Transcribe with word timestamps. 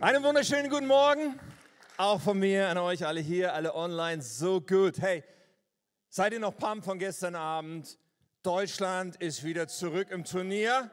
Einen 0.00 0.22
wunderschönen 0.22 0.70
guten 0.70 0.86
Morgen. 0.86 1.40
Auch 1.96 2.20
von 2.20 2.38
mir 2.38 2.68
an 2.68 2.78
euch 2.78 3.04
alle 3.04 3.18
hier, 3.18 3.52
alle 3.52 3.74
online. 3.74 4.22
So 4.22 4.60
gut. 4.60 5.00
Hey, 5.00 5.24
seid 6.08 6.32
ihr 6.32 6.38
noch 6.38 6.56
pumped 6.56 6.84
von 6.84 7.00
gestern 7.00 7.34
Abend? 7.34 7.98
Deutschland 8.44 9.16
ist 9.16 9.42
wieder 9.42 9.66
zurück 9.66 10.12
im 10.12 10.22
Turnier. 10.22 10.88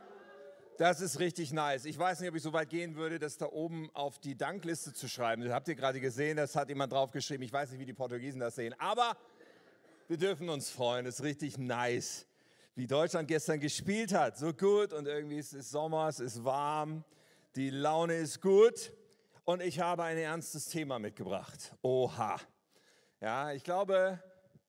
Das 0.79 1.02
ist 1.02 1.20
richtig 1.20 1.54
nice. 1.54 1.86
Ich 1.86 1.99
weiß 1.99 2.20
nicht, 2.20 2.29
ob 2.29 2.36
ich 2.36 2.41
so 2.41 2.52
weit 2.52 2.71
gehen 2.71 2.96
würde, 2.96 3.20
das 3.20 3.38
da 3.38 3.46
oben 3.46 3.91
auf 3.94 4.18
die 4.18 4.36
Dankliste 4.36 4.91
zu 4.91 5.08
schreiben. 5.08 5.44
Das 5.44 5.53
habt 5.53 5.67
ihr 5.67 5.76
gerade 5.76 6.01
gesehen, 6.01 6.37
das 6.37 6.56
hat 6.56 6.69
jemand 6.69 6.92
draufgeschrieben. 6.92 7.46
Ich 7.46 7.53
weiß 7.53 7.69
nicht, 7.69 7.79
wie 7.79 7.85
die 7.85 7.94
Portugiesen 7.94 8.40
das 8.40 8.56
sehen. 8.56 8.74
Aber 8.79 9.15
wir 10.08 10.17
dürfen 10.17 10.49
uns 10.49 10.72
freuen. 10.72 11.06
Es 11.06 11.19
ist 11.19 11.24
richtig 11.24 11.60
nice, 11.60 12.26
wie 12.74 12.87
Deutschland 12.87 13.28
gestern 13.28 13.60
gespielt 13.60 14.15
hat. 14.15 14.40
So 14.40 14.51
gut 14.51 14.94
und 14.94 15.06
irgendwie 15.06 15.37
ist 15.37 15.53
es 15.53 15.69
Sommer, 15.69 16.08
es 16.08 16.20
ist 16.20 16.44
warm. 16.44 17.03
Die 17.55 17.70
Laune 17.70 18.16
ist 18.16 18.41
gut 18.41 18.91
und 19.45 19.62
ich 19.62 19.80
habe 19.80 20.04
ein 20.04 20.18
ernstes 20.18 20.68
Thema 20.68 21.00
mitgebracht. 21.00 21.73
Oha. 21.81 22.36
Ja, 23.22 23.54
ich 23.54 23.64
glaube 23.64 24.22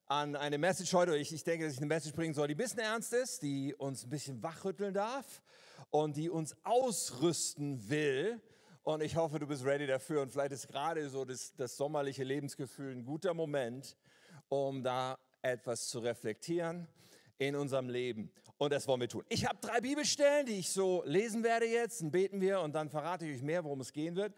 an 0.05 0.37
eine 0.37 0.57
Message 0.57 0.93
heute, 0.93 1.17
ich, 1.17 1.33
ich 1.33 1.43
denke, 1.43 1.65
dass 1.65 1.73
ich 1.73 1.79
eine 1.79 1.87
Message 1.87 2.15
bringen 2.15 2.33
soll, 2.33 2.47
die 2.47 2.53
ein 2.53 2.57
bisschen 2.57 2.79
ernst 2.79 3.11
ist, 3.11 3.41
die 3.41 3.75
uns 3.75 4.05
ein 4.05 4.09
bisschen 4.09 4.41
wachrütteln 4.41 4.93
darf 4.93 5.41
und 5.89 6.15
die 6.15 6.29
uns 6.29 6.55
ausrüsten 6.63 7.89
will. 7.89 8.41
Und 8.83 9.03
ich 9.03 9.17
hoffe, 9.17 9.37
du 9.37 9.47
bist 9.47 9.65
ready 9.65 9.85
dafür. 9.85 10.21
Und 10.21 10.31
vielleicht 10.31 10.53
ist 10.53 10.69
gerade 10.69 11.09
so 11.09 11.25
das, 11.25 11.53
das 11.57 11.75
sommerliche 11.75 12.23
Lebensgefühl 12.23 12.93
ein 12.93 13.03
guter 13.03 13.33
Moment, 13.33 13.97
um 14.47 14.81
da 14.81 15.17
etwas 15.41 15.89
zu 15.89 15.99
reflektieren 15.99 16.87
in 17.37 17.55
unserem 17.55 17.89
Leben. 17.89 18.31
Und 18.57 18.73
das 18.73 18.87
wollen 18.87 19.01
wir 19.01 19.09
tun. 19.09 19.23
Ich 19.29 19.45
habe 19.45 19.57
drei 19.61 19.81
Bibelstellen, 19.81 20.45
die 20.45 20.59
ich 20.59 20.69
so 20.69 21.03
lesen 21.05 21.43
werde 21.43 21.67
jetzt. 21.67 22.01
Dann 22.01 22.11
beten 22.11 22.41
wir 22.41 22.61
und 22.61 22.73
dann 22.73 22.89
verrate 22.89 23.25
ich 23.27 23.37
euch 23.37 23.43
mehr, 23.43 23.63
worum 23.63 23.81
es 23.81 23.93
gehen 23.93 24.15
wird. 24.15 24.33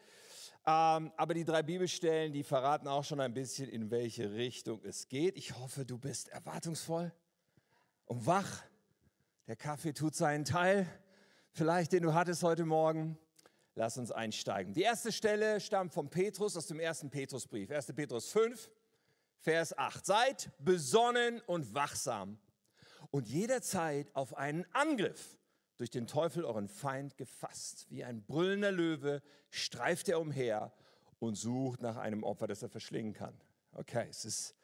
Ähm, 0.66 1.12
aber 1.16 1.34
die 1.34 1.46
drei 1.46 1.64
Bibelstellen, 1.64 2.34
die 2.34 2.44
verraten 2.44 2.88
auch 2.88 3.04
schon 3.04 3.22
ein 3.22 3.34
bisschen, 3.34 3.70
in 3.70 3.90
welche 3.92 4.34
Richtung 4.34 4.82
es 4.84 5.08
geht. 5.08 5.38
Ich 5.38 5.58
hoffe, 5.58 5.86
du 5.86 5.98
bist 5.98 6.28
erwartungsvoll 6.30 7.14
und 8.06 8.26
wach. 8.26 8.64
Der 9.48 9.56
Kaffee 9.56 9.94
tut 9.94 10.16
seinen 10.16 10.44
Teil, 10.44 10.86
vielleicht 11.54 11.94
den 11.94 12.04
du 12.04 12.14
hattest 12.14 12.44
heute 12.44 12.66
Morgen. 12.66 13.18
Lass 13.76 13.98
uns 13.98 14.12
einsteigen. 14.12 14.74
Die 14.74 14.82
erste 14.82 15.14
Stelle 15.14 15.62
stammt 15.62 15.94
von 15.94 16.10
Petrus 16.10 16.58
aus 16.58 16.68
dem 16.68 16.82
ersten 16.82 17.10
Petrusbrief. 17.10 17.72
1. 17.72 17.94
Petrus 17.94 18.30
5, 18.32 18.70
Vers 19.38 19.78
8. 19.78 20.06
Seid 20.06 20.52
besonnen 20.60 21.40
und 21.48 21.74
wachsam 21.74 22.38
und 23.12 23.28
jederzeit 23.28 24.14
auf 24.16 24.36
einen 24.36 24.66
Angriff 24.74 25.38
durch 25.78 25.90
den 25.90 26.08
Teufel, 26.08 26.44
euren 26.44 26.68
Feind, 26.68 27.18
gefasst. 27.18 27.88
Wie 27.90 28.04
ein 28.04 28.24
brüllender 28.24 28.72
Löwe 28.72 29.22
streift 29.50 30.10
er 30.10 30.20
umher 30.20 30.74
und 31.20 31.36
sucht 31.36 31.82
nach 31.82 31.96
einem 31.96 32.24
Opfer, 32.24 32.48
das 32.48 32.62
er 32.62 32.70
verschlingen 32.70 33.14
kann. 33.14 33.40
Okay, 33.74 34.08
es 34.10 34.26
ist 34.26 34.56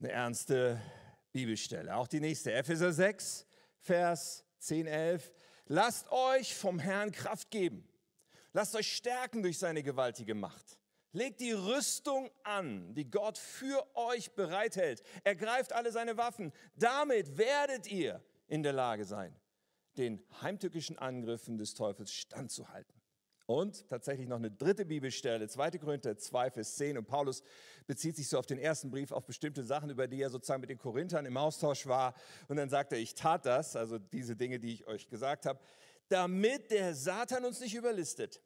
eine 0.00 0.10
ernste 0.10 0.80
Bibelstelle. 1.32 1.94
Auch 1.94 2.08
die 2.08 2.20
nächste, 2.20 2.52
Epheser 2.52 2.92
6, 2.92 3.46
Vers 3.80 4.44
10, 4.58 4.86
11. 4.86 5.32
Lasst 5.66 6.10
euch 6.10 6.54
vom 6.54 6.78
Herrn 6.78 7.12
Kraft 7.12 7.50
geben. 7.50 7.86
Lasst 8.52 8.74
euch 8.74 8.90
stärken 8.90 9.42
durch 9.42 9.58
seine 9.58 9.82
gewaltige 9.82 10.34
Macht. 10.34 10.77
Legt 11.12 11.40
die 11.40 11.52
Rüstung 11.52 12.30
an, 12.42 12.94
die 12.94 13.10
Gott 13.10 13.38
für 13.38 13.84
euch 13.96 14.32
bereithält. 14.32 15.02
Ergreift 15.24 15.72
alle 15.72 15.90
seine 15.90 16.16
Waffen. 16.16 16.52
Damit 16.76 17.38
werdet 17.38 17.90
ihr 17.90 18.22
in 18.46 18.62
der 18.62 18.72
Lage 18.72 19.04
sein, 19.04 19.34
den 19.96 20.22
heimtückischen 20.42 20.98
Angriffen 20.98 21.56
des 21.56 21.74
Teufels 21.74 22.12
standzuhalten. 22.12 22.98
Und 23.46 23.88
tatsächlich 23.88 24.28
noch 24.28 24.36
eine 24.36 24.50
dritte 24.50 24.84
Bibelstelle, 24.84 25.48
2. 25.48 25.70
Korinther 25.78 26.18
2, 26.18 26.50
Vers 26.50 26.76
10. 26.76 26.98
Und 26.98 27.06
Paulus 27.06 27.42
bezieht 27.86 28.14
sich 28.14 28.28
so 28.28 28.38
auf 28.38 28.44
den 28.44 28.58
ersten 28.58 28.90
Brief, 28.90 29.10
auf 29.10 29.24
bestimmte 29.24 29.64
Sachen, 29.64 29.88
über 29.88 30.06
die 30.06 30.20
er 30.20 30.28
sozusagen 30.28 30.60
mit 30.60 30.68
den 30.68 30.76
Korinthern 30.76 31.24
im 31.24 31.38
Austausch 31.38 31.86
war. 31.86 32.14
Und 32.48 32.58
dann 32.58 32.68
sagt 32.68 32.92
er, 32.92 32.98
ich 32.98 33.14
tat 33.14 33.46
das, 33.46 33.74
also 33.74 33.98
diese 33.98 34.36
Dinge, 34.36 34.58
die 34.58 34.74
ich 34.74 34.86
euch 34.86 35.08
gesagt 35.08 35.46
habe, 35.46 35.60
damit 36.10 36.70
der 36.70 36.94
Satan 36.94 37.46
uns 37.46 37.60
nicht 37.60 37.74
überlistet. 37.74 38.42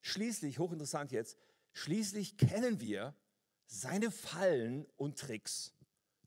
Schließlich, 0.00 0.58
hochinteressant 0.58 1.12
jetzt, 1.12 1.38
Schließlich 1.72 2.36
kennen 2.36 2.80
wir 2.80 3.14
seine 3.66 4.10
Fallen 4.10 4.86
und 4.96 5.18
Tricks 5.18 5.72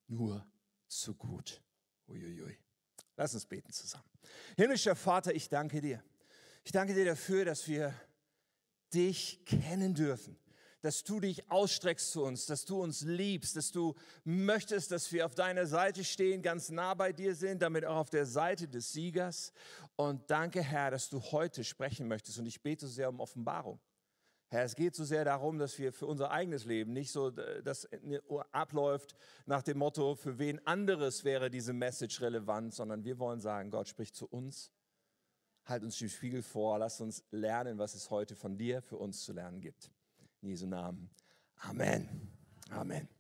nur 0.08 0.46
zu 0.88 1.14
gut. 1.14 1.62
Uiuiui. 2.08 2.58
Lass 3.18 3.34
uns 3.34 3.46
beten 3.46 3.72
zusammen. 3.72 4.10
Himmlischer 4.58 4.96
Vater, 4.96 5.34
ich 5.34 5.50
danke 5.50 5.82
dir. 5.82 6.04
Ich 6.64 6.72
danke 6.72 6.94
dir 6.94 7.06
dafür, 7.06 7.46
dass 7.46 7.68
wir 7.68 7.94
dich 8.94 9.46
kennen 9.46 9.94
dürfen, 9.94 10.38
dass 10.82 11.04
du 11.04 11.20
dich 11.20 11.50
ausstreckst 11.50 12.12
zu 12.12 12.24
uns, 12.24 12.46
dass 12.46 12.66
du 12.66 12.82
uns 12.82 13.02
liebst, 13.02 13.56
dass 13.56 13.72
du 13.72 13.96
möchtest, 14.24 14.92
dass 14.92 15.12
wir 15.12 15.26
auf 15.26 15.36
deiner 15.36 15.68
Seite 15.68 16.04
stehen, 16.04 16.42
ganz 16.42 16.70
nah 16.70 16.94
bei 16.94 17.14
dir 17.14 17.36
sind, 17.36 17.62
damit 17.62 17.86
auch 17.86 17.98
auf 17.98 18.10
der 18.10 18.26
Seite 18.26 18.68
des 18.68 18.92
Siegers. 18.94 19.52
Und 19.96 20.30
danke, 20.30 20.62
Herr, 20.62 20.92
dass 20.92 21.10
du 21.10 21.22
heute 21.22 21.64
sprechen 21.64 22.08
möchtest. 22.08 22.40
Und 22.40 22.46
ich 22.46 22.62
bete 22.62 22.88
sehr 22.88 23.10
um 23.10 23.20
Offenbarung. 23.20 23.80
Herr, 24.56 24.64
es 24.64 24.76
geht 24.76 24.96
so 24.96 25.04
sehr 25.04 25.26
darum, 25.26 25.60
dass 25.60 25.78
wir 25.78 25.92
für 25.92 26.06
unser 26.06 26.32
eigenes 26.32 26.64
Leben 26.64 26.94
nicht 26.94 27.12
so, 27.12 27.30
das 27.30 27.90
abläuft 28.52 29.16
nach 29.46 29.62
dem 29.62 29.78
Motto, 29.78 30.16
für 30.16 30.40
wen 30.40 30.66
anderes 30.66 31.26
wäre 31.26 31.50
diese 31.50 31.74
Message 31.74 32.22
relevant, 32.22 32.74
sondern 32.74 33.04
wir 33.04 33.20
wollen 33.20 33.42
sagen, 33.42 33.70
Gott 33.70 33.90
spricht 33.90 34.16
zu 34.16 34.28
uns, 34.28 34.72
halt 35.66 35.84
uns 35.84 35.98
den 35.98 36.10
Spiegel 36.10 36.42
vor, 36.42 36.80
lass 36.80 37.02
uns 37.02 37.26
lernen, 37.32 37.78
was 37.78 37.96
es 37.96 38.10
heute 38.10 38.36
von 38.36 38.58
dir 38.58 38.82
für 38.82 38.98
uns 38.98 39.24
zu 39.24 39.34
lernen 39.34 39.60
gibt. 39.60 39.92
In 40.42 40.50
Jesu 40.50 40.68
Namen. 40.68 41.10
Amen. 41.58 42.32
Amen. 42.70 43.15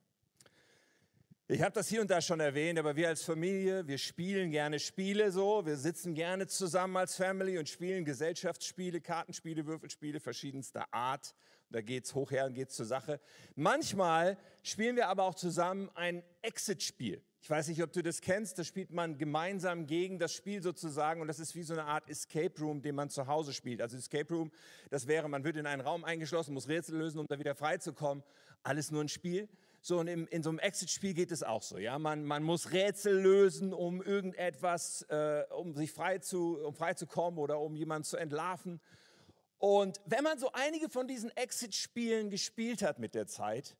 Ich 1.47 1.61
habe 1.61 1.73
das 1.73 1.87
hier 1.87 2.01
und 2.01 2.09
da 2.09 2.21
schon 2.21 2.39
erwähnt, 2.39 2.79
aber 2.79 2.95
wir 2.95 3.07
als 3.07 3.21
Familie, 3.21 3.85
wir 3.85 3.99
spielen 3.99 4.49
gerne 4.49 4.79
Spiele 4.79 5.31
so. 5.31 5.63
Wir 5.63 5.77
sitzen 5.77 6.15
gerne 6.15 6.47
zusammen 6.47 6.97
als 6.97 7.15
Family 7.17 7.59
und 7.59 7.69
spielen 7.69 8.03
Gesellschaftsspiele, 8.03 8.99
Kartenspiele, 8.99 9.67
Würfelspiele 9.67 10.19
verschiedenster 10.19 10.91
Art. 10.91 11.35
Da 11.69 11.81
geht 11.81 12.05
es 12.05 12.15
hoch 12.15 12.31
her 12.31 12.47
und 12.47 12.55
geht 12.55 12.71
zur 12.71 12.87
Sache. 12.87 13.19
Manchmal 13.53 14.39
spielen 14.63 14.95
wir 14.95 15.07
aber 15.07 15.23
auch 15.23 15.35
zusammen 15.35 15.91
ein 15.93 16.23
Exit-Spiel. 16.41 17.21
Ich 17.41 17.49
weiß 17.51 17.67
nicht, 17.67 17.83
ob 17.83 17.91
du 17.91 18.01
das 18.01 18.21
kennst. 18.21 18.57
Das 18.57 18.65
spielt 18.65 18.89
man 18.89 19.19
gemeinsam 19.19 19.85
gegen 19.85 20.17
das 20.17 20.33
Spiel 20.33 20.63
sozusagen 20.63 21.21
und 21.21 21.27
das 21.27 21.37
ist 21.37 21.53
wie 21.53 21.61
so 21.61 21.73
eine 21.73 21.85
Art 21.85 22.09
Escape 22.09 22.59
Room, 22.59 22.81
den 22.81 22.95
man 22.95 23.11
zu 23.11 23.27
Hause 23.27 23.53
spielt. 23.53 23.81
Also 23.83 23.97
Escape 23.97 24.33
Room, 24.33 24.51
das 24.89 25.05
wäre, 25.05 25.29
man 25.29 25.43
wird 25.43 25.57
in 25.57 25.67
einen 25.67 25.83
Raum 25.83 26.05
eingeschlossen, 26.05 26.55
muss 26.55 26.67
Rätsel 26.67 26.97
lösen, 26.97 27.19
um 27.19 27.27
da 27.27 27.37
wieder 27.37 27.53
freizukommen. 27.53 28.23
Alles 28.63 28.89
nur 28.89 29.03
ein 29.03 29.09
Spiel. 29.09 29.47
So, 29.87 29.99
und 29.99 30.07
in, 30.07 30.25
in 30.25 30.41
so 30.41 30.49
einem 30.49 30.57
Exit-Spiel 30.57 31.13
geht 31.13 31.31
es 31.31 31.43
auch 31.43 31.61
so. 31.61 31.77
Ja? 31.77 31.99
Man, 31.99 32.25
man 32.25 32.41
muss 32.41 32.71
Rätsel 32.71 33.21
lösen, 33.21 33.71
um 33.71 34.01
irgendetwas, 34.01 35.03
äh, 35.09 35.43
um 35.55 35.75
sich 35.75 35.91
frei 35.91 36.17
zu, 36.17 36.57
um 36.57 36.73
frei 36.73 36.95
zu 36.95 37.05
kommen 37.05 37.37
oder 37.37 37.59
um 37.59 37.75
jemanden 37.75 38.03
zu 38.03 38.17
entlarven. 38.17 38.81
Und 39.59 40.01
wenn 40.07 40.23
man 40.23 40.39
so 40.39 40.51
einige 40.53 40.89
von 40.89 41.07
diesen 41.07 41.29
Exit-Spielen 41.37 42.31
gespielt 42.31 42.81
hat 42.81 42.97
mit 42.97 43.13
der 43.13 43.27
Zeit, 43.27 43.77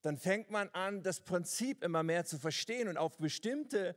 dann 0.00 0.16
fängt 0.16 0.50
man 0.50 0.70
an, 0.70 1.02
das 1.02 1.20
Prinzip 1.20 1.84
immer 1.84 2.02
mehr 2.02 2.24
zu 2.24 2.38
verstehen 2.38 2.88
und 2.88 2.96
auf 2.96 3.18
bestimmte 3.18 3.94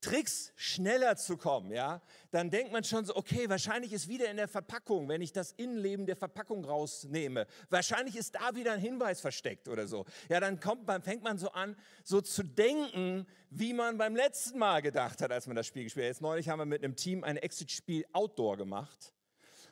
Tricks 0.00 0.52
schneller 0.54 1.16
zu 1.16 1.36
kommen, 1.36 1.72
ja, 1.72 2.00
dann 2.30 2.50
denkt 2.50 2.72
man 2.72 2.84
schon 2.84 3.04
so, 3.04 3.16
okay, 3.16 3.48
wahrscheinlich 3.48 3.92
ist 3.92 4.08
wieder 4.08 4.30
in 4.30 4.36
der 4.36 4.46
Verpackung, 4.46 5.08
wenn 5.08 5.20
ich 5.20 5.32
das 5.32 5.52
Innenleben 5.52 6.06
der 6.06 6.16
Verpackung 6.16 6.64
rausnehme, 6.64 7.46
wahrscheinlich 7.68 8.16
ist 8.16 8.36
da 8.36 8.54
wieder 8.54 8.72
ein 8.72 8.80
Hinweis 8.80 9.20
versteckt 9.20 9.68
oder 9.68 9.86
so. 9.88 10.04
Ja, 10.28 10.38
dann 10.38 10.60
kommt 10.60 10.86
man, 10.86 11.02
fängt 11.02 11.24
man 11.24 11.38
so 11.38 11.50
an, 11.50 11.76
so 12.04 12.20
zu 12.20 12.44
denken, 12.44 13.26
wie 13.50 13.72
man 13.72 13.98
beim 13.98 14.14
letzten 14.14 14.58
Mal 14.58 14.82
gedacht 14.82 15.20
hat, 15.20 15.32
als 15.32 15.46
man 15.46 15.56
das 15.56 15.66
Spiel 15.66 15.84
gespielt 15.84 16.04
hat. 16.04 16.10
Jetzt 16.10 16.22
neulich 16.22 16.48
haben 16.48 16.60
wir 16.60 16.66
mit 16.66 16.84
einem 16.84 16.94
Team 16.94 17.24
ein 17.24 17.36
Exit-Spiel 17.36 18.04
Outdoor 18.12 18.56
gemacht, 18.56 19.12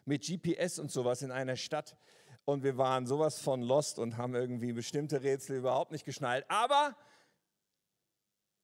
mit 0.04 0.26
GPS 0.26 0.78
und 0.78 0.91
sowas 0.91 1.22
in 1.22 1.31
einer 1.31 1.56
Stadt. 1.56 1.97
Und 2.45 2.62
wir 2.62 2.78
waren 2.78 3.06
sowas 3.06 3.41
von 3.41 3.60
lost 3.60 3.98
und 3.98 4.16
haben 4.16 4.34
irgendwie 4.34 4.72
bestimmte 4.72 5.22
Rätsel 5.22 5.56
überhaupt 5.56 5.91
nicht 5.91 6.04
geschnallt. 6.04 6.45
Aber 6.48 6.97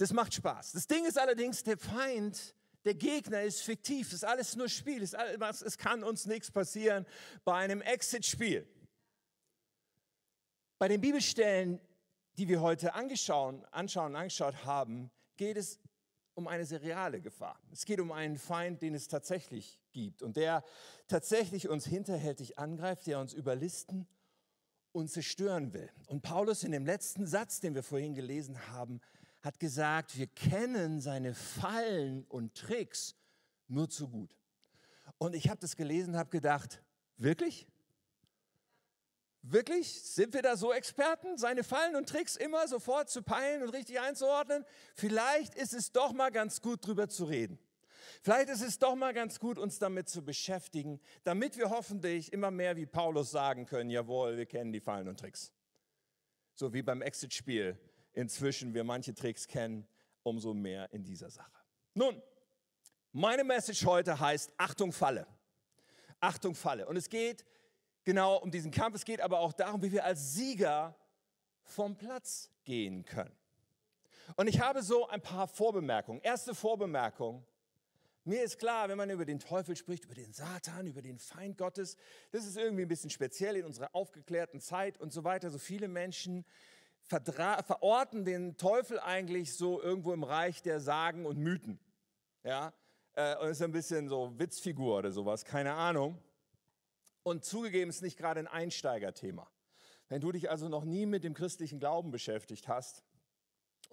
das 0.03 0.13
macht 0.13 0.35
Spaß. 0.35 0.73
Das 0.73 0.89
Ding 0.89 1.05
ist 1.05 1.17
allerdings, 1.17 1.63
der 1.63 1.79
Feind, 1.79 2.57
der 2.85 2.95
Gegner 2.95 3.43
ist 3.43 3.63
fiktiv. 3.63 4.09
Das 4.09 4.15
ist 4.15 4.25
alles 4.25 4.57
nur 4.57 4.69
Spiel. 4.69 4.99
Das 4.99 5.15
alles, 5.15 5.63
es 5.63 5.79
kann 5.79 6.03
uns 6.03 6.27
nichts 6.27 6.51
passieren 6.51 7.07
bei 7.45 7.55
einem 7.55 7.81
Exit-Spiel. 7.81 8.67
Bei 10.79 10.89
den 10.89 11.01
Bibelstellen, 11.01 11.81
die 12.37 12.49
wir 12.49 12.61
heute 12.61 12.95
angeschaut, 12.95 13.65
anschauen, 13.71 14.17
angeschaut 14.17 14.65
haben, 14.65 15.13
geht 15.37 15.57
es 15.57 15.79
um 16.35 16.49
eine 16.49 16.67
seriale 16.67 17.21
Gefahr. 17.21 17.61
Es 17.71 17.85
geht 17.85 18.01
um 18.01 18.11
einen 18.11 18.39
Feind, 18.39 18.83
den 18.83 18.97
es 18.97 19.07
tatsächlich 19.07 19.79
gibt 19.93 20.21
und 20.21 20.37
der 20.37 20.65
tatsächlich 21.07 21.69
uns 21.69 21.87
hinterhältig 21.87 22.59
angreift, 22.59 23.07
der 23.07 23.21
uns 23.21 23.35
überlisten 23.35 24.09
und 24.91 25.13
zerstören 25.13 25.73
will. 25.73 25.91
Und 26.07 26.23
Paulus 26.23 26.65
in 26.65 26.73
dem 26.73 26.87
letzten 26.87 27.25
Satz, 27.25 27.61
den 27.61 27.77
wir 27.77 27.85
vorhin 27.85 28.15
gelesen 28.15 28.69
haben, 28.73 29.01
hat 29.43 29.59
gesagt, 29.59 30.17
wir 30.17 30.29
kennen 30.29 31.01
seine 31.01 31.35
Fallen 31.35 32.25
und 32.25 32.55
Tricks 32.55 33.17
nur 33.69 33.89
zu 33.89 34.09
gut. 34.09 34.37
Und 35.19 35.35
ich 35.35 35.49
habe 35.49 35.61
das 35.61 35.77
gelesen 35.77 36.15
und 36.15 36.19
habe 36.19 36.31
gedacht, 36.31 36.83
wirklich? 37.17 37.67
Wirklich? 39.43 40.03
Sind 40.03 40.35
wir 40.35 40.43
da 40.43 40.57
so 40.57 40.73
Experten, 40.73 41.37
seine 41.37 41.65
Fallen 41.65 41.97
und 41.97 42.09
Tricks 42.09 42.37
immer 42.37 42.69
sofort 42.69 43.11
zu 43.11 43.23
peilen 43.23 43.63
und 43.63 43.71
richtig 43.71 43.99
einzuordnen? 43.99 44.65
Vielleicht 44.95 45.57
ist 45.57 45.75
es 45.75 45.91
doch 45.91 46.13
mal 46.13 46.31
ganz 46.31 46.61
gut, 46.61 46.87
drüber 46.87 47.09
zu 47.09 47.25
reden. 47.25 47.59
Vielleicht 48.23 48.49
ist 48.49 48.63
es 48.63 48.79
doch 48.79 48.95
mal 48.95 49.13
ganz 49.13 49.41
gut, 49.41 49.59
uns 49.59 49.81
damit 49.81 50.09
zu 50.09 50.25
beschäftigen, 50.25 51.01
damit 51.25 51.57
wir 51.57 51.71
hoffentlich 51.71 52.33
immer 52.33 52.53
mehr 52.53 52.77
wie 52.77 52.87
Paulus 52.87 53.33
sagen 53.33 53.67
können, 53.67 53.91
jawohl, 53.91 54.37
wir 54.37 54.47
kennen 54.47 54.73
die 54.73 54.81
Fallen 54.81 55.09
und 55.09 55.19
Tricks. 55.19 55.53
So 56.55 56.73
wie 56.73 56.83
beim 56.83 57.03
Exit-Spiel 57.03 57.77
inzwischen 58.13 58.75
wir 58.75 58.85
manche 58.85 59.15
Tricks 59.15 59.47
kennen, 59.47 59.87
umso 60.23 60.55
mehr 60.55 60.93
in 60.93 61.05
dieser 61.05 61.31
Sache. 61.31 61.51
Nun, 61.95 62.21
meine 63.13 63.45
Message 63.45 63.85
heute 63.85 64.19
heißt 64.19 64.53
Achtung 64.57 64.93
Falle. 64.93 65.27
Achtung 66.21 66.55
Falle. 66.55 66.87
Und 66.87 66.97
es 66.97 67.09
geht 67.09 67.45
genau 68.05 68.37
um 68.37 68.51
diesen 68.51 68.71
Kampf, 68.71 68.97
es 68.97 69.05
geht 69.05 69.21
aber 69.21 69.41
auch 69.41 69.53
darum, 69.53 69.83
wie 69.83 69.93
wir 69.93 70.05
als 70.05 70.35
Sieger 70.35 70.97
vom 71.63 71.97
Platz 71.97 72.51
gehen 72.65 73.05
können. 73.05 73.35
Und 74.37 74.47
ich 74.47 74.61
habe 74.61 74.83
so 74.83 75.09
ein 75.09 75.21
paar 75.21 75.49
Vorbemerkungen. 75.49 76.21
Erste 76.23 76.55
Vorbemerkung, 76.55 77.45
mir 78.25 78.45
ist 78.45 78.59
klar, 78.59 78.89
wenn 78.89 78.97
man 78.97 79.11
über 79.11 79.25
den 79.25 79.41
Teufel 79.41 79.75
spricht, 79.75 80.05
über 80.05 80.15
den 80.15 80.33
Satan, 80.33 80.87
über 80.87 81.03
den 81.03 81.19
Feind 81.19 81.59
Gottes, 81.59 81.97
das 82.31 82.47
ist 82.47 82.57
irgendwie 82.57 82.83
ein 82.83 82.89
bisschen 82.89 83.11
speziell 83.11 83.57
in 83.57 83.65
unserer 83.65 83.95
aufgeklärten 83.95 84.61
Zeit 84.61 84.99
und 84.99 85.13
so 85.13 85.25
weiter. 85.25 85.51
So 85.51 85.59
viele 85.59 85.89
Menschen 85.89 86.45
verorten 87.07 88.25
den 88.25 88.57
Teufel 88.57 88.99
eigentlich 89.01 89.57
so 89.57 89.81
irgendwo 89.83 90.13
im 90.13 90.25
Reich 90.25 90.63
der 90.63 90.81
Sagen 90.81 91.27
und 91.27 91.39
Mythen. 91.39 91.79
Ja, 92.45 92.73
äh, 93.15 93.37
und 93.37 93.49
ist 93.49 93.63
ein 93.63 93.73
bisschen 93.73 94.09
so 94.09 94.39
Witzfigur 94.39 94.99
oder 94.99 95.13
sowas, 95.13 95.45
keine 95.45 95.75
Ahnung. 95.75 96.19
Und 97.23 97.45
zugegeben 97.45 97.91
ist 97.91 98.03
nicht 98.03 98.17
gerade 98.17 98.41
ein 98.41 98.49
Einsteigerthema. 98.49 99.49
Wenn 100.09 100.21
du 100.21 100.33
dich 100.33 100.51
also 100.51 100.69
noch 100.69 100.85
nie 100.85 101.07
mit 101.07 101.25
dem 101.25 101.35
christlichen 101.35 101.79
Glauben 101.79 102.11
beschäftigt 102.11 102.69
hast, 102.69 103.03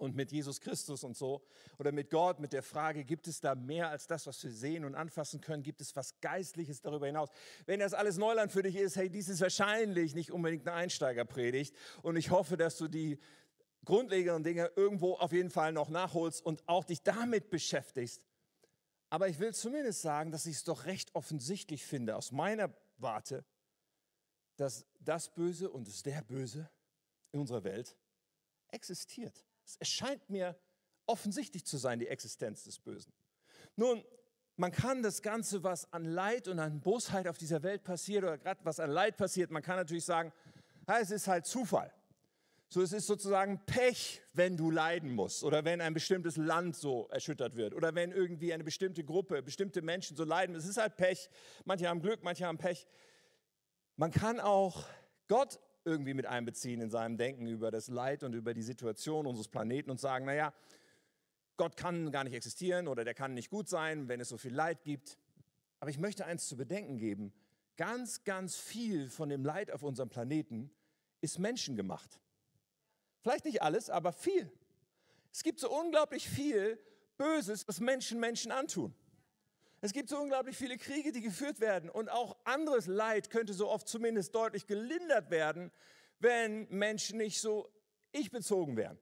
und 0.00 0.16
mit 0.16 0.32
Jesus 0.32 0.60
Christus 0.60 1.04
und 1.04 1.16
so 1.16 1.42
oder 1.78 1.92
mit 1.92 2.10
Gott, 2.10 2.40
mit 2.40 2.52
der 2.52 2.62
Frage, 2.62 3.04
gibt 3.04 3.28
es 3.28 3.40
da 3.40 3.54
mehr 3.54 3.90
als 3.90 4.06
das, 4.06 4.26
was 4.26 4.42
wir 4.42 4.50
sehen 4.50 4.84
und 4.84 4.94
anfassen 4.94 5.40
können? 5.40 5.62
Gibt 5.62 5.80
es 5.80 5.94
was 5.94 6.20
Geistliches 6.20 6.80
darüber 6.80 7.06
hinaus? 7.06 7.28
Wenn 7.66 7.80
das 7.80 7.92
alles 7.92 8.16
Neuland 8.16 8.50
für 8.50 8.62
dich 8.62 8.76
ist, 8.76 8.96
hey, 8.96 9.10
dies 9.10 9.28
ist 9.28 9.40
wahrscheinlich 9.40 10.14
nicht 10.14 10.32
unbedingt 10.32 10.66
eine 10.66 10.76
Einsteigerpredigt 10.76 11.76
und 12.02 12.16
ich 12.16 12.30
hoffe, 12.30 12.56
dass 12.56 12.78
du 12.78 12.88
die 12.88 13.18
grundlegenden 13.84 14.42
Dinge 14.42 14.70
irgendwo 14.76 15.14
auf 15.14 15.32
jeden 15.32 15.50
Fall 15.50 15.72
noch 15.72 15.88
nachholst 15.88 16.44
und 16.44 16.66
auch 16.66 16.84
dich 16.84 17.02
damit 17.02 17.50
beschäftigst. 17.50 18.22
Aber 19.10 19.28
ich 19.28 19.38
will 19.38 19.52
zumindest 19.52 20.02
sagen, 20.02 20.30
dass 20.30 20.46
ich 20.46 20.56
es 20.56 20.64
doch 20.64 20.86
recht 20.86 21.14
offensichtlich 21.14 21.84
finde 21.84 22.16
aus 22.16 22.32
meiner 22.32 22.72
Warte, 22.98 23.44
dass 24.56 24.86
das 25.00 25.28
Böse 25.32 25.70
und 25.70 25.88
das 25.88 26.02
der 26.02 26.22
Böse 26.22 26.70
in 27.32 27.40
unserer 27.40 27.64
Welt 27.64 27.96
existiert. 28.68 29.44
Es 29.70 29.76
erscheint 29.76 30.28
mir 30.28 30.58
offensichtlich 31.06 31.64
zu 31.64 31.76
sein, 31.76 31.98
die 31.98 32.08
Existenz 32.08 32.64
des 32.64 32.78
Bösen. 32.78 33.12
Nun, 33.76 34.04
man 34.56 34.72
kann 34.72 35.02
das 35.02 35.22
Ganze, 35.22 35.62
was 35.62 35.92
an 35.92 36.04
Leid 36.04 36.48
und 36.48 36.58
an 36.58 36.80
Bosheit 36.80 37.28
auf 37.28 37.38
dieser 37.38 37.62
Welt 37.62 37.84
passiert 37.84 38.24
oder 38.24 38.36
gerade 38.36 38.60
was 38.64 38.80
an 38.80 38.90
Leid 38.90 39.16
passiert, 39.16 39.50
man 39.50 39.62
kann 39.62 39.76
natürlich 39.76 40.04
sagen, 40.04 40.32
es 40.86 41.10
ist 41.10 41.28
halt 41.28 41.46
Zufall. 41.46 41.92
So, 42.68 42.82
es 42.82 42.92
ist 42.92 43.06
sozusagen 43.06 43.64
Pech, 43.66 44.22
wenn 44.32 44.56
du 44.56 44.70
leiden 44.70 45.12
musst 45.12 45.44
oder 45.44 45.64
wenn 45.64 45.80
ein 45.80 45.94
bestimmtes 45.94 46.36
Land 46.36 46.76
so 46.76 47.08
erschüttert 47.08 47.56
wird 47.56 47.74
oder 47.74 47.94
wenn 47.94 48.12
irgendwie 48.12 48.52
eine 48.52 48.62
bestimmte 48.62 49.02
Gruppe, 49.02 49.42
bestimmte 49.42 49.82
Menschen 49.82 50.16
so 50.16 50.24
leiden. 50.24 50.54
Es 50.54 50.66
ist 50.66 50.76
halt 50.76 50.96
Pech. 50.96 51.30
Manche 51.64 51.88
haben 51.88 52.00
Glück, 52.00 52.22
manche 52.22 52.46
haben 52.46 52.58
Pech. 52.58 52.86
Man 53.96 54.10
kann 54.10 54.38
auch 54.40 54.84
Gott 55.26 55.58
irgendwie 55.84 56.14
mit 56.14 56.26
einbeziehen 56.26 56.80
in 56.80 56.90
seinem 56.90 57.16
Denken 57.16 57.46
über 57.46 57.70
das 57.70 57.88
Leid 57.88 58.22
und 58.22 58.34
über 58.34 58.54
die 58.54 58.62
Situation 58.62 59.26
unseres 59.26 59.48
Planeten 59.48 59.90
und 59.90 60.00
sagen, 60.00 60.26
naja, 60.26 60.52
Gott 61.56 61.76
kann 61.76 62.10
gar 62.10 62.24
nicht 62.24 62.34
existieren 62.34 62.88
oder 62.88 63.04
der 63.04 63.14
kann 63.14 63.34
nicht 63.34 63.50
gut 63.50 63.68
sein, 63.68 64.08
wenn 64.08 64.20
es 64.20 64.28
so 64.28 64.38
viel 64.38 64.54
Leid 64.54 64.82
gibt. 64.82 65.18
Aber 65.78 65.90
ich 65.90 65.98
möchte 65.98 66.24
eins 66.24 66.46
zu 66.46 66.56
bedenken 66.56 66.98
geben. 66.98 67.32
Ganz, 67.76 68.24
ganz 68.24 68.56
viel 68.56 69.08
von 69.08 69.28
dem 69.28 69.44
Leid 69.44 69.70
auf 69.70 69.82
unserem 69.82 70.08
Planeten 70.08 70.70
ist 71.20 71.38
menschengemacht. 71.38 72.20
Vielleicht 73.22 73.44
nicht 73.44 73.62
alles, 73.62 73.90
aber 73.90 74.12
viel. 74.12 74.50
Es 75.32 75.42
gibt 75.42 75.60
so 75.60 75.70
unglaublich 75.70 76.28
viel 76.28 76.78
Böses, 77.16 77.68
was 77.68 77.80
Menschen 77.80 78.18
Menschen 78.18 78.52
antun. 78.52 78.94
Es 79.82 79.92
gibt 79.92 80.10
so 80.10 80.18
unglaublich 80.18 80.56
viele 80.56 80.76
Kriege, 80.76 81.10
die 81.10 81.22
geführt 81.22 81.60
werden 81.60 81.88
und 81.88 82.10
auch 82.10 82.36
anderes 82.44 82.86
Leid 82.86 83.30
könnte 83.30 83.54
so 83.54 83.68
oft 83.68 83.88
zumindest 83.88 84.34
deutlich 84.34 84.66
gelindert 84.66 85.30
werden, 85.30 85.70
wenn 86.18 86.68
Menschen 86.68 87.18
nicht 87.18 87.40
so 87.40 87.72
ich 88.12 88.30
bezogen 88.30 88.76
wären. 88.76 88.98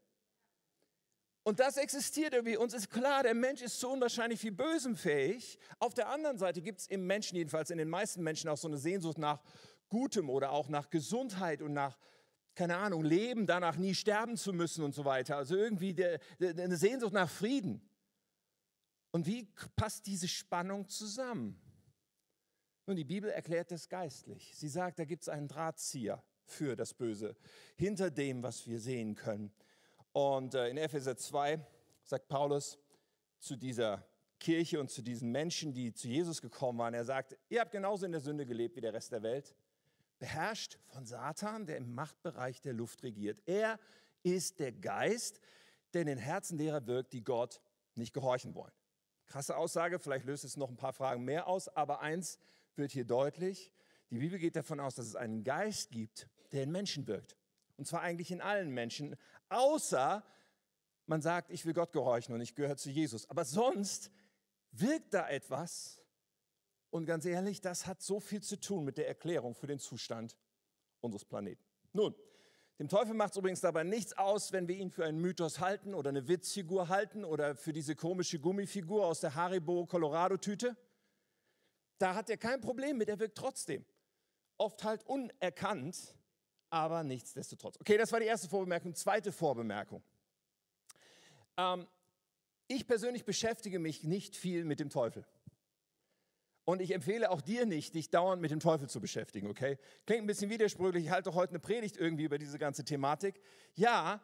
Und 1.42 1.60
das 1.60 1.78
existiert 1.78 2.34
irgendwie. 2.34 2.58
Uns 2.58 2.74
ist 2.74 2.90
klar, 2.90 3.22
der 3.22 3.34
Mensch 3.34 3.62
ist 3.62 3.80
zu 3.80 3.88
unwahrscheinlich 3.88 4.38
viel 4.38 4.52
Bösem 4.52 4.96
fähig. 4.96 5.58
Auf 5.78 5.94
der 5.94 6.10
anderen 6.10 6.36
Seite 6.36 6.60
gibt 6.60 6.80
es 6.80 6.86
im 6.88 7.06
Menschen, 7.06 7.36
jedenfalls 7.36 7.70
in 7.70 7.78
den 7.78 7.88
meisten 7.88 8.22
Menschen, 8.22 8.50
auch 8.50 8.58
so 8.58 8.68
eine 8.68 8.76
Sehnsucht 8.76 9.16
nach 9.16 9.42
Gutem 9.88 10.28
oder 10.28 10.52
auch 10.52 10.68
nach 10.68 10.90
Gesundheit 10.90 11.62
und 11.62 11.72
nach, 11.72 11.98
keine 12.54 12.76
Ahnung, 12.76 13.02
Leben, 13.02 13.46
danach 13.46 13.76
nie 13.76 13.94
sterben 13.94 14.36
zu 14.36 14.52
müssen 14.52 14.84
und 14.84 14.94
so 14.94 15.06
weiter. 15.06 15.38
Also 15.38 15.56
irgendwie 15.56 15.94
der, 15.94 16.20
der, 16.38 16.50
eine 16.50 16.76
Sehnsucht 16.76 17.14
nach 17.14 17.30
Frieden. 17.30 17.87
Und 19.10 19.26
wie 19.26 19.44
passt 19.76 20.06
diese 20.06 20.28
Spannung 20.28 20.88
zusammen? 20.88 21.60
Nun, 22.86 22.96
die 22.96 23.04
Bibel 23.04 23.30
erklärt 23.30 23.70
das 23.70 23.88
geistlich. 23.88 24.52
Sie 24.54 24.68
sagt, 24.68 24.98
da 24.98 25.04
gibt 25.04 25.22
es 25.22 25.28
einen 25.28 25.48
Drahtzieher 25.48 26.22
für 26.44 26.74
das 26.76 26.94
Böse, 26.94 27.36
hinter 27.76 28.10
dem, 28.10 28.42
was 28.42 28.66
wir 28.66 28.80
sehen 28.80 29.14
können. 29.14 29.52
Und 30.12 30.54
äh, 30.54 30.68
in 30.68 30.78
Epheser 30.78 31.16
2 31.16 31.60
sagt 32.02 32.28
Paulus 32.28 32.78
zu 33.38 33.56
dieser 33.56 34.06
Kirche 34.40 34.80
und 34.80 34.90
zu 34.90 35.02
diesen 35.02 35.30
Menschen, 35.30 35.74
die 35.74 35.92
zu 35.92 36.08
Jesus 36.08 36.40
gekommen 36.40 36.78
waren, 36.78 36.94
er 36.94 37.04
sagt, 37.04 37.36
ihr 37.48 37.60
habt 37.60 37.72
genauso 37.72 38.06
in 38.06 38.12
der 38.12 38.20
Sünde 38.20 38.46
gelebt 38.46 38.76
wie 38.76 38.80
der 38.80 38.94
Rest 38.94 39.12
der 39.12 39.22
Welt, 39.22 39.54
beherrscht 40.18 40.78
von 40.86 41.04
Satan, 41.04 41.66
der 41.66 41.76
im 41.76 41.94
Machtbereich 41.94 42.60
der 42.60 42.72
Luft 42.72 43.02
regiert. 43.02 43.42
Er 43.46 43.78
ist 44.22 44.58
der 44.60 44.72
Geist, 44.72 45.40
der 45.92 46.02
in 46.02 46.06
den 46.08 46.18
Herzen 46.18 46.58
derer 46.58 46.86
wirkt, 46.86 47.12
die 47.12 47.22
Gott 47.22 47.60
nicht 47.94 48.14
gehorchen 48.14 48.54
wollen. 48.54 48.72
Krasse 49.28 49.56
Aussage, 49.56 49.98
vielleicht 49.98 50.24
löst 50.24 50.44
es 50.44 50.56
noch 50.56 50.70
ein 50.70 50.76
paar 50.76 50.92
Fragen 50.92 51.24
mehr 51.24 51.46
aus, 51.46 51.68
aber 51.68 52.00
eins 52.00 52.38
wird 52.76 52.90
hier 52.92 53.04
deutlich. 53.04 53.72
Die 54.10 54.18
Bibel 54.18 54.38
geht 54.38 54.56
davon 54.56 54.80
aus, 54.80 54.94
dass 54.94 55.06
es 55.06 55.16
einen 55.16 55.44
Geist 55.44 55.90
gibt, 55.90 56.28
der 56.52 56.62
in 56.62 56.72
Menschen 56.72 57.06
wirkt. 57.06 57.36
Und 57.76 57.86
zwar 57.86 58.00
eigentlich 58.00 58.30
in 58.30 58.40
allen 58.40 58.70
Menschen, 58.70 59.16
außer 59.50 60.24
man 61.06 61.22
sagt, 61.22 61.50
ich 61.50 61.64
will 61.64 61.74
Gott 61.74 61.92
gehorchen 61.92 62.34
und 62.34 62.40
ich 62.40 62.54
gehöre 62.54 62.76
zu 62.76 62.90
Jesus. 62.90 63.28
Aber 63.30 63.44
sonst 63.44 64.10
wirkt 64.72 65.14
da 65.14 65.28
etwas. 65.28 66.02
Und 66.90 67.06
ganz 67.06 67.24
ehrlich, 67.24 67.60
das 67.60 67.86
hat 67.86 68.02
so 68.02 68.20
viel 68.20 68.42
zu 68.42 68.58
tun 68.58 68.84
mit 68.84 68.96
der 68.96 69.08
Erklärung 69.08 69.54
für 69.54 69.66
den 69.66 69.78
Zustand 69.78 70.36
unseres 71.00 71.24
Planeten. 71.24 71.62
Nun, 71.92 72.14
dem 72.78 72.88
Teufel 72.88 73.14
macht 73.14 73.32
es 73.32 73.36
übrigens 73.36 73.60
dabei 73.60 73.82
nichts 73.82 74.16
aus, 74.16 74.52
wenn 74.52 74.68
wir 74.68 74.76
ihn 74.76 74.90
für 74.90 75.04
einen 75.04 75.20
Mythos 75.20 75.58
halten 75.58 75.94
oder 75.94 76.10
eine 76.10 76.28
Witzfigur 76.28 76.88
halten 76.88 77.24
oder 77.24 77.56
für 77.56 77.72
diese 77.72 77.96
komische 77.96 78.38
Gummifigur 78.38 79.04
aus 79.04 79.20
der 79.20 79.34
Haribo 79.34 79.84
Colorado-Tüte. 79.86 80.76
Da 81.98 82.14
hat 82.14 82.30
er 82.30 82.36
kein 82.36 82.60
Problem 82.60 82.98
mit, 82.98 83.08
er 83.08 83.18
wirkt 83.18 83.36
trotzdem. 83.36 83.84
Oft 84.58 84.84
halt 84.84 85.04
unerkannt, 85.06 86.14
aber 86.70 87.02
nichtsdestotrotz. 87.02 87.76
Okay, 87.80 87.98
das 87.98 88.12
war 88.12 88.20
die 88.20 88.26
erste 88.26 88.48
Vorbemerkung. 88.48 88.94
Zweite 88.94 89.32
Vorbemerkung. 89.32 90.02
Ähm, 91.56 91.88
ich 92.68 92.86
persönlich 92.86 93.24
beschäftige 93.24 93.80
mich 93.80 94.04
nicht 94.04 94.36
viel 94.36 94.64
mit 94.64 94.78
dem 94.78 94.90
Teufel. 94.90 95.24
Und 96.68 96.82
ich 96.82 96.90
empfehle 96.90 97.30
auch 97.30 97.40
dir 97.40 97.64
nicht, 97.64 97.94
dich 97.94 98.10
dauernd 98.10 98.42
mit 98.42 98.50
dem 98.50 98.60
Teufel 98.60 98.90
zu 98.90 99.00
beschäftigen, 99.00 99.48
okay? 99.48 99.78
Klingt 100.04 100.24
ein 100.24 100.26
bisschen 100.26 100.50
widersprüchlich, 100.50 101.04
ich 101.04 101.10
halte 101.10 101.30
doch 101.30 101.34
heute 101.34 101.52
eine 101.52 101.60
Predigt 101.60 101.96
irgendwie 101.96 102.24
über 102.24 102.36
diese 102.36 102.58
ganze 102.58 102.84
Thematik. 102.84 103.40
Ja, 103.74 104.20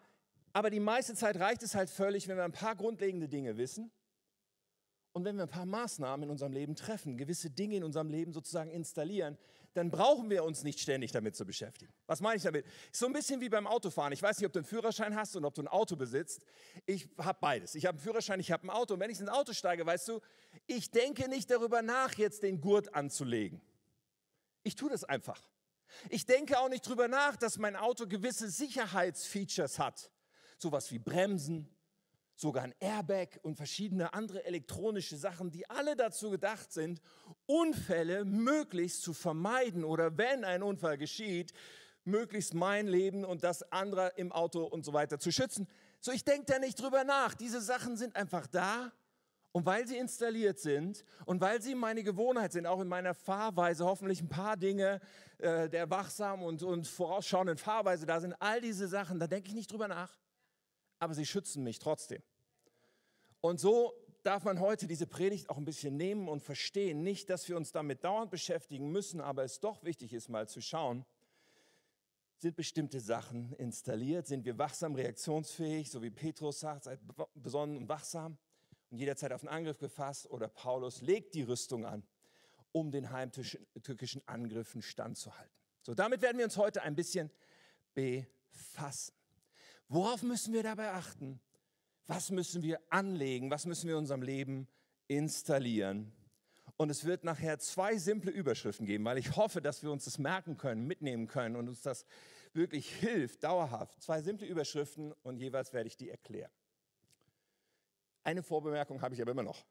aber 0.52 0.68
die 0.68 0.78
meiste 0.78 1.14
Zeit 1.14 1.40
reicht 1.40 1.62
es 1.62 1.74
halt 1.74 1.88
völlig, 1.88 2.28
wenn 2.28 2.36
wir 2.36 2.44
ein 2.44 2.52
paar 2.52 2.76
grundlegende 2.76 3.30
Dinge 3.30 3.56
wissen 3.56 3.90
und 5.14 5.24
wenn 5.24 5.36
wir 5.36 5.44
ein 5.44 5.48
paar 5.48 5.64
Maßnahmen 5.64 6.24
in 6.24 6.30
unserem 6.30 6.52
Leben 6.52 6.74
treffen, 6.74 7.16
gewisse 7.16 7.48
Dinge 7.48 7.76
in 7.76 7.84
unserem 7.84 8.10
Leben 8.10 8.32
sozusagen 8.32 8.72
installieren, 8.72 9.38
dann 9.72 9.88
brauchen 9.88 10.28
wir 10.28 10.42
uns 10.42 10.64
nicht 10.64 10.80
ständig 10.80 11.12
damit 11.12 11.36
zu 11.36 11.46
beschäftigen. 11.46 11.92
Was 12.06 12.20
meine 12.20 12.36
ich 12.36 12.42
damit? 12.42 12.66
So 12.90 13.06
ein 13.06 13.12
bisschen 13.12 13.40
wie 13.40 13.48
beim 13.48 13.68
Autofahren. 13.68 14.12
Ich 14.12 14.20
weiß 14.20 14.38
nicht, 14.38 14.46
ob 14.46 14.52
du 14.52 14.58
einen 14.58 14.66
Führerschein 14.66 15.14
hast 15.14 15.36
und 15.36 15.44
ob 15.44 15.54
du 15.54 15.62
ein 15.62 15.68
Auto 15.68 15.94
besitzt. 15.94 16.44
Ich 16.84 17.08
habe 17.16 17.38
beides. 17.40 17.76
Ich 17.76 17.86
habe 17.86 17.96
einen 17.96 18.04
Führerschein, 18.04 18.40
ich 18.40 18.50
habe 18.50 18.66
ein 18.66 18.70
Auto. 18.70 18.94
Und 18.94 19.00
wenn 19.00 19.10
ich 19.10 19.20
ins 19.20 19.28
Auto 19.28 19.52
steige, 19.52 19.86
weißt 19.86 20.08
du, 20.08 20.20
ich 20.66 20.90
denke 20.90 21.28
nicht 21.28 21.48
darüber 21.48 21.80
nach, 21.80 22.14
jetzt 22.14 22.42
den 22.42 22.60
Gurt 22.60 22.92
anzulegen. 22.96 23.60
Ich 24.64 24.74
tue 24.74 24.90
das 24.90 25.04
einfach. 25.04 25.40
Ich 26.08 26.26
denke 26.26 26.58
auch 26.58 26.68
nicht 26.68 26.86
darüber 26.86 27.06
nach, 27.06 27.36
dass 27.36 27.56
mein 27.56 27.76
Auto 27.76 28.08
gewisse 28.08 28.50
Sicherheitsfeatures 28.50 29.78
hat. 29.78 30.10
Sowas 30.58 30.90
wie 30.90 30.98
Bremsen, 30.98 31.68
sogar 32.34 32.64
ein 32.64 32.74
Airbag 32.80 33.38
und 33.42 33.56
verschiedene 33.56 34.12
andere 34.12 34.44
elektronische 34.44 35.16
Sachen, 35.16 35.50
die 35.50 35.68
alle 35.70 35.96
dazu 35.96 36.30
gedacht 36.30 36.72
sind, 36.72 37.00
Unfälle 37.46 38.24
möglichst 38.24 39.02
zu 39.02 39.14
vermeiden 39.14 39.84
oder 39.84 40.16
wenn 40.18 40.44
ein 40.44 40.62
Unfall 40.62 40.98
geschieht, 40.98 41.52
möglichst 42.04 42.54
mein 42.54 42.86
Leben 42.86 43.24
und 43.24 43.44
das 43.44 43.70
andere 43.72 44.12
im 44.16 44.32
Auto 44.32 44.64
und 44.64 44.84
so 44.84 44.92
weiter 44.92 45.18
zu 45.18 45.30
schützen. 45.30 45.68
So, 46.00 46.12
ich 46.12 46.24
denke 46.24 46.52
da 46.52 46.58
nicht 46.58 46.80
drüber 46.80 47.04
nach. 47.04 47.34
Diese 47.34 47.60
Sachen 47.60 47.96
sind 47.96 48.16
einfach 48.16 48.46
da. 48.46 48.92
Und 49.52 49.66
weil 49.66 49.86
sie 49.86 49.96
installiert 49.96 50.58
sind 50.58 51.04
und 51.26 51.40
weil 51.40 51.62
sie 51.62 51.76
meine 51.76 52.02
Gewohnheit 52.02 52.50
sind, 52.50 52.66
auch 52.66 52.80
in 52.80 52.88
meiner 52.88 53.14
Fahrweise, 53.14 53.84
hoffentlich 53.84 54.20
ein 54.20 54.28
paar 54.28 54.56
Dinge 54.56 55.00
äh, 55.38 55.68
der 55.68 55.88
wachsamen 55.90 56.44
und, 56.44 56.64
und 56.64 56.88
vorausschauenden 56.88 57.56
Fahrweise 57.56 58.04
da 58.04 58.20
sind, 58.20 58.34
all 58.40 58.60
diese 58.60 58.88
Sachen, 58.88 59.20
da 59.20 59.28
denke 59.28 59.50
ich 59.50 59.54
nicht 59.54 59.70
drüber 59.70 59.86
nach. 59.86 60.18
Aber 60.98 61.14
sie 61.14 61.26
schützen 61.26 61.64
mich 61.64 61.78
trotzdem. 61.78 62.22
Und 63.40 63.60
so 63.60 63.92
darf 64.22 64.44
man 64.44 64.58
heute 64.58 64.86
diese 64.86 65.06
Predigt 65.06 65.50
auch 65.50 65.58
ein 65.58 65.64
bisschen 65.64 65.96
nehmen 65.96 66.28
und 66.28 66.42
verstehen. 66.42 67.02
Nicht, 67.02 67.28
dass 67.28 67.48
wir 67.48 67.56
uns 67.56 67.72
damit 67.72 68.04
dauernd 68.04 68.30
beschäftigen 68.30 68.90
müssen, 68.90 69.20
aber 69.20 69.44
es 69.44 69.60
doch 69.60 69.84
wichtig 69.84 70.14
ist, 70.14 70.28
mal 70.28 70.48
zu 70.48 70.60
schauen, 70.60 71.04
sind 72.38 72.56
bestimmte 72.56 73.00
Sachen 73.00 73.52
installiert? 73.54 74.26
Sind 74.26 74.44
wir 74.44 74.58
wachsam, 74.58 74.94
reaktionsfähig, 74.94 75.90
so 75.90 76.02
wie 76.02 76.10
Petrus 76.10 76.60
sagt, 76.60 76.84
seid 76.84 77.00
besonnen 77.34 77.76
und 77.76 77.88
wachsam 77.88 78.38
und 78.90 78.98
jederzeit 78.98 79.32
auf 79.32 79.40
den 79.40 79.48
Angriff 79.48 79.78
gefasst? 79.78 80.28
Oder 80.30 80.48
Paulus 80.48 81.00
legt 81.00 81.34
die 81.34 81.42
Rüstung 81.42 81.84
an, 81.84 82.02
um 82.72 82.90
den 82.90 83.10
heimtückischen 83.10 84.26
Angriffen 84.26 84.82
standzuhalten. 84.82 85.54
So, 85.82 85.94
damit 85.94 86.22
werden 86.22 86.38
wir 86.38 86.44
uns 86.44 86.56
heute 86.56 86.82
ein 86.82 86.94
bisschen 86.94 87.30
befassen. 87.94 89.14
Worauf 89.88 90.22
müssen 90.22 90.52
wir 90.52 90.62
dabei 90.62 90.92
achten? 90.92 91.40
was 92.06 92.30
müssen 92.30 92.62
wir 92.62 92.80
anlegen, 92.90 93.50
was 93.50 93.66
müssen 93.66 93.86
wir 93.86 93.94
in 93.94 94.00
unserem 94.00 94.22
Leben 94.22 94.68
installieren. 95.08 96.12
Und 96.76 96.90
es 96.90 97.04
wird 97.04 97.24
nachher 97.24 97.58
zwei 97.58 97.96
simple 97.98 98.30
Überschriften 98.30 98.84
geben, 98.86 99.04
weil 99.04 99.18
ich 99.18 99.36
hoffe, 99.36 99.62
dass 99.62 99.82
wir 99.82 99.90
uns 99.90 100.04
das 100.04 100.18
merken 100.18 100.56
können, 100.56 100.86
mitnehmen 100.86 101.28
können 101.28 101.56
und 101.56 101.68
uns 101.68 101.82
das 101.82 102.04
wirklich 102.52 102.92
hilft, 102.96 103.44
dauerhaft. 103.44 104.02
Zwei 104.02 104.22
simple 104.22 104.46
Überschriften 104.46 105.12
und 105.22 105.36
jeweils 105.36 105.72
werde 105.72 105.86
ich 105.86 105.96
die 105.96 106.10
erklären. 106.10 106.50
Eine 108.24 108.42
Vorbemerkung 108.42 109.02
habe 109.02 109.14
ich 109.14 109.22
aber 109.22 109.32
immer 109.32 109.42
noch. 109.42 109.64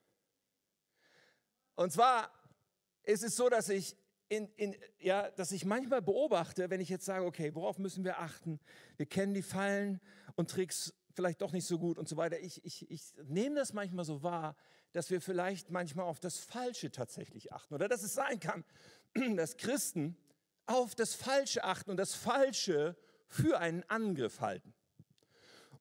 Und 1.75 1.91
zwar 1.91 2.31
ist 3.03 3.23
es 3.23 3.35
so, 3.35 3.49
dass 3.49 3.67
ich, 3.69 3.97
in, 4.33 4.47
in, 4.55 4.75
ja, 4.99 5.29
dass 5.31 5.51
ich 5.51 5.65
manchmal 5.65 6.01
beobachte, 6.01 6.69
wenn 6.69 6.81
ich 6.81 6.89
jetzt 6.89 7.05
sage, 7.05 7.25
okay, 7.25 7.53
worauf 7.53 7.77
müssen 7.77 8.03
wir 8.03 8.19
achten? 8.19 8.59
Wir 8.97 9.05
kennen 9.05 9.33
die 9.33 9.41
Fallen 9.41 10.01
und 10.35 10.49
Tricks 10.49 10.93
vielleicht 11.13 11.41
doch 11.41 11.51
nicht 11.51 11.65
so 11.65 11.77
gut 11.77 11.97
und 11.99 12.09
so 12.09 12.17
weiter. 12.17 12.39
Ich, 12.39 12.63
ich, 12.65 12.89
ich 12.89 13.13
nehme 13.25 13.55
das 13.55 13.73
manchmal 13.73 14.05
so 14.05 14.23
wahr, 14.23 14.55
dass 14.91 15.09
wir 15.11 15.21
vielleicht 15.21 15.69
manchmal 15.69 16.05
auf 16.05 16.19
das 16.19 16.39
Falsche 16.39 16.91
tatsächlich 16.91 17.53
achten. 17.53 17.73
Oder 17.73 17.87
dass 17.87 18.03
es 18.03 18.13
sein 18.13 18.39
kann, 18.39 18.63
dass 19.35 19.57
Christen 19.57 20.17
auf 20.65 20.95
das 20.95 21.13
Falsche 21.13 21.63
achten 21.63 21.91
und 21.91 21.97
das 21.97 22.15
Falsche 22.15 22.95
für 23.27 23.59
einen 23.59 23.83
Angriff 23.89 24.41
halten. 24.41 24.73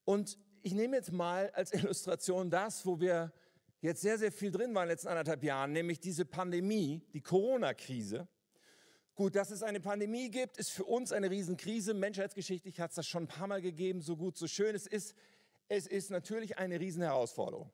Und 0.05 0.39
ich 0.63 0.75
nehme 0.75 0.97
jetzt 0.97 1.13
mal 1.13 1.51
als 1.51 1.73
Illustration 1.75 2.51
das, 2.51 2.85
wo 2.85 3.01
wir 3.01 3.33
jetzt 3.81 4.01
sehr, 4.01 4.19
sehr 4.19 4.33
viel 4.33 4.51
drin 4.51 4.75
waren 4.75 4.85
in 4.85 4.89
den 4.89 4.93
letzten 4.93 5.09
anderthalb 5.09 5.43
Jahren, 5.43 5.73
nämlich 5.73 6.01
diese 6.01 6.25
Pandemie, 6.25 7.03
die 7.13 7.21
Corona-Krise. 7.21 8.29
Gut, 9.23 9.37
dass 9.37 9.53
es 9.53 9.63
eine 9.63 9.79
Pandemie 9.79 10.33
gibt, 10.33 10.57
ist 10.57 10.73
für 10.73 10.83
uns 10.83 11.13
eine 11.13 11.31
Riesenkrise. 11.31 11.95
Menschheitsgeschichtlich 11.95 12.81
hat 12.81 12.91
es 12.91 12.97
das 12.97 13.07
schon 13.07 13.23
ein 13.23 13.29
paar 13.29 13.47
Mal 13.47 13.63
gegeben, 13.63 14.01
so 14.01 14.17
gut, 14.17 14.37
so 14.37 14.49
schön 14.49 14.75
es 14.75 14.89
ist. 14.89 15.15
Es 15.69 15.87
ist 15.87 16.11
natürlich 16.11 16.59
eine 16.59 16.81
Riesenherausforderung. 16.81 17.71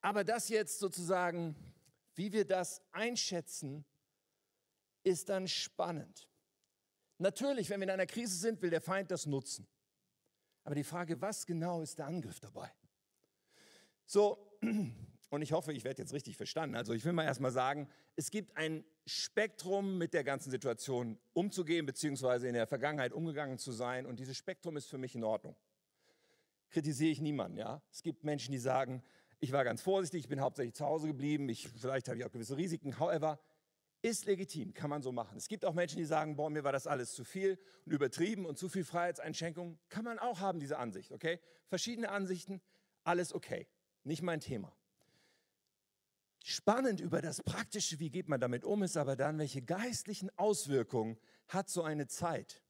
Aber 0.00 0.24
das 0.24 0.48
jetzt 0.48 0.78
sozusagen, 0.78 1.54
wie 2.14 2.32
wir 2.32 2.46
das 2.46 2.80
einschätzen, 2.92 3.84
ist 5.02 5.28
dann 5.28 5.48
spannend. 5.48 6.30
Natürlich, 7.18 7.68
wenn 7.68 7.80
wir 7.80 7.84
in 7.84 7.90
einer 7.90 8.06
Krise 8.06 8.38
sind, 8.38 8.62
will 8.62 8.70
der 8.70 8.80
Feind 8.80 9.10
das 9.10 9.26
nutzen. 9.26 9.66
Aber 10.62 10.76
die 10.76 10.82
Frage, 10.82 11.20
was 11.20 11.44
genau 11.44 11.82
ist 11.82 11.98
der 11.98 12.06
Angriff 12.06 12.40
dabei? 12.40 12.72
So, 14.06 14.58
und 15.34 15.42
ich 15.42 15.52
hoffe, 15.52 15.72
ich 15.72 15.84
werde 15.84 16.02
jetzt 16.02 16.12
richtig 16.12 16.36
verstanden. 16.36 16.76
Also 16.76 16.92
ich 16.92 17.04
will 17.04 17.12
mal 17.12 17.24
erstmal 17.24 17.50
sagen, 17.50 17.88
es 18.16 18.30
gibt 18.30 18.56
ein 18.56 18.84
Spektrum 19.06 19.98
mit 19.98 20.14
der 20.14 20.24
ganzen 20.24 20.50
Situation 20.50 21.18
umzugehen, 21.32 21.86
beziehungsweise 21.86 22.48
in 22.48 22.54
der 22.54 22.66
Vergangenheit 22.66 23.12
umgegangen 23.12 23.58
zu 23.58 23.72
sein. 23.72 24.06
Und 24.06 24.18
dieses 24.18 24.36
Spektrum 24.36 24.76
ist 24.76 24.86
für 24.86 24.98
mich 24.98 25.14
in 25.14 25.24
Ordnung. 25.24 25.56
Kritisiere 26.70 27.10
ich 27.10 27.20
niemanden, 27.20 27.58
ja. 27.58 27.82
Es 27.90 28.02
gibt 28.02 28.24
Menschen, 28.24 28.52
die 28.52 28.58
sagen, 28.58 29.02
ich 29.40 29.52
war 29.52 29.64
ganz 29.64 29.82
vorsichtig, 29.82 30.20
ich 30.20 30.28
bin 30.28 30.40
hauptsächlich 30.40 30.74
zu 30.74 30.86
Hause 30.86 31.06
geblieben, 31.06 31.48
ich, 31.48 31.68
vielleicht 31.68 32.08
habe 32.08 32.18
ich 32.18 32.24
auch 32.24 32.32
gewisse 32.32 32.56
Risiken. 32.56 32.98
However, 32.98 33.38
ist 34.04 34.26
legitim, 34.26 34.74
kann 34.74 34.90
man 34.90 35.02
so 35.02 35.12
machen. 35.12 35.36
Es 35.38 35.48
gibt 35.48 35.64
auch 35.64 35.72
Menschen, 35.72 35.96
die 35.96 36.04
sagen, 36.04 36.36
boah, 36.36 36.50
mir 36.50 36.62
war 36.62 36.72
das 36.72 36.86
alles 36.86 37.12
zu 37.12 37.24
viel 37.24 37.58
und 37.86 37.92
übertrieben 37.92 38.44
und 38.44 38.58
zu 38.58 38.68
viel 38.68 38.84
Freiheitseinschränkung. 38.84 39.78
Kann 39.88 40.04
man 40.04 40.18
auch 40.18 40.40
haben, 40.40 40.60
diese 40.60 40.78
Ansicht, 40.78 41.10
okay? 41.10 41.40
Verschiedene 41.68 42.10
Ansichten, 42.10 42.60
alles 43.02 43.32
okay. 43.32 43.66
Nicht 44.02 44.22
mein 44.22 44.40
Thema. 44.40 44.76
Spannend 46.46 47.00
über 47.00 47.22
das 47.22 47.42
Praktische, 47.42 47.98
wie 48.00 48.10
geht 48.10 48.28
man 48.28 48.38
damit 48.38 48.64
um, 48.64 48.82
ist 48.82 48.98
aber 48.98 49.16
dann, 49.16 49.38
welche 49.38 49.62
geistlichen 49.62 50.28
Auswirkungen 50.36 51.16
hat 51.48 51.70
so 51.70 51.82
eine 51.82 52.06
Zeit? 52.06 52.62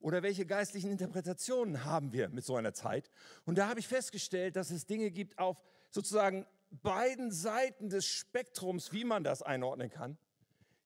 Oder 0.00 0.22
welche 0.22 0.46
geistlichen 0.46 0.90
Interpretationen 0.90 1.84
haben 1.84 2.14
wir 2.14 2.30
mit 2.30 2.46
so 2.46 2.56
einer 2.56 2.72
Zeit? 2.72 3.10
Und 3.44 3.58
da 3.58 3.68
habe 3.68 3.80
ich 3.80 3.86
festgestellt, 3.86 4.56
dass 4.56 4.70
es 4.70 4.86
Dinge 4.86 5.10
gibt 5.10 5.38
auf 5.38 5.62
sozusagen 5.90 6.46
beiden 6.70 7.30
Seiten 7.30 7.90
des 7.90 8.06
Spektrums, 8.06 8.94
wie 8.94 9.04
man 9.04 9.24
das 9.24 9.42
einordnen 9.42 9.90
kann, 9.90 10.16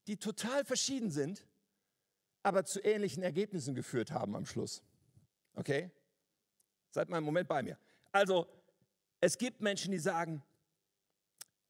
die 0.08 0.16
total 0.16 0.64
verschieden 0.64 1.12
sind, 1.12 1.46
aber 2.42 2.64
zu 2.64 2.80
ähnlichen 2.82 3.22
Ergebnissen 3.22 3.76
geführt 3.76 4.11
haben 4.11 4.34
am 4.34 4.46
Schluss. 4.46 4.82
Okay? 5.54 5.92
Seid 6.90 7.08
mal 7.08 7.18
einen 7.18 7.26
Moment 7.26 7.46
bei 7.46 7.62
mir. 7.62 7.78
Also, 8.11 8.49
es 9.20 9.38
gibt 9.38 9.61
Menschen, 9.61 9.92
die 9.92 10.00
sagen, 10.00 10.42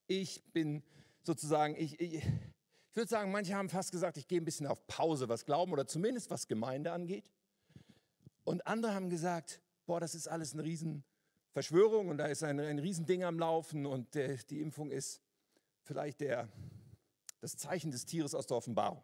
ich 0.07 0.43
bin 0.53 0.83
sozusagen, 1.23 1.75
ich, 1.77 2.01
ich, 2.01 2.15
ich 2.15 2.97
würde 2.97 3.09
sagen, 3.09 3.31
manche 3.31 3.55
haben 3.55 3.69
fast 3.69 3.93
gesagt, 3.93 4.17
ich 4.17 4.29
gehe 4.29 4.41
ein 4.41 4.45
bisschen 4.45 4.67
auf 4.67 4.87
Pause, 4.87 5.29
was 5.29 5.45
Glauben 5.45 5.73
oder 5.73 5.87
zumindest 5.87 6.31
was 6.31 6.49
Gemeinde 6.49 6.93
angeht. 6.93 7.31
Und 8.45 8.67
andere 8.67 8.95
haben 8.95 9.09
gesagt, 9.09 9.61
boah, 9.87 10.01
das 10.01 10.15
ist 10.15 10.29
alles 10.29 10.53
eine 10.53 10.65
Riesenverschwörung 10.65 12.09
und 12.09 12.19
da 12.19 12.27
ist 12.27 12.43
ein, 12.43 12.59
ein 12.61 12.79
Riesending 12.79 13.25
am 13.25 13.39
Laufen 13.39 13.87
und 13.87 14.15
der, 14.15 14.37
die 14.37 14.61
Impfung 14.61 14.91
ist 14.91 15.21
vielleicht 15.85 16.21
der, 16.21 16.49
das 17.41 17.57
Zeichen 17.57 17.91
des 17.91 18.05
Tieres 18.05 18.35
aus 18.35 18.47
der 18.47 18.57
Offenbarung. 18.57 19.03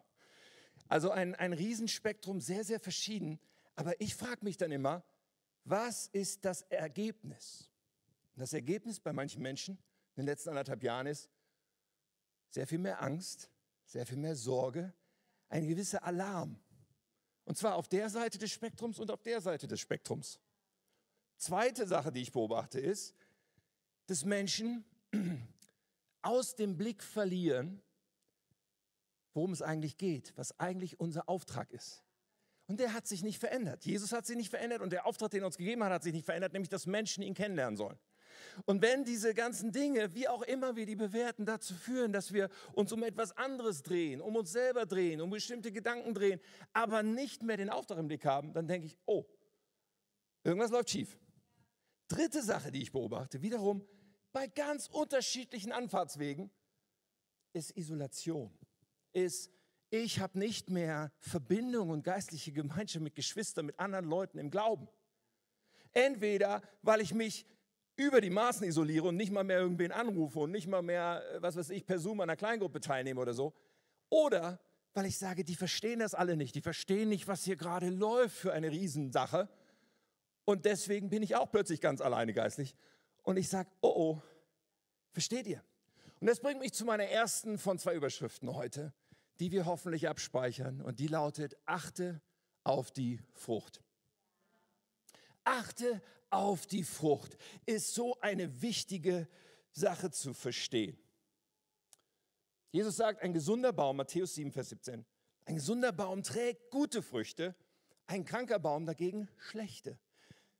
Also 0.88 1.10
ein, 1.10 1.34
ein 1.34 1.52
Riesenspektrum, 1.52 2.40
sehr, 2.40 2.64
sehr 2.64 2.80
verschieden. 2.80 3.38
Aber 3.76 4.00
ich 4.00 4.14
frage 4.14 4.44
mich 4.44 4.56
dann 4.56 4.72
immer, 4.72 5.04
was 5.64 6.08
ist 6.08 6.44
das 6.44 6.62
Ergebnis? 6.62 7.70
Das 8.36 8.52
Ergebnis 8.52 9.00
bei 9.00 9.12
manchen 9.12 9.42
Menschen 9.42 9.78
in 10.18 10.26
den 10.26 10.32
letzten 10.32 10.48
anderthalb 10.48 10.82
Jahren 10.82 11.06
ist 11.06 11.30
sehr 12.50 12.66
viel 12.66 12.78
mehr 12.78 13.00
Angst, 13.02 13.50
sehr 13.84 14.04
viel 14.04 14.16
mehr 14.16 14.34
Sorge, 14.34 14.92
ein 15.48 15.68
gewisser 15.68 16.02
Alarm. 16.02 16.58
Und 17.44 17.56
zwar 17.56 17.76
auf 17.76 17.86
der 17.86 18.10
Seite 18.10 18.36
des 18.36 18.50
Spektrums 18.50 18.98
und 18.98 19.12
auf 19.12 19.22
der 19.22 19.40
Seite 19.40 19.68
des 19.68 19.80
Spektrums. 19.80 20.40
Zweite 21.36 21.86
Sache, 21.86 22.10
die 22.10 22.20
ich 22.20 22.32
beobachte, 22.32 22.80
ist, 22.80 23.14
dass 24.06 24.24
Menschen 24.24 24.84
aus 26.22 26.56
dem 26.56 26.76
Blick 26.76 27.04
verlieren, 27.04 27.80
worum 29.34 29.52
es 29.52 29.62
eigentlich 29.62 29.98
geht, 29.98 30.36
was 30.36 30.58
eigentlich 30.58 30.98
unser 30.98 31.28
Auftrag 31.28 31.70
ist. 31.70 32.02
Und 32.66 32.80
der 32.80 32.92
hat 32.92 33.06
sich 33.06 33.22
nicht 33.22 33.38
verändert. 33.38 33.86
Jesus 33.86 34.12
hat 34.12 34.26
sich 34.26 34.36
nicht 34.36 34.50
verändert 34.50 34.82
und 34.82 34.90
der 34.90 35.06
Auftrag, 35.06 35.30
den 35.30 35.42
er 35.42 35.46
uns 35.46 35.56
gegeben 35.56 35.84
hat, 35.84 35.92
hat 35.92 36.02
sich 36.02 36.12
nicht 36.12 36.26
verändert, 36.26 36.52
nämlich 36.52 36.68
dass 36.68 36.86
Menschen 36.86 37.22
ihn 37.22 37.34
kennenlernen 37.34 37.76
sollen. 37.76 37.98
Und 38.64 38.82
wenn 38.82 39.04
diese 39.04 39.34
ganzen 39.34 39.72
Dinge, 39.72 40.14
wie 40.14 40.28
auch 40.28 40.42
immer 40.42 40.76
wir 40.76 40.86
die 40.86 40.96
bewerten, 40.96 41.46
dazu 41.46 41.74
führen, 41.74 42.12
dass 42.12 42.32
wir 42.32 42.48
uns 42.72 42.92
um 42.92 43.02
etwas 43.02 43.36
anderes 43.36 43.82
drehen, 43.82 44.20
um 44.20 44.36
uns 44.36 44.52
selber 44.52 44.86
drehen, 44.86 45.20
um 45.20 45.30
bestimmte 45.30 45.72
Gedanken 45.72 46.14
drehen, 46.14 46.40
aber 46.72 47.02
nicht 47.02 47.42
mehr 47.42 47.56
den 47.56 47.70
Auftrag 47.70 47.98
im 47.98 48.08
Blick 48.08 48.24
haben, 48.24 48.52
dann 48.52 48.66
denke 48.66 48.86
ich, 48.86 48.98
oh, 49.06 49.24
irgendwas 50.44 50.70
läuft 50.70 50.90
schief. 50.90 51.18
Dritte 52.08 52.42
Sache, 52.42 52.72
die 52.72 52.82
ich 52.82 52.92
beobachte, 52.92 53.42
wiederum 53.42 53.86
bei 54.32 54.46
ganz 54.46 54.88
unterschiedlichen 54.88 55.72
Anfahrtswegen, 55.72 56.50
ist 57.52 57.76
Isolation. 57.76 58.56
Ist, 59.12 59.50
ich 59.90 60.20
habe 60.20 60.38
nicht 60.38 60.70
mehr 60.70 61.12
Verbindung 61.18 61.90
und 61.90 62.02
geistliche 62.02 62.52
Gemeinschaft 62.52 63.02
mit 63.02 63.14
Geschwistern, 63.14 63.66
mit 63.66 63.78
anderen 63.78 64.04
Leuten 64.04 64.38
im 64.38 64.50
Glauben. 64.50 64.88
Entweder, 65.92 66.62
weil 66.82 67.00
ich 67.00 67.14
mich 67.14 67.46
über 67.98 68.20
die 68.20 68.30
Maßen 68.30 68.66
isoliere 68.66 69.08
und 69.08 69.16
nicht 69.16 69.32
mal 69.32 69.44
mehr 69.44 69.58
irgendwen 69.58 69.92
anrufe 69.92 70.38
und 70.38 70.52
nicht 70.52 70.68
mal 70.68 70.82
mehr, 70.82 71.22
äh, 71.34 71.42
was 71.42 71.56
weiß 71.56 71.70
ich, 71.70 71.84
per 71.84 71.98
Zoom 71.98 72.20
an 72.20 72.30
einer 72.30 72.36
Kleingruppe 72.36 72.80
teilnehme 72.80 73.20
oder 73.20 73.34
so. 73.34 73.52
Oder 74.08 74.60
weil 74.94 75.06
ich 75.06 75.18
sage, 75.18 75.44
die 75.44 75.54
verstehen 75.54 75.98
das 75.98 76.14
alle 76.14 76.36
nicht. 76.36 76.54
Die 76.54 76.60
verstehen 76.60 77.08
nicht, 77.08 77.28
was 77.28 77.44
hier 77.44 77.56
gerade 77.56 77.90
läuft 77.90 78.36
für 78.36 78.52
eine 78.52 78.70
Riesensache. 78.70 79.48
Und 80.44 80.64
deswegen 80.64 81.10
bin 81.10 81.22
ich 81.22 81.36
auch 81.36 81.50
plötzlich 81.50 81.80
ganz 81.80 82.00
alleine 82.00 82.32
geistlich. 82.32 82.74
Und 83.22 83.36
ich 83.36 83.48
sage, 83.48 83.68
oh 83.80 83.92
oh, 83.94 84.22
versteht 85.12 85.46
ihr? 85.46 85.62
Und 86.20 86.26
das 86.26 86.40
bringt 86.40 86.60
mich 86.60 86.72
zu 86.72 86.84
meiner 86.84 87.04
ersten 87.04 87.58
von 87.58 87.78
zwei 87.78 87.94
Überschriften 87.94 88.54
heute, 88.54 88.92
die 89.40 89.52
wir 89.52 89.66
hoffentlich 89.66 90.08
abspeichern. 90.08 90.80
Und 90.80 91.00
die 91.00 91.06
lautet, 91.06 91.56
achte 91.66 92.20
auf 92.64 92.90
die 92.90 93.20
Frucht. 93.34 93.82
Achte 95.44 96.02
auf 96.30 96.66
die 96.66 96.84
Frucht 96.84 97.36
ist 97.66 97.94
so 97.94 98.18
eine 98.20 98.60
wichtige 98.62 99.28
Sache 99.72 100.10
zu 100.10 100.34
verstehen. 100.34 100.98
Jesus 102.70 102.96
sagt, 102.96 103.22
ein 103.22 103.32
gesunder 103.32 103.72
Baum, 103.72 103.96
Matthäus 103.96 104.34
7, 104.34 104.52
Vers 104.52 104.70
17, 104.70 105.06
ein 105.46 105.54
gesunder 105.54 105.92
Baum 105.92 106.22
trägt 106.22 106.70
gute 106.70 107.02
Früchte, 107.02 107.54
ein 108.06 108.24
kranker 108.24 108.58
Baum 108.58 108.84
dagegen 108.84 109.28
schlechte. 109.38 109.98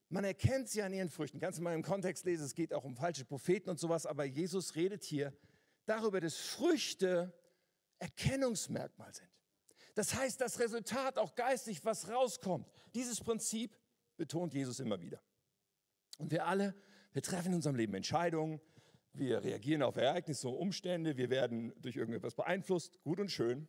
Man 0.09 0.25
erkennt 0.25 0.71
sie 0.71 0.83
an 0.83 0.95
ihren 0.95 1.11
Früchten. 1.11 1.39
Du 1.39 1.61
mal 1.61 1.75
im 1.75 1.83
Kontext 1.83 2.25
lesen, 2.25 2.47
es 2.47 2.55
geht 2.55 2.73
auch 2.73 2.85
um 2.85 2.97
falsche 2.97 3.27
Propheten 3.27 3.69
und 3.69 3.79
sowas, 3.79 4.07
aber 4.07 4.25
Jesus 4.25 4.75
redet 4.75 5.05
hier 5.05 5.35
darüber, 5.85 6.21
dass 6.21 6.37
Früchte 6.37 7.35
Erkennungsmerkmal 7.99 9.13
sind. 9.13 9.29
Das 9.95 10.15
heißt, 10.15 10.41
das 10.41 10.61
Resultat 10.61 11.19
auch 11.19 11.35
geistig, 11.35 11.85
was 11.85 12.09
rauskommt. 12.09 12.71
Dieses 12.95 13.21
Prinzip 13.21 13.77
betont 14.17 14.55
Jesus 14.55 14.81
immer 14.81 15.01
wieder. 15.01 15.21
Und 16.19 16.31
wir 16.31 16.47
alle, 16.47 16.75
wir 17.13 17.23
treffen 17.23 17.49
in 17.49 17.55
unserem 17.55 17.77
Leben 17.77 17.95
Entscheidungen, 17.95 18.61
wir 19.13 19.43
reagieren 19.43 19.83
auf 19.83 19.97
Ereignisse 19.97 20.49
und 20.49 20.57
Umstände, 20.57 21.17
wir 21.17 21.31
werden 21.31 21.73
durch 21.81 21.97
irgendetwas 21.97 22.35
beeinflusst, 22.35 23.01
gut 23.03 23.19
und 23.19 23.31
schön. 23.31 23.67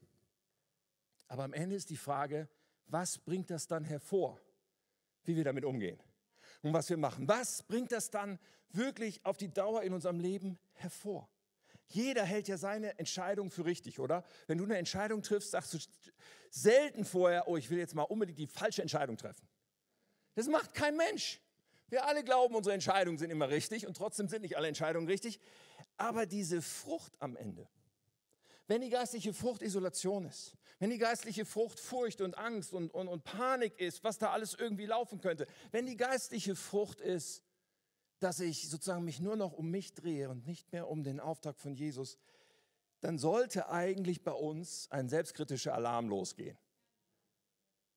Aber 1.27 1.43
am 1.43 1.53
Ende 1.53 1.75
ist 1.75 1.89
die 1.89 1.97
Frage, 1.97 2.49
was 2.87 3.17
bringt 3.19 3.49
das 3.49 3.67
dann 3.67 3.83
hervor, 3.83 4.39
wie 5.23 5.35
wir 5.35 5.43
damit 5.43 5.63
umgehen 5.63 5.99
und 6.61 6.73
was 6.73 6.89
wir 6.89 6.97
machen? 6.97 7.27
Was 7.27 7.63
bringt 7.63 7.91
das 7.91 8.09
dann 8.09 8.39
wirklich 8.71 9.25
auf 9.25 9.37
die 9.37 9.51
Dauer 9.51 9.83
in 9.83 9.93
unserem 9.93 10.19
Leben 10.19 10.59
hervor? 10.73 11.29
Jeder 11.87 12.23
hält 12.23 12.47
ja 12.47 12.57
seine 12.57 12.97
Entscheidung 12.99 13.49
für 13.49 13.65
richtig, 13.65 13.99
oder? 13.99 14.23
Wenn 14.47 14.59
du 14.59 14.63
eine 14.63 14.77
Entscheidung 14.77 15.23
triffst, 15.23 15.51
sagst 15.51 15.73
du 15.73 15.79
selten 16.51 17.03
vorher, 17.05 17.47
oh, 17.47 17.57
ich 17.57 17.69
will 17.69 17.79
jetzt 17.79 17.95
mal 17.95 18.03
unbedingt 18.03 18.37
die 18.37 18.47
falsche 18.47 18.81
Entscheidung 18.81 19.17
treffen. 19.17 19.47
Das 20.35 20.47
macht 20.47 20.73
kein 20.73 20.95
Mensch. 20.95 21.41
Wir 21.89 22.05
alle 22.05 22.23
glauben, 22.23 22.55
unsere 22.55 22.73
Entscheidungen 22.73 23.17
sind 23.17 23.31
immer 23.31 23.49
richtig 23.49 23.87
und 23.87 23.97
trotzdem 23.97 24.27
sind 24.27 24.43
nicht 24.43 24.57
alle 24.57 24.67
Entscheidungen 24.67 25.07
richtig. 25.07 25.39
Aber 25.97 26.25
diese 26.25 26.61
Frucht 26.61 27.13
am 27.19 27.35
Ende, 27.35 27.67
wenn 28.67 28.81
die 28.81 28.89
geistliche 28.89 29.33
Frucht 29.33 29.61
Isolation 29.61 30.25
ist, 30.25 30.53
wenn 30.77 30.91
die 30.91 30.97
geistliche 30.97 31.45
Frucht 31.45 31.79
Furcht 31.79 32.21
und 32.21 32.37
Angst 32.37 32.73
und, 32.73 32.93
und, 32.93 33.07
und 33.07 33.23
Panik 33.23 33.79
ist, 33.79 34.03
was 34.03 34.17
da 34.17 34.31
alles 34.31 34.53
irgendwie 34.53 34.85
laufen 34.85 35.19
könnte, 35.19 35.47
wenn 35.71 35.85
die 35.85 35.97
geistliche 35.97 36.55
Frucht 36.55 37.01
ist, 37.01 37.43
dass 38.19 38.39
ich 38.39 38.69
sozusagen 38.69 39.03
mich 39.03 39.19
nur 39.19 39.35
noch 39.35 39.53
um 39.53 39.71
mich 39.71 39.93
drehe 39.93 40.29
und 40.29 40.45
nicht 40.45 40.71
mehr 40.71 40.87
um 40.87 41.03
den 41.03 41.19
Auftrag 41.19 41.59
von 41.59 41.73
Jesus, 41.73 42.17
dann 43.01 43.17
sollte 43.17 43.69
eigentlich 43.69 44.23
bei 44.23 44.31
uns 44.31 44.89
ein 44.91 45.09
selbstkritischer 45.09 45.73
Alarm 45.73 46.09
losgehen. 46.09 46.57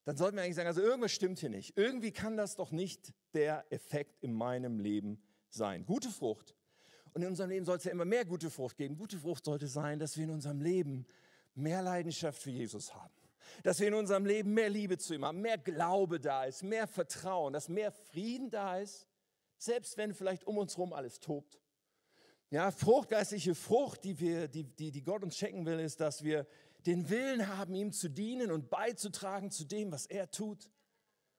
Dann 0.05 0.17
sollten 0.17 0.37
wir 0.37 0.43
eigentlich 0.43 0.57
sagen, 0.57 0.69
also 0.69 0.81
irgendwas 0.81 1.13
stimmt 1.13 1.39
hier 1.39 1.51
nicht. 1.51 1.77
Irgendwie 1.77 2.11
kann 2.11 2.37
das 2.37 2.57
doch 2.57 2.73
nicht 2.73 3.13
der 3.35 3.65
Effekt 3.71 4.23
in 4.23 4.33
meinem 4.33 4.81
Leben 4.81 5.23
sein. 5.49 5.87
Gute 5.87 6.11
Frucht. 6.11 6.57
Und 7.15 7.23
in 7.23 7.29
unserem 7.29 7.51
Leben 7.51 7.65
soll 7.65 7.77
es 7.77 7.85
ja 7.85 7.93
immer 7.93 8.05
mehr 8.05 8.25
gute 8.25 8.51
Frucht 8.51 8.77
geben. 8.77 8.97
Gute 8.97 9.19
Frucht 9.19 9.45
sollte 9.45 9.69
sein, 9.69 9.99
dass 9.99 10.17
wir 10.17 10.25
in 10.25 10.31
unserem 10.31 10.61
Leben 10.61 11.07
mehr 11.55 11.83
Leidenschaft 11.83 12.41
für 12.41 12.51
Jesus 12.51 12.95
haben. 12.95 13.13
Dass 13.63 13.79
wir 13.81 13.89
in 13.89 13.95
unserem 13.95 14.25
Leben 14.25 14.55
mehr 14.55 14.71
Liebe 14.71 14.99
zu 14.99 15.15
ihm 15.15 15.25
haben, 15.25 15.41
mehr 15.41 15.59
Glaube 15.59 16.19
da 16.19 16.45
ist, 16.45 16.63
mehr 16.63 16.87
Vertrauen, 16.87 17.53
dass 17.53 17.69
mehr 17.69 17.93
Frieden 17.93 18.51
da 18.51 18.79
ist 18.79 19.07
selbst 19.63 19.97
wenn 19.97 20.13
vielleicht 20.13 20.45
um 20.45 20.59
uns 20.59 20.77
herum 20.77 20.93
alles 20.93 21.21
tobt. 21.21 21.61
Ja, 22.51 22.71
Frucht, 22.71 23.09
geistliche 23.09 23.55
Frucht, 23.55 24.05
die, 24.05 24.19
wir, 24.19 24.49
die, 24.49 24.65
die, 24.65 24.91
die 24.91 25.03
Gott 25.03 25.23
uns 25.23 25.37
schenken 25.37 25.65
will, 25.65 25.79
ist, 25.79 26.01
dass 26.01 26.23
wir 26.23 26.47
den 26.87 27.09
Willen 27.09 27.49
haben, 27.49 27.75
ihm 27.75 27.93
zu 27.93 28.09
dienen 28.09 28.51
und 28.51 28.71
beizutragen 28.71 29.51
zu 29.51 29.65
dem, 29.65 29.93
was 29.93 30.07
er 30.07 30.31
tut. 30.31 30.71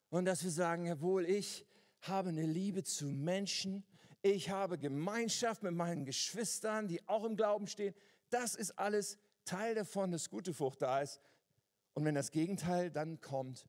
Und 0.09 0.25
dass 0.25 0.43
wir 0.43 0.51
sagen, 0.51 0.85
jawohl, 0.85 1.25
ich 1.25 1.65
habe 2.01 2.29
eine 2.29 2.45
Liebe 2.45 2.83
zu 2.83 3.05
Menschen, 3.05 3.83
ich 4.21 4.49
habe 4.49 4.77
Gemeinschaft 4.77 5.63
mit 5.63 5.73
meinen 5.73 6.05
Geschwistern, 6.05 6.87
die 6.87 7.05
auch 7.07 7.25
im 7.25 7.35
Glauben 7.35 7.67
stehen. 7.67 7.93
Das 8.29 8.55
ist 8.55 8.79
alles 8.79 9.17
Teil 9.43 9.75
davon, 9.75 10.11
dass 10.11 10.29
gute 10.29 10.53
Frucht 10.53 10.81
da 10.81 11.01
ist. 11.01 11.19
Und 11.93 12.05
wenn 12.05 12.15
das 12.15 12.31
Gegenteil 12.31 12.89
dann 12.89 13.19
kommt, 13.19 13.67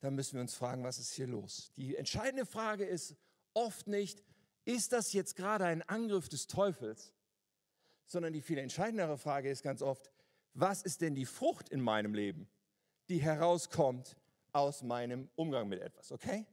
dann 0.00 0.14
müssen 0.14 0.34
wir 0.34 0.42
uns 0.42 0.54
fragen, 0.54 0.84
was 0.84 0.98
ist 0.98 1.12
hier 1.12 1.26
los? 1.26 1.72
Die 1.76 1.96
entscheidende 1.96 2.46
Frage 2.46 2.84
ist, 2.84 3.16
oft 3.54 3.88
nicht, 3.88 4.22
ist 4.64 4.92
das 4.92 5.12
jetzt 5.12 5.36
gerade 5.36 5.64
ein 5.64 5.82
Angriff 5.82 6.28
des 6.28 6.46
Teufels, 6.46 7.12
sondern 8.06 8.32
die 8.32 8.42
viel 8.42 8.58
entscheidendere 8.58 9.18
Frage 9.18 9.50
ist 9.50 9.62
ganz 9.62 9.82
oft, 9.82 10.10
was 10.58 10.82
ist 10.82 11.02
denn 11.02 11.14
die 11.14 11.26
Frucht 11.26 11.68
in 11.68 11.80
meinem 11.80 12.14
Leben, 12.14 12.48
die 13.08 13.18
herauskommt 13.18 14.16
aus 14.52 14.82
meinem 14.82 15.28
Umgang 15.36 15.68
mit 15.68 15.80
etwas, 15.80 16.12
okay? 16.12 16.46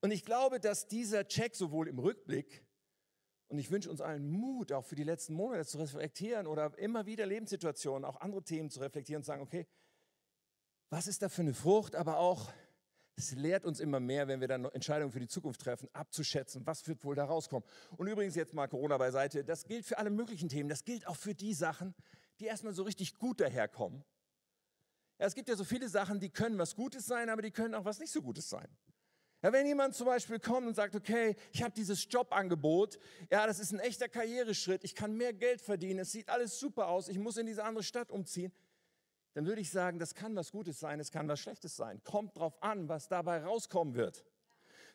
Und 0.00 0.10
ich 0.10 0.24
glaube, 0.24 0.58
dass 0.58 0.88
dieser 0.88 1.28
Check 1.28 1.54
sowohl 1.54 1.88
im 1.88 1.98
Rückblick 1.98 2.64
und 3.48 3.58
ich 3.58 3.70
wünsche 3.70 3.90
uns 3.90 4.00
allen 4.00 4.28
Mut, 4.28 4.72
auch 4.72 4.84
für 4.84 4.96
die 4.96 5.04
letzten 5.04 5.34
Monate 5.34 5.66
zu 5.66 5.78
reflektieren 5.78 6.46
oder 6.46 6.76
immer 6.78 7.06
wieder 7.06 7.26
Lebenssituationen, 7.26 8.04
auch 8.04 8.20
andere 8.20 8.42
Themen 8.42 8.70
zu 8.70 8.80
reflektieren 8.80 9.20
und 9.20 9.24
sagen, 9.24 9.42
okay, 9.42 9.66
was 10.90 11.06
ist 11.06 11.22
da 11.22 11.28
für 11.28 11.42
eine 11.42 11.54
Frucht, 11.54 11.94
aber 11.94 12.18
auch 12.18 12.52
es 13.18 13.32
lehrt 13.32 13.64
uns 13.64 13.80
immer 13.80 13.98
mehr, 14.00 14.28
wenn 14.28 14.40
wir 14.40 14.48
dann 14.48 14.66
Entscheidungen 14.66 15.10
für 15.10 15.20
die 15.20 15.28
Zukunft 15.28 15.62
treffen, 15.62 15.88
abzuschätzen, 15.92 16.66
was 16.66 16.86
wird 16.86 17.02
wohl 17.02 17.14
da 17.14 17.24
rauskommen. 17.24 17.66
Und 17.96 18.08
übrigens 18.08 18.34
jetzt 18.34 18.52
mal 18.52 18.66
Corona 18.66 18.98
beiseite, 18.98 19.42
das 19.42 19.64
gilt 19.64 19.86
für 19.86 19.96
alle 19.96 20.10
möglichen 20.10 20.48
Themen, 20.48 20.68
das 20.68 20.84
gilt 20.84 21.06
auch 21.06 21.16
für 21.16 21.34
die 21.34 21.54
Sachen, 21.54 21.94
die 22.40 22.46
erstmal 22.46 22.72
so 22.72 22.82
richtig 22.82 23.18
gut 23.18 23.40
daherkommen. 23.40 24.04
Ja, 25.18 25.26
es 25.26 25.34
gibt 25.34 25.48
ja 25.48 25.56
so 25.56 25.64
viele 25.64 25.88
Sachen, 25.88 26.20
die 26.20 26.30
können 26.30 26.58
was 26.58 26.76
Gutes 26.76 27.06
sein, 27.06 27.30
aber 27.30 27.42
die 27.42 27.50
können 27.50 27.74
auch 27.74 27.84
was 27.84 27.98
nicht 27.98 28.12
so 28.12 28.20
Gutes 28.20 28.48
sein. 28.50 28.68
Ja, 29.42 29.52
wenn 29.52 29.66
jemand 29.66 29.94
zum 29.94 30.06
Beispiel 30.06 30.40
kommt 30.40 30.66
und 30.66 30.74
sagt, 30.74 30.94
okay, 30.94 31.36
ich 31.52 31.62
habe 31.62 31.72
dieses 31.72 32.06
Jobangebot, 32.10 32.98
ja, 33.30 33.46
das 33.46 33.58
ist 33.58 33.72
ein 33.72 33.78
echter 33.78 34.08
Karriereschritt, 34.08 34.82
ich 34.82 34.94
kann 34.94 35.14
mehr 35.14 35.32
Geld 35.32 35.60
verdienen, 35.60 36.00
es 36.00 36.12
sieht 36.12 36.28
alles 36.28 36.58
super 36.58 36.88
aus, 36.88 37.08
ich 37.08 37.18
muss 37.18 37.36
in 37.36 37.46
diese 37.46 37.64
andere 37.64 37.84
Stadt 37.84 38.10
umziehen, 38.10 38.52
dann 39.34 39.46
würde 39.46 39.60
ich 39.60 39.70
sagen, 39.70 39.98
das 39.98 40.14
kann 40.14 40.34
was 40.34 40.50
Gutes 40.50 40.80
sein, 40.80 40.98
es 40.98 41.10
kann 41.10 41.28
was 41.28 41.40
Schlechtes 41.40 41.76
sein. 41.76 42.02
Kommt 42.04 42.36
drauf 42.38 42.62
an, 42.62 42.88
was 42.88 43.08
dabei 43.08 43.44
rauskommen 43.44 43.94
wird. 43.94 44.24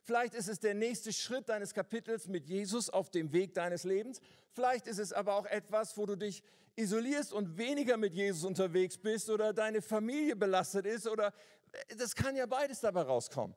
Vielleicht 0.03 0.33
ist 0.33 0.47
es 0.47 0.59
der 0.59 0.73
nächste 0.73 1.13
Schritt 1.13 1.49
deines 1.49 1.73
Kapitels 1.73 2.27
mit 2.27 2.47
Jesus 2.47 2.89
auf 2.89 3.11
dem 3.11 3.31
Weg 3.31 3.53
deines 3.53 3.83
Lebens. 3.83 4.19
Vielleicht 4.51 4.87
ist 4.87 4.99
es 4.99 5.13
aber 5.13 5.35
auch 5.35 5.45
etwas, 5.45 5.95
wo 5.97 6.05
du 6.05 6.15
dich 6.15 6.43
isolierst 6.75 7.33
und 7.33 7.57
weniger 7.57 7.97
mit 7.97 8.13
Jesus 8.13 8.43
unterwegs 8.43 8.97
bist 8.97 9.29
oder 9.29 9.53
deine 9.53 9.81
Familie 9.81 10.35
belastet 10.35 10.85
ist 10.85 11.07
oder 11.07 11.33
das 11.97 12.15
kann 12.15 12.35
ja 12.35 12.45
beides 12.45 12.79
dabei 12.79 13.03
rauskommen. 13.03 13.55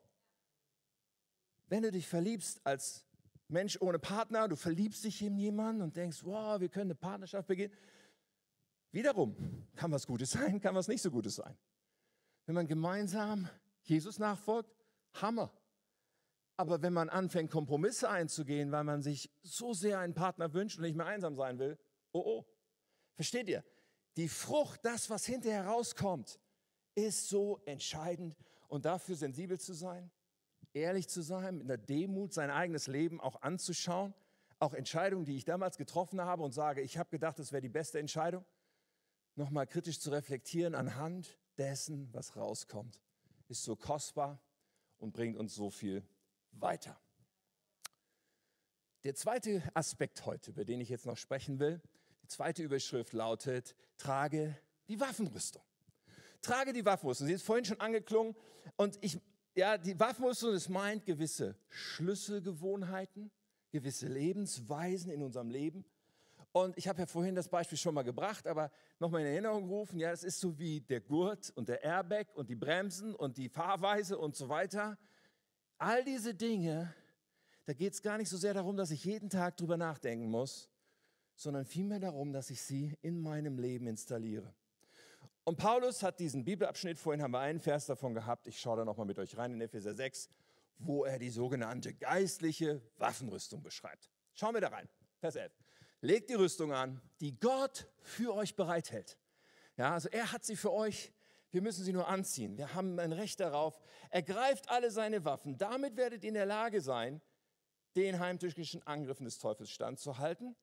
Wenn 1.67 1.81
du 1.81 1.91
dich 1.91 2.07
verliebst 2.07 2.61
als 2.63 3.05
Mensch 3.47 3.77
ohne 3.81 3.99
Partner, 3.99 4.47
du 4.47 4.55
verliebst 4.55 5.03
dich 5.03 5.21
in 5.21 5.37
jemanden 5.37 5.81
und 5.81 5.95
denkst, 5.95 6.19
wow, 6.23 6.59
wir 6.59 6.69
können 6.69 6.91
eine 6.91 6.95
Partnerschaft 6.95 7.47
beginnen, 7.47 7.73
Wiederum 8.95 9.35
kann 9.75 9.91
was 9.91 10.07
Gutes 10.07 10.31
sein, 10.31 10.61
kann 10.61 10.73
was 10.73 10.87
nicht 10.87 11.01
so 11.01 11.11
Gutes 11.11 11.35
sein. 11.35 11.53
Wenn 12.45 12.55
man 12.55 12.65
gemeinsam 12.65 13.49
Jesus 13.83 14.19
nachfolgt, 14.19 14.73
Hammer. 15.15 15.51
Aber 16.57 16.81
wenn 16.81 16.93
man 16.93 17.09
anfängt, 17.09 17.51
Kompromisse 17.51 18.09
einzugehen, 18.09 18.71
weil 18.71 18.83
man 18.83 19.01
sich 19.01 19.29
so 19.43 19.73
sehr 19.73 19.99
einen 19.99 20.13
Partner 20.13 20.53
wünscht 20.53 20.77
und 20.77 20.83
nicht 20.83 20.95
mehr 20.95 21.05
einsam 21.05 21.35
sein 21.35 21.59
will, 21.59 21.77
oh 22.11 22.23
oh. 22.25 22.45
Versteht 23.15 23.49
ihr? 23.49 23.63
Die 24.17 24.29
Frucht, 24.29 24.79
das, 24.83 25.09
was 25.09 25.25
hinterher 25.25 25.65
rauskommt, 25.65 26.39
ist 26.95 27.27
so 27.27 27.61
entscheidend. 27.65 28.35
Und 28.67 28.85
dafür 28.85 29.15
sensibel 29.15 29.59
zu 29.59 29.73
sein, 29.73 30.11
ehrlich 30.73 31.07
zu 31.07 31.21
sein, 31.21 31.57
mit 31.57 31.69
einer 31.69 31.77
Demut 31.77 32.33
sein 32.33 32.49
eigenes 32.49 32.87
Leben 32.87 33.19
auch 33.21 33.41
anzuschauen, 33.41 34.13
auch 34.59 34.73
Entscheidungen, 34.73 35.25
die 35.25 35.35
ich 35.35 35.45
damals 35.45 35.77
getroffen 35.77 36.21
habe 36.21 36.43
und 36.43 36.53
sage, 36.53 36.81
ich 36.81 36.97
habe 36.97 37.09
gedacht, 37.09 37.37
das 37.39 37.51
wäre 37.51 37.61
die 37.61 37.69
beste 37.69 37.99
Entscheidung 37.99 38.45
nochmal 39.35 39.67
kritisch 39.67 39.99
zu 39.99 40.11
reflektieren 40.11 40.75
anhand 40.75 41.37
dessen, 41.57 42.09
was 42.13 42.35
rauskommt, 42.35 42.99
ist 43.47 43.63
so 43.63 43.75
kostbar 43.75 44.41
und 44.97 45.13
bringt 45.13 45.37
uns 45.37 45.55
so 45.55 45.69
viel 45.69 46.03
weiter. 46.61 46.99
Der 49.03 49.15
zweite 49.15 49.61
Aspekt 49.73 50.25
heute, 50.25 50.51
über 50.51 50.65
den 50.65 50.81
ich 50.81 50.89
jetzt 50.89 51.05
noch 51.05 51.17
sprechen 51.17 51.59
will, 51.59 51.81
die 52.23 52.27
zweite 52.27 52.63
Überschrift 52.63 53.13
lautet, 53.13 53.75
trage 53.97 54.57
die 54.87 54.99
Waffenrüstung. 54.99 55.63
Trage 56.41 56.73
die 56.73 56.85
Waffenrüstung. 56.85 57.27
Sie 57.27 57.33
ist 57.33 57.43
vorhin 57.43 57.65
schon 57.65 57.79
angeklungen 57.79 58.35
und 58.77 58.97
ich, 59.01 59.19
ja, 59.55 59.77
die 59.77 59.99
Waffenrüstung, 59.99 60.53
das 60.53 60.69
meint 60.69 61.05
gewisse 61.05 61.55
Schlüsselgewohnheiten, 61.69 63.31
gewisse 63.71 64.07
Lebensweisen 64.07 65.11
in 65.11 65.21
unserem 65.21 65.49
Leben, 65.49 65.85
und 66.55 66.77
ich 66.77 66.87
habe 66.87 67.01
ja 67.01 67.05
vorhin 67.05 67.35
das 67.35 67.49
Beispiel 67.49 67.77
schon 67.77 67.93
mal 67.93 68.03
gebracht, 68.03 68.47
aber 68.47 68.71
nochmal 68.97 69.19
in 69.19 69.27
Erinnerung 69.27 69.67
gerufen, 69.67 69.99
ja, 69.99 70.11
es 70.11 70.23
ist 70.23 70.39
so 70.39 70.57
wie 70.57 70.79
der 70.79 71.01
Gurt 71.01 71.49
und 71.49 71.67
der 71.67 71.83
Airbag 71.83 72.27
und 72.33 72.49
die 72.49 72.55
Bremsen 72.55 73.13
und 73.13 73.35
die 73.35 73.49
Fahrweise 73.49 74.17
und 74.17 74.37
so 74.37 74.47
weiter. 74.47 74.97
All 75.77 76.03
diese 76.03 76.33
Dinge, 76.33 76.93
da 77.65 77.73
geht 77.73 77.93
es 77.93 78.01
gar 78.01 78.17
nicht 78.17 78.29
so 78.29 78.37
sehr 78.37 78.53
darum, 78.53 78.77
dass 78.77 78.91
ich 78.91 79.03
jeden 79.03 79.29
Tag 79.29 79.57
drüber 79.57 79.77
nachdenken 79.77 80.29
muss, 80.29 80.69
sondern 81.35 81.65
vielmehr 81.65 81.99
darum, 81.99 82.31
dass 82.31 82.49
ich 82.49 82.61
sie 82.61 82.97
in 83.01 83.19
meinem 83.19 83.57
Leben 83.57 83.87
installiere. 83.87 84.53
Und 85.43 85.57
Paulus 85.57 86.01
hat 86.01 86.19
diesen 86.19 86.43
Bibelabschnitt, 86.45 86.97
vorhin 86.97 87.21
haben 87.21 87.31
wir 87.31 87.39
einen 87.39 87.59
Vers 87.59 87.85
davon 87.85 88.13
gehabt, 88.13 88.47
ich 88.47 88.59
schaue 88.59 88.77
da 88.77 88.85
nochmal 88.85 89.05
mit 89.05 89.19
euch 89.19 89.37
rein 89.37 89.53
in 89.53 89.61
Epheser 89.61 89.93
6, 89.93 90.29
wo 90.77 91.05
er 91.05 91.19
die 91.19 91.29
sogenannte 91.29 91.93
geistliche 91.93 92.81
Waffenrüstung 92.97 93.61
beschreibt. 93.61 94.09
Schauen 94.33 94.53
wir 94.53 94.61
da 94.61 94.69
rein. 94.69 94.89
Vers 95.19 95.35
11. 95.35 95.51
Legt 96.01 96.29
die 96.29 96.33
Rüstung 96.35 96.73
an, 96.73 97.01
die 97.19 97.39
Gott 97.39 97.87
für 98.01 98.33
euch 98.33 98.55
bereithält. 98.55 99.17
Ja, 99.77 99.93
also 99.93 100.09
er 100.09 100.31
hat 100.31 100.45
sie 100.45 100.55
für 100.55 100.71
euch. 100.71 101.11
Wir 101.55 101.61
müssen 101.61 101.85
sie 101.85 101.93
nur 101.93 102.09
anziehen. 102.09 102.57
Wir 102.57 102.73
haben 102.73 102.99
ein 102.99 103.13
Recht 103.13 103.39
darauf. 103.39 103.79
Ergreift 104.09 104.67
alle 104.67 104.91
seine 104.91 105.23
Waffen. 105.23 105.57
Damit 105.57 105.95
werdet 105.95 106.25
ihr 106.25 106.27
in 106.27 106.33
der 106.33 106.45
Lage 106.45 106.81
sein, 106.81 107.21
den 107.95 108.19
heimtückischen 108.19 108.85
Angriffen 108.85 109.23
des 109.23 109.39
Teufels 109.39 109.71
standzuhalten. 109.71 110.57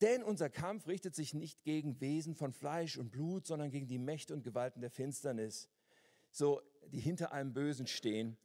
Denn 0.00 0.24
unser 0.24 0.50
Kampf 0.50 0.88
richtet 0.88 1.14
sich 1.14 1.32
nicht 1.32 1.62
gegen 1.62 2.00
Wesen 2.00 2.34
von 2.34 2.52
Fleisch 2.52 2.98
und 2.98 3.12
Blut, 3.12 3.46
sondern 3.46 3.70
gegen 3.70 3.86
die 3.86 4.00
Mächte 4.00 4.34
und 4.34 4.42
Gewalten 4.42 4.80
der 4.80 4.90
Finsternis, 4.90 5.68
so 6.32 6.60
die 6.88 6.98
hinter 6.98 7.32
allem 7.32 7.52
Bösen 7.52 7.86
stehen. 7.86 8.36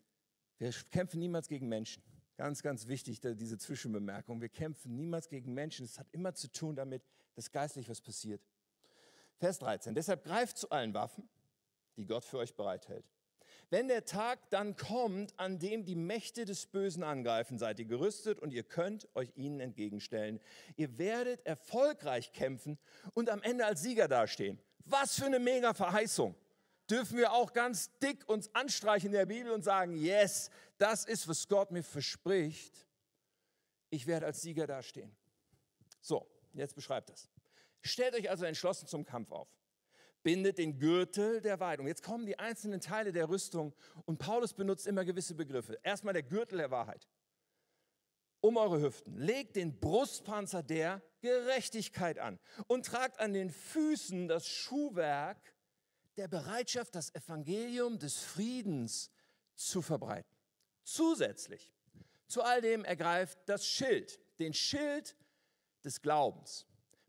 Wir 0.60 0.72
kämpfen 0.92 1.18
niemals 1.18 1.48
gegen 1.48 1.68
Menschen. 1.68 2.04
Ganz, 2.36 2.62
ganz 2.62 2.86
wichtig, 2.86 3.22
diese 3.22 3.58
Zwischenbemerkung. 3.58 4.40
Wir 4.40 4.50
kämpfen 4.50 4.96
niemals 4.96 5.30
gegen 5.30 5.52
Menschen. 5.56 5.84
Es 5.84 5.98
hat 5.98 6.06
immer 6.12 6.36
zu 6.36 6.52
tun 6.52 6.76
damit, 6.76 7.02
dass 7.34 7.52
geistlich 7.52 7.90
was 7.90 8.02
passiert. 8.02 8.40
Vers 9.38 9.60
13. 9.60 9.96
Deshalb 9.96 10.24
greift 10.24 10.58
zu 10.58 10.70
allen 10.72 10.94
Waffen, 10.94 11.30
die 11.96 12.06
Gott 12.06 12.26
für 12.26 12.38
euch 12.38 12.56
bereithält. 12.56 13.06
Wenn 13.70 13.90
der 13.90 14.06
Tag 14.06 14.50
dann 14.50 14.78
kommt, 14.78 15.38
an 15.38 15.60
dem 15.60 15.84
die 15.84 15.96
Mächte 15.96 16.46
des 16.46 16.68
Bösen 16.68 17.04
angreifen, 17.04 17.60
seid 17.60 17.80
ihr 17.80 17.86
gerüstet 17.86 18.40
und 18.40 18.54
ihr 18.54 18.64
könnt 18.64 19.10
euch 19.14 19.30
ihnen 19.36 19.60
entgegenstellen. 19.60 20.40
Ihr 20.78 20.98
werdet 20.98 21.46
erfolgreich 21.46 22.32
kämpfen 22.32 22.78
und 23.14 23.30
am 23.30 23.42
Ende 23.44 23.66
als 23.66 23.82
Sieger 23.82 24.08
dastehen. 24.08 24.58
Was 24.86 25.16
für 25.16 25.26
eine 25.26 25.40
mega 25.40 25.74
Verheißung. 25.74 26.36
Dürfen 26.90 27.18
wir 27.18 27.34
auch 27.34 27.52
ganz 27.52 27.92
dick 28.00 28.28
uns 28.30 28.56
anstreichen 28.56 29.08
in 29.08 29.14
der 29.14 29.26
Bibel 29.26 29.52
und 29.52 29.64
sagen, 29.64 29.98
yes, 29.98 30.50
das 30.78 31.04
ist, 31.04 31.28
was 31.28 31.50
Gott 31.50 31.70
mir 31.72 31.84
verspricht. 31.84 32.88
Ich 33.90 34.08
werde 34.08 34.28
als 34.28 34.42
Sieger 34.42 34.66
dastehen. 34.66 35.14
So, 36.00 36.26
jetzt 36.54 36.76
beschreibt 36.76 37.10
das. 37.10 37.30
Stellt 37.82 38.16
euch 38.16 38.30
also 38.30 38.46
entschlossen 38.46 38.88
zum 38.88 39.06
Kampf 39.06 39.32
auf 39.32 39.48
bindet 40.28 40.58
den 40.58 40.78
Gürtel 40.78 41.40
der 41.40 41.62
Wahrheit. 41.62 41.80
Jetzt 41.82 42.04
kommen 42.04 42.26
die 42.26 42.38
einzelnen 42.38 42.82
Teile 42.82 43.14
der 43.14 43.30
Rüstung 43.30 43.74
und 44.04 44.18
Paulus 44.18 44.54
benutzt 44.54 44.86
immer 44.86 45.06
gewisse 45.06 45.36
Begriffe. 45.36 45.80
Erstmal 45.84 46.14
der 46.14 46.24
Gürtel 46.24 46.58
der 46.58 46.70
Wahrheit. 46.70 47.08
Um 48.42 48.58
eure 48.58 48.82
Hüften. 48.82 49.18
Legt 49.18 49.56
den 49.56 49.80
Brustpanzer 49.80 50.64
der 50.64 51.02
Gerechtigkeit 51.22 52.20
an 52.20 52.40
und 52.68 52.86
tragt 52.86 53.22
an 53.22 53.32
den 53.32 53.50
Füßen 53.50 54.28
das 54.28 54.50
Schuhwerk 54.50 55.56
der 56.18 56.28
Bereitschaft, 56.28 56.96
das 56.96 57.16
Evangelium 57.16 57.98
des 57.98 58.18
Friedens 58.18 59.12
zu 59.56 59.82
verbreiten. 59.82 60.36
Zusätzlich 60.84 61.74
zu 62.28 62.42
all 62.42 62.60
dem 62.60 62.84
ergreift 62.84 63.40
das 63.46 63.66
Schild, 63.66 64.20
den 64.40 64.54
Schild 64.54 65.16
des 65.86 66.02
Glaubens 66.02 66.66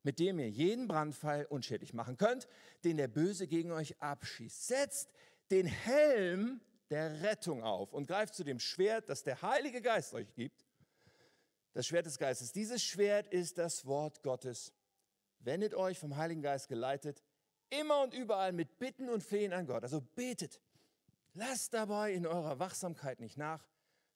mit 0.08 0.20
dem 0.20 0.38
ihr 0.38 0.48
jeden 0.48 0.88
Brandpfeil 0.88 1.44
unschädlich 1.44 1.92
machen 1.92 2.16
könnt, 2.16 2.48
den 2.82 2.96
der 2.96 3.08
Böse 3.08 3.46
gegen 3.46 3.72
euch 3.72 4.00
abschießt. 4.00 4.66
Setzt 4.66 5.10
den 5.50 5.66
Helm 5.66 6.62
der 6.88 7.20
Rettung 7.20 7.62
auf 7.62 7.92
und 7.92 8.06
greift 8.06 8.34
zu 8.34 8.42
dem 8.42 8.58
Schwert, 8.58 9.10
das 9.10 9.22
der 9.22 9.42
Heilige 9.42 9.82
Geist 9.82 10.14
euch 10.14 10.32
gibt. 10.32 10.64
Das 11.74 11.86
Schwert 11.86 12.06
des 12.06 12.16
Geistes. 12.16 12.52
Dieses 12.52 12.82
Schwert 12.82 13.26
ist 13.26 13.58
das 13.58 13.84
Wort 13.84 14.22
Gottes. 14.22 14.72
Wendet 15.40 15.74
euch 15.74 15.98
vom 15.98 16.16
Heiligen 16.16 16.40
Geist 16.40 16.68
geleitet, 16.68 17.22
immer 17.68 18.00
und 18.00 18.14
überall 18.14 18.52
mit 18.52 18.78
Bitten 18.78 19.10
und 19.10 19.22
Flehen 19.22 19.52
an 19.52 19.66
Gott. 19.66 19.82
Also 19.82 20.00
betet. 20.00 20.58
Lasst 21.34 21.74
dabei 21.74 22.14
in 22.14 22.26
eurer 22.26 22.58
Wachsamkeit 22.58 23.20
nicht 23.20 23.36
nach, 23.36 23.62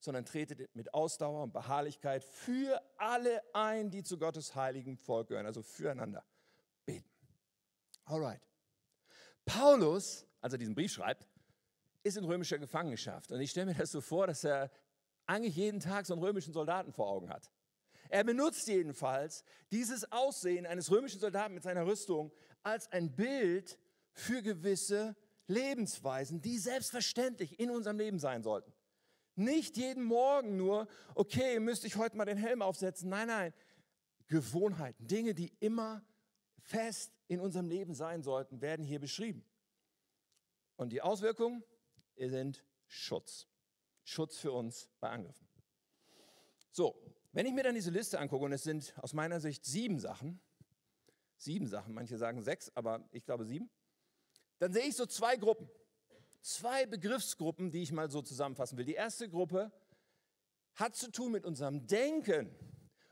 sondern 0.02 0.24
tretet 0.24 0.74
mit 0.74 0.92
Ausdauer 0.92 1.44
und 1.44 1.52
Beharrlichkeit 1.52 2.24
für 2.24 2.82
alle 2.96 3.40
ein, 3.54 3.90
die 3.90 4.02
zu 4.02 4.18
Gottes 4.18 4.54
heiligen 4.54 4.96
Volk 4.96 5.28
gehören, 5.28 5.46
also 5.46 5.62
füreinander 5.62 6.24
beten. 6.84 7.08
Alright. 8.04 8.42
Paulus, 9.44 10.26
als 10.40 10.54
er 10.54 10.58
diesen 10.58 10.74
Brief 10.74 10.92
schreibt, 10.92 11.28
ist 12.02 12.16
in 12.16 12.24
römischer 12.24 12.58
Gefangenschaft. 12.58 13.30
Und 13.30 13.40
ich 13.40 13.50
stelle 13.50 13.66
mir 13.66 13.74
das 13.74 13.92
so 13.92 14.00
vor, 14.00 14.26
dass 14.26 14.42
er 14.42 14.72
eigentlich 15.26 15.54
jeden 15.54 15.78
Tag 15.78 16.04
so 16.04 16.14
einen 16.14 16.22
römischen 16.22 16.52
Soldaten 16.52 16.92
vor 16.92 17.08
Augen 17.08 17.30
hat. 17.30 17.52
Er 18.08 18.24
benutzt 18.24 18.66
jedenfalls 18.66 19.44
dieses 19.70 20.10
Aussehen 20.10 20.66
eines 20.66 20.90
römischen 20.90 21.20
Soldaten 21.20 21.54
mit 21.54 21.62
seiner 21.62 21.86
Rüstung 21.86 22.32
als 22.64 22.90
ein 22.90 23.14
Bild 23.14 23.78
für 24.12 24.42
gewisse 24.42 25.16
Lebensweisen, 25.46 26.40
die 26.40 26.58
selbstverständlich 26.58 27.60
in 27.60 27.70
unserem 27.70 27.98
Leben 27.98 28.18
sein 28.18 28.42
sollten. 28.42 28.71
Nicht 29.34 29.76
jeden 29.76 30.04
Morgen 30.04 30.56
nur, 30.56 30.88
okay, 31.14 31.58
müsste 31.58 31.86
ich 31.86 31.96
heute 31.96 32.16
mal 32.16 32.24
den 32.24 32.36
Helm 32.36 32.62
aufsetzen. 32.62 33.08
Nein, 33.08 33.28
nein. 33.28 33.54
Gewohnheiten, 34.28 35.06
Dinge, 35.06 35.34
die 35.34 35.52
immer 35.60 36.04
fest 36.58 37.12
in 37.28 37.40
unserem 37.40 37.68
Leben 37.68 37.94
sein 37.94 38.22
sollten, 38.22 38.60
werden 38.60 38.84
hier 38.84 39.00
beschrieben. 39.00 39.44
Und 40.76 40.90
die 40.90 41.02
Auswirkungen 41.02 41.64
sind 42.16 42.64
Schutz. 42.86 43.48
Schutz 44.04 44.38
für 44.38 44.52
uns 44.52 44.90
bei 45.00 45.10
Angriffen. 45.10 45.46
So, 46.70 46.96
wenn 47.32 47.46
ich 47.46 47.52
mir 47.52 47.62
dann 47.62 47.74
diese 47.74 47.90
Liste 47.90 48.18
angucke, 48.18 48.44
und 48.44 48.52
es 48.52 48.62
sind 48.62 48.94
aus 48.98 49.12
meiner 49.12 49.40
Sicht 49.40 49.64
sieben 49.64 49.98
Sachen, 49.98 50.40
sieben 51.36 51.66
Sachen, 51.66 51.94
manche 51.94 52.18
sagen 52.18 52.42
sechs, 52.42 52.70
aber 52.74 53.08
ich 53.12 53.24
glaube 53.24 53.44
sieben, 53.44 53.70
dann 54.58 54.72
sehe 54.72 54.84
ich 54.84 54.96
so 54.96 55.06
zwei 55.06 55.36
Gruppen 55.36 55.68
zwei 56.42 56.86
Begriffsgruppen, 56.86 57.70
die 57.70 57.82
ich 57.82 57.92
mal 57.92 58.10
so 58.10 58.20
zusammenfassen 58.20 58.76
will. 58.76 58.84
Die 58.84 58.94
erste 58.94 59.28
Gruppe 59.28 59.72
hat 60.74 60.96
zu 60.96 61.10
tun 61.10 61.32
mit 61.32 61.44
unserem 61.44 61.86
Denken 61.86 62.54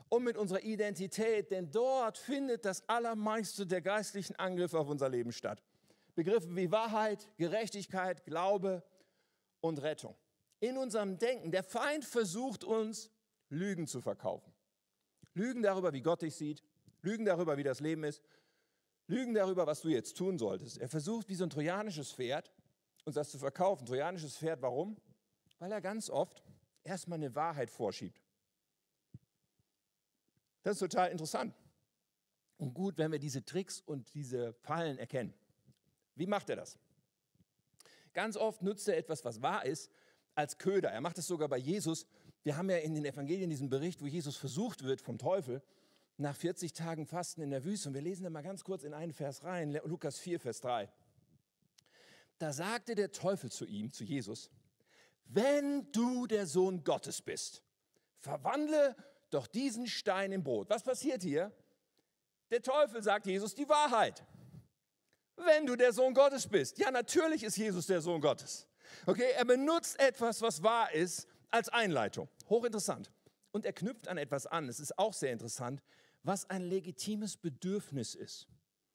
und 0.09 0.25
mit 0.25 0.37
unserer 0.37 0.63
Identität, 0.63 1.51
denn 1.51 1.71
dort 1.71 2.19
findet 2.19 2.65
das 2.65 2.89
allermeiste 2.89 3.67
der 3.67 3.81
geistlichen 3.81 4.37
Angriffe 4.37 4.79
auf 4.79 4.89
unser 4.89 5.09
Leben 5.09 5.33
statt. 5.33 5.63
Begriffe 6.15 6.55
wie 6.55 6.71
Wahrheit, 6.71 7.29
Gerechtigkeit, 7.39 8.25
Glaube 8.25 8.83
und 9.61 9.81
Rettung. 9.81 10.17
In 10.59 10.77
unserem 10.77 11.19
Denken, 11.19 11.53
der 11.53 11.63
Feind 11.63 12.05
versucht 12.05 12.65
uns, 12.65 13.11
Lügen 13.49 13.87
zu 13.87 14.01
verkaufen. 14.01 14.53
Lügen 15.35 15.63
darüber, 15.63 15.93
wie 15.93 16.03
Gott 16.03 16.23
dich 16.23 16.35
sieht, 16.35 16.63
Lügen 17.03 17.25
darüber, 17.25 17.57
wie 17.57 17.63
das 17.63 17.81
Leben 17.81 18.05
ist, 18.05 18.21
Lügen 19.07 19.35
darüber, 19.35 19.67
was 19.67 19.81
du 19.81 19.89
jetzt 19.89 20.17
tun 20.17 20.39
solltest. 20.39 20.79
Er 20.79 20.89
versucht, 20.89 21.29
wie 21.29 21.35
so 21.35 21.45
ein 21.45 21.51
trojanisches 21.51 22.13
Pferd, 22.13 22.53
uns 23.11 23.17
das 23.17 23.31
zu 23.31 23.39
verkaufen. 23.39 23.87
Trojanisches 23.87 24.39
Pferd, 24.39 24.63
warum? 24.63 24.97
Weil 25.59 25.73
er 25.73 25.81
ganz 25.81 26.09
oft 26.09 26.43
erstmal 26.85 27.19
eine 27.19 27.35
Wahrheit 27.35 27.71
vorschiebt. 27.71 28.21
Das 30.63 30.75
ist 30.75 30.81
total 30.81 31.11
interessant. 31.11 31.55
Und 32.57 32.75
gut, 32.75 32.99
wenn 32.99 33.11
wir 33.11 33.19
diese 33.19 33.45
Tricks 33.45 33.81
und 33.81 34.15
diese 34.15 34.53
Fallen 34.53 34.99
erkennen. 34.99 35.35
Wie 36.15 36.27
macht 36.27 36.51
er 36.51 36.57
das? 36.57 36.79
Ganz 38.13 38.37
oft 38.37 38.63
nutzt 38.63 38.87
er 38.89 38.97
etwas, 38.97 39.25
was 39.25 39.43
wahr 39.43 39.65
ist, 39.65 39.91
als 40.35 40.59
Köder. 40.59 40.91
Er 40.91 41.01
macht 41.01 41.19
es 41.19 41.27
sogar 41.27 41.49
bei 41.49 41.59
Jesus. 41.59 42.07
Wir 42.43 42.57
haben 42.57 42.71
ja 42.71 42.77
in 42.77 42.95
den 42.95 43.05
Evangelien 43.05 43.51
diesen 43.51 43.71
Bericht, 43.71 44.03
wo 44.03 44.07
Jesus 44.07 44.37
versucht 44.37 44.85
wird 44.85 45.01
vom 45.01 45.19
Teufel 45.19 45.63
nach 46.17 46.37
40 46.37 46.75
Tagen 46.75 47.07
Fasten 47.07 47.41
in 47.41 47.51
der 47.51 47.65
Wüste. 47.65 47.89
Und 47.89 47.95
wir 47.95 48.03
lesen 48.03 48.25
da 48.25 48.31
mal 48.31 48.43
ganz 48.43 48.63
kurz 48.63 48.85
in 48.85 48.95
einen 48.95 49.13
Vers 49.13 49.43
rein, 49.43 49.73
Lukas 49.85 50.19
4, 50.19 50.39
Vers 50.39 50.61
3. 50.61 50.89
Da 52.41 52.55
sagte 52.55 52.95
der 52.95 53.13
Teufel 53.13 53.53
zu 53.53 53.67
ihm, 53.67 53.93
zu 53.93 54.03
Jesus, 54.03 54.51
wenn 55.27 55.93
du 55.93 56.27
der 56.27 56.47
Sohn 56.47 56.83
Gottes 56.83 57.21
bist, 57.21 57.63
verwandle 58.19 58.97
doch 59.29 59.47
diesen 59.47 59.87
Stein 59.87 60.33
in 60.33 60.43
Brot. 60.43 60.71
Was 60.71 60.83
passiert 60.83 61.23
hier? 61.23 61.53
Der 62.51 62.63
Teufel 62.63 63.03
sagt 63.03 63.27
Jesus 63.27 63.55
die 63.55 63.69
Wahrheit. 63.69 64.25
Wenn 65.37 65.67
du 65.67 65.77
der 65.77 65.93
Sohn 65.93 66.15
Gottes 66.15 66.49
bist. 66.49 66.79
Ja, 66.79 66.91
natürlich 66.91 67.45
ist 67.45 67.59
Jesus 67.59 67.87
der 67.87 68.01
Sohn 68.01 68.23
Gottes. 68.23 68.67
Okay, 69.05 69.33
er 69.37 69.45
benutzt 69.45 70.01
etwas, 70.01 70.41
was 70.41 70.63
wahr 70.63 70.93
ist, 70.93 71.29
als 71.51 71.69
Einleitung. 71.69 72.27
Hochinteressant. 72.49 73.13
Und 73.53 73.67
er 73.67 73.75
knüpft 73.75 74.09
an 74.09 74.17
etwas 74.17 74.47
an. 74.47 74.67
Es 74.67 74.81
ist 74.81 74.99
auch 74.99 75.13
sehr 75.13 75.33
interessant, 75.33 75.83
was 76.23 76.49
ein 76.49 76.63
legitimes 76.63 77.37
Bedürfnis 77.37 78.15
ist. 78.15 78.49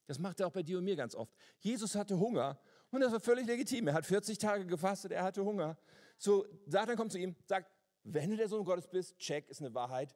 Das 0.07 0.17
macht 0.17 0.39
er 0.39 0.47
auch 0.47 0.51
bei 0.51 0.63
dir 0.63 0.79
und 0.79 0.83
mir 0.83 0.95
ganz 0.95 1.13
oft. 1.13 1.35
Jesus 1.59 1.93
hatte 1.93 2.17
Hunger 2.17 2.59
und 2.95 3.01
das 3.01 3.11
war 3.11 3.19
völlig 3.19 3.45
legitim. 3.45 3.87
Er 3.87 3.93
hat 3.93 4.05
40 4.05 4.37
Tage 4.37 4.65
gefastet, 4.65 5.11
er 5.11 5.23
hatte 5.23 5.43
Hunger. 5.43 5.77
So, 6.17 6.45
Satan 6.65 6.95
kommt 6.95 7.11
zu 7.11 7.19
ihm, 7.19 7.35
sagt, 7.45 7.71
wenn 8.03 8.29
du 8.29 8.37
der 8.37 8.47
Sohn 8.47 8.63
Gottes 8.63 8.87
bist, 8.87 9.17
check, 9.17 9.49
ist 9.49 9.61
eine 9.61 9.73
Wahrheit. 9.73 10.15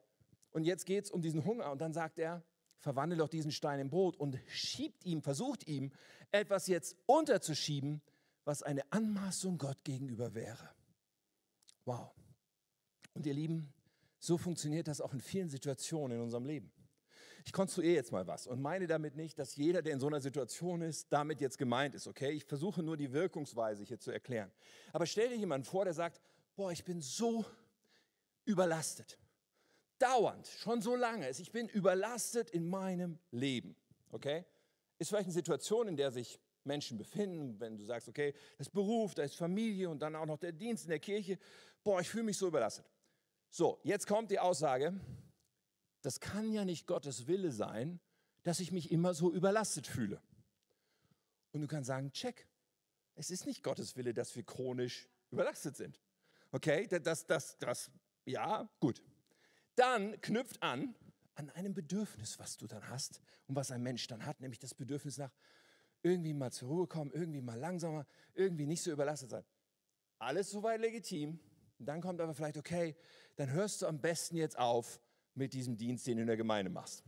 Und 0.52 0.64
jetzt 0.64 0.86
geht 0.86 1.06
es 1.06 1.12
um 1.12 1.22
diesen 1.22 1.46
Hunger. 1.46 1.72
Und 1.72 1.82
dann 1.82 1.94
sagt 1.94 2.20
er, 2.20 2.44
verwandle 2.78 3.18
doch 3.18 3.30
diesen 3.30 3.52
Stein 3.52 3.80
in 3.80 3.90
Brot 3.90 4.16
und 4.16 4.40
schiebt 4.48 5.06
ihm, 5.06 5.22
versucht 5.22 5.68
ihm, 5.68 5.92
etwas 6.32 6.68
jetzt 6.68 6.96
unterzuschieben, 7.06 8.02
was 8.46 8.64
eine 8.64 8.90
Anmaßung 8.92 9.58
Gott 9.58 9.84
gegenüber 9.84 10.34
wäre. 10.34 10.70
Wow. 11.86 12.12
Und 13.14 13.26
ihr 13.26 13.34
Lieben, 13.34 13.74
so 14.20 14.38
funktioniert 14.38 14.88
das 14.88 15.02
auch 15.02 15.14
in 15.14 15.22
vielen 15.22 15.50
Situationen 15.50 16.18
in 16.18 16.24
unserem 16.24 16.46
Leben. 16.46 16.72
Ich 17.46 17.54
konstruiere 17.54 17.96
jetzt 17.96 18.12
mal 18.12 18.28
was 18.28 18.48
und 18.48 18.62
meine 18.62 18.88
damit 18.88 19.16
nicht, 19.16 19.40
dass 19.40 19.56
jeder, 19.56 19.82
der 19.82 19.94
in 19.94 20.00
so 20.00 20.08
einer 20.08 20.22
Situation 20.22 20.82
ist, 20.82 21.12
damit 21.12 21.42
jetzt 21.42 21.58
gemeint 21.58 21.96
ist, 21.96 22.08
okay? 22.08 22.32
Ich 22.32 22.46
versuche 22.46 22.84
nur 22.84 22.98
die 22.98 23.12
Wirkungsweise 23.12 23.84
hier 23.84 24.00
zu 24.00 24.12
erklären. 24.12 24.52
Aber 24.94 25.06
stell 25.06 25.30
dir 25.30 25.36
jemanden 25.36 25.66
vor, 25.66 25.86
der 25.86 25.94
sagt, 25.94 26.22
boah, 26.56 26.72
ich 26.72 26.84
bin 26.84 27.02
so 27.02 27.46
überlastet. 28.46 29.18
Dauernd, 30.00 30.48
schon 30.48 30.82
so 30.82 30.96
lange. 30.96 31.30
Ich 31.30 31.52
bin 31.52 31.68
überlastet 31.68 32.50
in 32.50 32.68
meinem 32.68 33.20
Leben, 33.32 33.76
okay? 34.12 34.46
Ist 34.98 35.10
vielleicht 35.10 35.26
eine 35.26 35.34
Situation, 35.34 35.88
in 35.88 35.98
der 35.98 36.12
sich 36.12 36.40
Menschen 36.64 36.98
befinden, 36.98 37.60
wenn 37.60 37.78
du 37.78 37.84
sagst, 37.84 38.08
okay, 38.08 38.34
das 38.58 38.70
Beruf, 38.70 39.14
da 39.14 39.24
ist 39.24 39.36
Familie 39.36 39.90
und 39.90 40.00
dann 40.00 40.16
auch 40.16 40.26
noch 40.26 40.38
der 40.38 40.52
Dienst 40.52 40.86
in 40.86 40.90
der 40.90 41.00
Kirche. 41.00 41.38
Boah, 41.84 42.02
ich 42.02 42.10
fühle 42.10 42.24
mich 42.24 42.38
so 42.38 42.48
überlastet. 42.48 42.86
So, 43.50 43.80
jetzt 43.84 44.08
kommt 44.08 44.30
die 44.32 44.40
Aussage, 44.40 44.94
das 46.02 46.20
kann 46.20 46.52
ja 46.52 46.66
nicht 46.66 46.88
Gottes 46.88 47.28
Wille 47.28 47.52
sein, 47.52 48.00
dass 48.44 48.60
ich 48.60 48.72
mich 48.72 48.92
immer 48.92 49.14
so 49.14 49.32
überlastet 49.32 49.88
fühle. 49.88 50.22
Und 51.52 51.62
du 51.62 51.68
kannst 51.68 51.88
sagen, 51.88 52.12
check, 52.12 52.48
es 53.16 53.32
ist 53.32 53.46
nicht 53.46 53.64
Gottes 53.64 53.96
Wille, 53.98 54.14
dass 54.14 54.36
wir 54.36 54.44
chronisch 54.44 55.10
überlastet 55.32 55.76
sind. 55.76 56.00
Okay, 56.52 56.88
das, 56.88 57.26
das, 57.26 57.58
das, 57.58 57.92
ja, 58.26 58.70
gut. 58.80 59.02
Dann 59.76 60.20
knüpft 60.22 60.62
an 60.64 60.96
an 61.40 61.50
einem 61.52 61.74
Bedürfnis, 61.74 62.38
was 62.38 62.58
du 62.58 62.68
dann 62.68 62.90
hast 62.90 63.22
und 63.48 63.56
was 63.56 63.72
ein 63.72 63.82
Mensch 63.82 64.06
dann 64.08 64.26
hat, 64.26 64.42
nämlich 64.42 64.60
das 64.60 64.74
Bedürfnis 64.74 65.18
nach 65.18 65.32
irgendwie 66.04 66.34
mal 66.34 66.52
zur 66.52 66.68
Ruhe 66.68 66.88
kommen, 66.88 67.12
irgendwie 67.12 67.40
mal 67.40 67.58
langsamer, 67.58 68.06
irgendwie 68.34 68.66
nicht 68.66 68.84
so 68.84 68.92
überlastet 68.92 69.30
sein. 69.30 69.46
Alles 70.18 70.52
soweit 70.52 70.82
legitim. 70.82 71.40
dann 71.80 72.02
kommt 72.02 72.20
aber 72.20 72.34
vielleicht, 72.34 72.58
okay, 72.58 72.98
dann 73.38 73.50
hörst 73.52 73.82
du 73.82 73.88
am 73.88 74.02
besten 74.02 74.36
jetzt 74.36 74.60
auf 74.60 75.00
mit 75.40 75.54
diesem 75.54 75.78
Dienst, 75.78 76.06
den 76.06 76.18
du 76.18 76.22
in 76.22 76.28
der 76.28 76.38
Gemeinde 76.38 76.70
machst. 76.70 77.04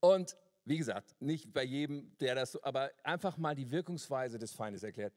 Und 0.00 0.36
wie 0.64 0.76
gesagt, 0.76 1.16
nicht 1.20 1.52
bei 1.52 1.64
jedem, 1.64 2.14
der 2.18 2.34
das, 2.34 2.62
aber 2.62 2.90
einfach 3.02 3.38
mal 3.38 3.54
die 3.54 3.70
Wirkungsweise 3.70 4.38
des 4.38 4.52
Feindes 4.52 4.82
erklärt. 4.82 5.14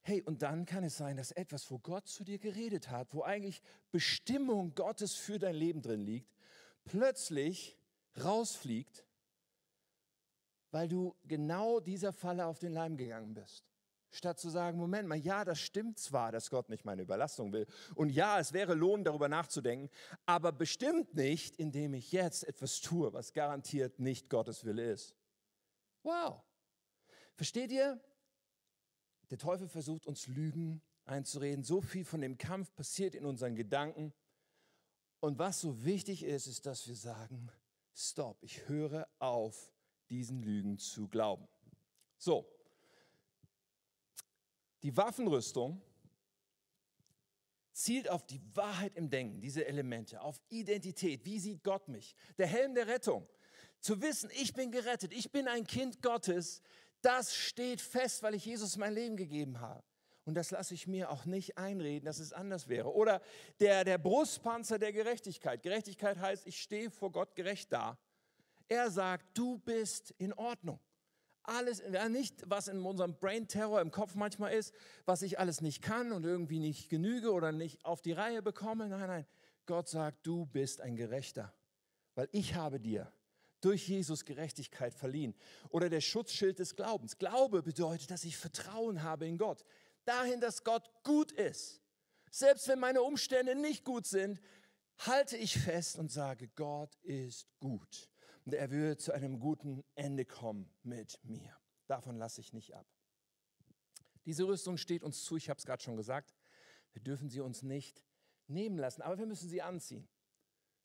Hey, 0.00 0.22
und 0.22 0.42
dann 0.42 0.64
kann 0.64 0.82
es 0.82 0.96
sein, 0.96 1.16
dass 1.16 1.30
etwas, 1.30 1.70
wo 1.70 1.78
Gott 1.78 2.08
zu 2.08 2.24
dir 2.24 2.38
geredet 2.38 2.90
hat, 2.90 3.12
wo 3.12 3.22
eigentlich 3.22 3.62
Bestimmung 3.90 4.74
Gottes 4.74 5.14
für 5.14 5.38
dein 5.38 5.54
Leben 5.54 5.82
drin 5.82 6.00
liegt, 6.00 6.34
plötzlich 6.84 7.76
rausfliegt 8.24 9.04
weil 10.72 10.88
du 10.88 11.14
genau 11.24 11.78
dieser 11.78 12.12
Falle 12.12 12.46
auf 12.46 12.58
den 12.58 12.72
Leim 12.72 12.96
gegangen 12.96 13.34
bist. 13.34 13.71
Statt 14.14 14.38
zu 14.38 14.50
sagen, 14.50 14.78
Moment 14.78 15.08
mal, 15.08 15.16
ja, 15.16 15.44
das 15.44 15.58
stimmt 15.58 15.98
zwar, 15.98 16.32
dass 16.32 16.50
Gott 16.50 16.68
nicht 16.68 16.84
meine 16.84 17.02
Überlastung 17.02 17.52
will. 17.52 17.66
Und 17.94 18.10
ja, 18.10 18.38
es 18.38 18.52
wäre 18.52 18.74
lohnend, 18.74 19.06
darüber 19.06 19.28
nachzudenken, 19.28 19.88
aber 20.26 20.52
bestimmt 20.52 21.14
nicht, 21.14 21.56
indem 21.56 21.94
ich 21.94 22.12
jetzt 22.12 22.46
etwas 22.46 22.80
tue, 22.80 23.12
was 23.14 23.32
garantiert 23.32 23.98
nicht 23.98 24.28
Gottes 24.28 24.64
Wille 24.64 24.92
ist. 24.92 25.16
Wow. 26.02 26.42
Versteht 27.34 27.72
ihr? 27.72 27.98
Der 29.30 29.38
Teufel 29.38 29.66
versucht 29.66 30.06
uns 30.06 30.26
Lügen 30.26 30.82
einzureden. 31.06 31.64
So 31.64 31.80
viel 31.80 32.04
von 32.04 32.20
dem 32.20 32.36
Kampf 32.36 32.74
passiert 32.74 33.14
in 33.14 33.24
unseren 33.24 33.56
Gedanken. 33.56 34.12
Und 35.20 35.38
was 35.38 35.60
so 35.60 35.84
wichtig 35.84 36.22
ist, 36.22 36.46
ist, 36.46 36.66
dass 36.66 36.86
wir 36.86 36.96
sagen, 36.96 37.50
stopp, 37.94 38.42
ich 38.42 38.68
höre 38.68 39.08
auf, 39.18 39.72
diesen 40.10 40.42
Lügen 40.42 40.76
zu 40.76 41.08
glauben. 41.08 41.48
So, 42.18 42.46
die 44.82 44.96
Waffenrüstung 44.96 45.80
zielt 47.72 48.08
auf 48.08 48.26
die 48.26 48.40
Wahrheit 48.54 48.94
im 48.96 49.08
Denken, 49.08 49.40
diese 49.40 49.66
Elemente, 49.66 50.20
auf 50.20 50.40
Identität. 50.48 51.24
Wie 51.24 51.38
sieht 51.38 51.64
Gott 51.64 51.88
mich? 51.88 52.14
Der 52.38 52.46
Helm 52.46 52.74
der 52.74 52.86
Rettung. 52.86 53.26
Zu 53.80 54.00
wissen, 54.00 54.30
ich 54.34 54.52
bin 54.52 54.70
gerettet, 54.70 55.12
ich 55.12 55.32
bin 55.32 55.48
ein 55.48 55.64
Kind 55.66 56.02
Gottes, 56.02 56.62
das 57.00 57.34
steht 57.34 57.80
fest, 57.80 58.22
weil 58.22 58.34
ich 58.34 58.44
Jesus 58.44 58.76
mein 58.76 58.94
Leben 58.94 59.16
gegeben 59.16 59.60
habe. 59.60 59.82
Und 60.24 60.34
das 60.34 60.52
lasse 60.52 60.74
ich 60.74 60.86
mir 60.86 61.10
auch 61.10 61.24
nicht 61.24 61.58
einreden, 61.58 62.06
dass 62.06 62.20
es 62.20 62.32
anders 62.32 62.68
wäre. 62.68 62.94
Oder 62.94 63.20
der, 63.58 63.84
der 63.84 63.98
Brustpanzer 63.98 64.78
der 64.78 64.92
Gerechtigkeit. 64.92 65.62
Gerechtigkeit 65.62 66.18
heißt, 66.18 66.46
ich 66.46 66.62
stehe 66.62 66.90
vor 66.90 67.10
Gott 67.10 67.34
gerecht 67.34 67.72
da. 67.72 67.98
Er 68.68 68.88
sagt, 68.90 69.36
du 69.36 69.58
bist 69.58 70.12
in 70.18 70.32
Ordnung. 70.32 70.78
Alles, 71.44 71.82
ja, 71.92 72.08
nicht 72.08 72.42
was 72.46 72.68
in 72.68 72.80
unserem 72.82 73.18
Brain 73.18 73.48
Terror 73.48 73.80
im 73.80 73.90
Kopf 73.90 74.14
manchmal 74.14 74.52
ist, 74.54 74.72
was 75.06 75.22
ich 75.22 75.40
alles 75.40 75.60
nicht 75.60 75.82
kann 75.82 76.12
und 76.12 76.24
irgendwie 76.24 76.60
nicht 76.60 76.88
genüge 76.88 77.32
oder 77.32 77.50
nicht 77.50 77.84
auf 77.84 78.00
die 78.00 78.12
Reihe 78.12 78.42
bekomme. 78.42 78.88
Nein, 78.88 79.08
nein. 79.08 79.26
Gott 79.66 79.88
sagt, 79.88 80.26
du 80.26 80.46
bist 80.46 80.80
ein 80.80 80.96
Gerechter, 80.96 81.52
weil 82.14 82.28
ich 82.32 82.54
habe 82.54 82.78
dir 82.78 83.12
durch 83.60 83.88
Jesus 83.88 84.24
Gerechtigkeit 84.24 84.94
verliehen. 84.94 85.34
Oder 85.70 85.88
der 85.88 86.00
Schutzschild 86.00 86.58
des 86.58 86.76
Glaubens. 86.76 87.18
Glaube 87.18 87.62
bedeutet, 87.62 88.10
dass 88.10 88.24
ich 88.24 88.36
Vertrauen 88.36 89.02
habe 89.02 89.26
in 89.26 89.38
Gott. 89.38 89.64
Dahin, 90.04 90.40
dass 90.40 90.64
Gott 90.64 90.90
gut 91.04 91.30
ist. 91.32 91.80
Selbst 92.30 92.66
wenn 92.66 92.80
meine 92.80 93.02
Umstände 93.02 93.54
nicht 93.54 93.84
gut 93.84 94.06
sind, 94.06 94.40
halte 94.98 95.36
ich 95.36 95.58
fest 95.58 95.96
und 95.98 96.10
sage, 96.10 96.48
Gott 96.56 96.96
ist 97.02 97.46
gut 97.60 98.11
und 98.44 98.54
er 98.54 98.70
wird 98.70 99.00
zu 99.00 99.12
einem 99.12 99.38
guten 99.38 99.84
Ende 99.94 100.24
kommen 100.24 100.70
mit 100.82 101.18
mir. 101.22 101.56
Davon 101.86 102.16
lasse 102.16 102.40
ich 102.40 102.52
nicht 102.52 102.74
ab. 102.74 102.86
Diese 104.24 104.46
Rüstung 104.46 104.76
steht 104.76 105.02
uns 105.02 105.24
zu, 105.24 105.36
ich 105.36 105.50
habe 105.50 105.58
es 105.58 105.66
gerade 105.66 105.82
schon 105.82 105.96
gesagt. 105.96 106.34
Wir 106.92 107.02
dürfen 107.02 107.28
sie 107.28 107.40
uns 107.40 107.62
nicht 107.62 108.04
nehmen 108.46 108.78
lassen, 108.78 109.02
aber 109.02 109.18
wir 109.18 109.26
müssen 109.26 109.48
sie 109.48 109.62
anziehen. 109.62 110.08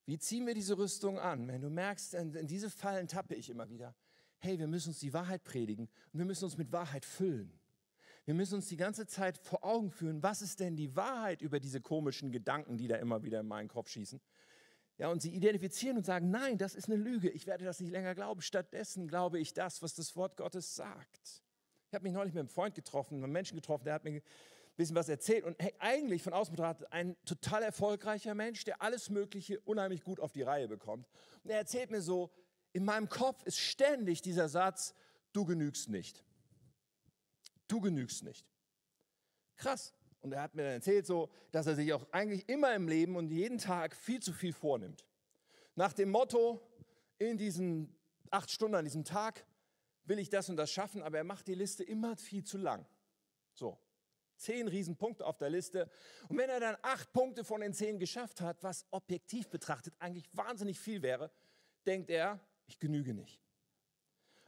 Wie 0.06 0.18
ziehen 0.18 0.48
wir 0.48 0.54
diese 0.54 0.78
Rüstung 0.78 1.20
an? 1.20 1.48
Wenn 1.48 1.62
du 1.62 1.70
merkst, 1.70 2.14
in 2.14 2.48
diese 2.48 2.70
Fallen 2.70 3.08
tappe 3.08 3.36
ich 3.36 3.50
immer 3.50 3.70
wieder. 3.70 3.96
Hey, 4.40 4.58
wir 4.58 4.68
müssen 4.68 4.90
uns 4.90 5.00
die 5.00 5.14
Wahrheit 5.14 5.44
predigen 5.44 5.90
und 6.14 6.20
wir 6.20 6.26
müssen 6.26 6.46
uns 6.46 6.58
mit 6.58 6.72
Wahrheit 6.72 7.06
füllen. 7.06 7.60
Wir 8.26 8.34
müssen 8.34 8.56
uns 8.56 8.68
die 8.68 8.78
ganze 8.78 9.08
Zeit 9.08 9.38
vor 9.38 9.64
Augen 9.64 9.90
führen, 9.90 10.22
was 10.22 10.42
ist 10.42 10.60
denn 10.60 10.76
die 10.76 10.96
Wahrheit 10.96 11.42
über 11.42 11.60
diese 11.60 11.82
komischen 11.82 12.32
Gedanken, 12.32 12.78
die 12.78 12.88
da 12.88 12.98
immer 12.98 13.24
wieder 13.24 13.40
in 13.40 13.48
meinen 13.48 13.70
Kopf 13.70 13.90
schießen. 13.90 14.20
Ja, 14.98 15.10
und 15.10 15.22
sie 15.22 15.30
identifizieren 15.30 15.98
und 15.98 16.06
sagen, 16.06 16.32
nein, 16.32 16.58
das 16.58 16.74
ist 16.74 16.90
eine 16.90 16.96
Lüge, 16.96 17.30
ich 17.30 17.46
werde 17.46 17.66
das 17.66 17.80
nicht 17.80 17.92
länger 17.92 18.16
glauben. 18.16 18.42
Stattdessen 18.42 19.08
glaube 19.08 19.40
ich 19.40 19.54
das, 19.54 19.82
was 19.82 19.94
das 19.94 20.16
Wort 20.16 20.38
Gottes 20.38 20.76
sagt. 20.76 21.44
Ich 21.88 21.94
habe 21.94 22.04
mich 22.04 22.14
neulich 22.14 22.34
mit 22.34 22.42
einem 22.42 22.50
Freund 22.50 22.74
getroffen, 22.74 23.18
mit 23.18 23.24
einem 23.24 23.34
Menschen 23.34 23.56
getroffen, 23.56 23.86
der 23.86 23.94
hat 23.94 24.04
mir 24.04 24.12
ein 24.12 24.22
bisschen 24.76 24.96
was 24.96 25.08
erzählt. 25.08 25.46
Und 25.46 25.56
hey, 25.60 25.74
eigentlich 25.80 26.24
von 26.24 26.34
außen 26.34 26.56
betrachtet 26.56 26.92
ein 26.92 27.16
total 27.26 27.62
erfolgreicher 27.62 28.34
Mensch, 28.34 28.64
der 28.64 28.82
alles 28.82 29.10
Mögliche 29.10 29.60
unheimlich 29.62 30.04
gut 30.04 30.20
auf 30.20 30.32
die 30.32 30.42
Reihe 30.42 30.68
bekommt. 30.68 31.08
Und 31.44 31.52
er 31.52 31.58
erzählt 31.58 31.92
mir 31.92 32.02
so, 32.02 32.32
in 32.74 32.84
meinem 32.84 33.08
Kopf 33.08 33.44
ist 33.44 33.60
ständig 33.60 34.22
dieser 34.22 34.50
Satz, 34.50 34.96
du 35.32 35.46
genügst 35.46 35.90
nicht. 35.90 36.24
Du 37.68 37.82
genügst 37.82 38.24
nicht. 38.24 38.46
Krass. 39.58 39.94
Und 40.22 40.34
er 40.34 40.42
hat 40.42 40.56
mir 40.56 40.64
dann 40.64 40.74
erzählt, 40.74 41.06
so, 41.06 41.30
dass 41.52 41.68
er 41.68 41.76
sich 41.76 41.94
auch 41.94 42.06
eigentlich 42.12 42.48
immer 42.50 42.74
im 42.74 42.88
Leben 42.88 43.16
und 43.16 43.30
jeden 43.30 43.58
Tag 43.58 43.96
viel 43.96 44.20
zu 44.20 44.34
viel 44.34 44.54
vornimmt. 44.54 45.06
Nach 45.76 45.94
dem 45.94 46.10
Motto, 46.10 46.62
in 47.20 47.38
diesen 47.38 47.96
acht 48.32 48.52
Stunden 48.52 48.76
an 48.76 48.86
diesem 48.86 49.04
Tag 49.04 49.46
will 50.06 50.20
ich 50.20 50.30
das 50.30 50.50
und 50.50 50.58
das 50.58 50.72
schaffen, 50.72 51.04
aber 51.04 51.18
er 51.18 51.24
macht 51.24 51.48
die 51.48 51.56
Liste 51.56 51.84
immer 51.84 52.16
viel 52.18 52.44
zu 52.44 52.58
lang. 52.58 52.86
So, 53.54 53.78
zehn 54.38 54.68
Riesenpunkte 54.68 55.26
auf 55.26 55.38
der 55.38 55.50
Liste. 55.50 55.90
Und 56.30 56.38
wenn 56.38 56.50
er 56.50 56.60
dann 56.60 56.78
acht 56.82 57.12
Punkte 57.14 57.44
von 57.44 57.62
den 57.62 57.74
zehn 57.74 58.00
geschafft 58.00 58.42
hat, 58.42 58.64
was 58.64 58.86
objektiv 58.92 59.50
betrachtet 59.50 59.94
eigentlich 60.00 60.30
wahnsinnig 60.34 60.80
viel 60.80 61.02
wäre, 61.02 61.32
denkt 61.86 62.10
er, 62.10 62.40
ich 62.68 62.80
genüge 62.80 63.14
nicht. 63.14 63.42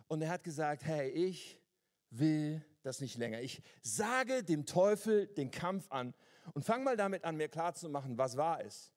Und 0.07 0.21
er 0.21 0.29
hat 0.29 0.43
gesagt, 0.43 0.83
hey, 0.83 1.09
ich 1.09 1.61
will 2.09 2.65
das 2.89 3.01
nicht 3.01 3.17
länger. 3.17 3.41
Ich 3.41 3.61
sage 3.81 4.43
dem 4.43 4.65
Teufel 4.65 5.27
den 5.27 5.51
Kampf 5.51 5.89
an 5.91 6.13
und 6.53 6.65
fange 6.65 6.83
mal 6.83 6.97
damit 6.97 7.23
an, 7.23 7.37
mir 7.37 7.47
klarzumachen, 7.47 8.17
was 8.17 8.35
wahr 8.35 8.61
ist. 8.63 8.91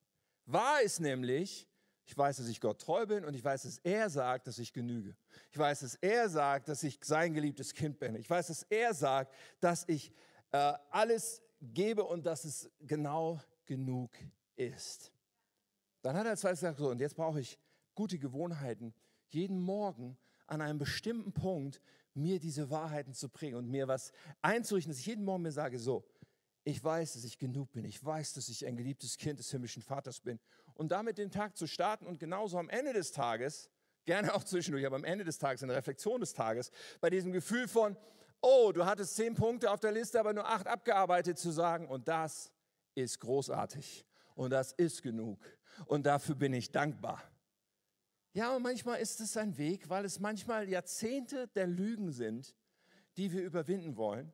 Wahr 0.47 0.83
ist 0.83 0.99
nämlich, 1.01 1.69
ich 2.07 2.17
weiß, 2.17 2.39
dass 2.39 2.49
ich 2.49 2.61
Gott 2.61 2.81
treu 2.81 3.07
bin 3.07 3.25
und 3.25 3.35
ich 3.35 3.45
weiß, 3.45 3.63
dass 3.63 3.79
er 3.79 4.11
sagt, 4.11 4.47
dass 4.47 4.59
ich 4.59 4.73
genüge. 4.73 5.15
Ich 5.51 5.59
weiß, 5.59 5.81
dass 5.81 5.95
er 5.97 6.29
sagt, 6.29 6.69
dass 6.69 6.83
ich 6.83 6.99
sein 7.03 7.35
geliebtes 7.35 7.75
Kind 7.75 7.99
bin. 7.99 8.17
Ich 8.17 8.29
weiß, 8.29 8.49
dass 8.49 8.65
er 8.65 8.95
sagt, 8.95 9.35
dass 9.61 9.85
ich 9.87 10.11
äh, 10.51 10.73
alles 10.91 11.43
gebe 11.61 12.05
und 12.05 12.27
dass 12.27 12.45
es 12.45 12.71
genau 12.81 13.41
genug 13.67 14.11
ist. 14.57 15.13
Dann 16.03 16.17
hat 16.17 16.27
er 16.27 16.37
zweites 16.37 16.61
gesagt, 16.61 16.79
so, 16.79 16.91
und 16.91 17.01
jetzt 17.01 17.15
brauche 17.15 17.41
ich 17.41 17.59
gute 17.95 18.19
Gewohnheiten, 18.19 18.93
jeden 19.29 19.61
Morgen 19.61 20.17
an 20.47 20.61
einem 20.61 20.79
bestimmten 20.79 21.33
Punkt 21.33 21.81
mir 22.15 22.39
diese 22.39 22.71
Wahrheiten 22.71 23.15
zu 23.15 23.29
prägen 23.29 23.57
und 23.57 23.69
mir 23.69 23.89
was 23.89 24.13
einzurichten, 24.43 24.93
dass 24.93 25.01
ich 25.01 25.07
jeden 25.07 25.25
Morgen 25.25 25.43
mir 25.43 25.53
sage, 25.53 25.79
so, 25.79 26.05
ich 26.65 26.83
weiß, 26.83 27.15
dass 27.15 27.25
ich 27.25 27.39
genug 27.39 27.73
bin. 27.73 27.85
Ich 27.85 28.05
weiß, 28.05 28.35
dass 28.35 28.49
ich 28.49 28.67
ein 28.67 28.77
geliebtes 28.77 29.17
Kind 29.17 29.39
des 29.39 29.51
himmlischen 29.51 29.83
Vaters 29.83 30.21
bin. 30.21 30.39
Und 30.75 30.93
damit 30.93 31.19
den 31.19 31.31
Tag 31.31 31.57
zu 31.57 31.67
starten 31.67 32.07
und 32.07 32.21
genauso 32.21 32.59
am 32.59 32.69
Ende 32.69 32.93
des 32.93 33.13
Tages, 33.13 33.71
gerne 34.05 34.35
auch 34.35 34.45
zwischendurch, 34.45 34.87
aber 34.87 34.97
am 34.97 35.05
Ende 35.05 35.25
des 35.25 35.39
Tages, 35.39 35.63
in 35.63 35.69
der 35.69 35.77
Reflexion 35.77 36.21
des 36.21 36.33
Tages, 36.33 36.71
bei 37.01 37.11
diesem 37.11 37.33
Gefühl 37.33 37.69
von, 37.69 37.97
oh, 38.41 38.73
du 38.73 38.85
hattest 38.85 39.17
zehn 39.17 39.35
Punkte 39.35 39.71
auf 39.71 39.81
der 39.81 39.93
Liste, 39.93 40.21
aber 40.21 40.33
nur 40.33 40.47
acht 40.47 40.67
abgearbeitet 40.67 41.39
zu 41.39 41.51
sagen, 41.51 41.89
und 41.89 42.09
das 42.09 42.53
ist 42.95 43.21
großartig. 43.21 44.07
Und 44.35 44.51
das 44.51 44.73
ist 44.73 45.03
genug. 45.03 45.41
Und 45.87 46.07
dafür 46.07 46.35
bin 46.35 46.53
ich 46.53 46.71
dankbar. 46.71 47.23
Ja, 48.35 48.57
und 48.57 48.63
manchmal 48.63 48.99
ist 48.99 49.21
es 49.21 49.37
ein 49.37 49.59
Weg, 49.59 49.91
weil 49.91 50.07
es 50.07 50.19
manchmal 50.19 50.67
Jahrzehnte 50.67 51.49
der 51.49 51.67
Lügen 51.67 52.13
sind, 52.13 52.57
die 53.19 53.31
wir 53.31 53.43
überwinden 53.43 53.97
wollen. 53.97 54.33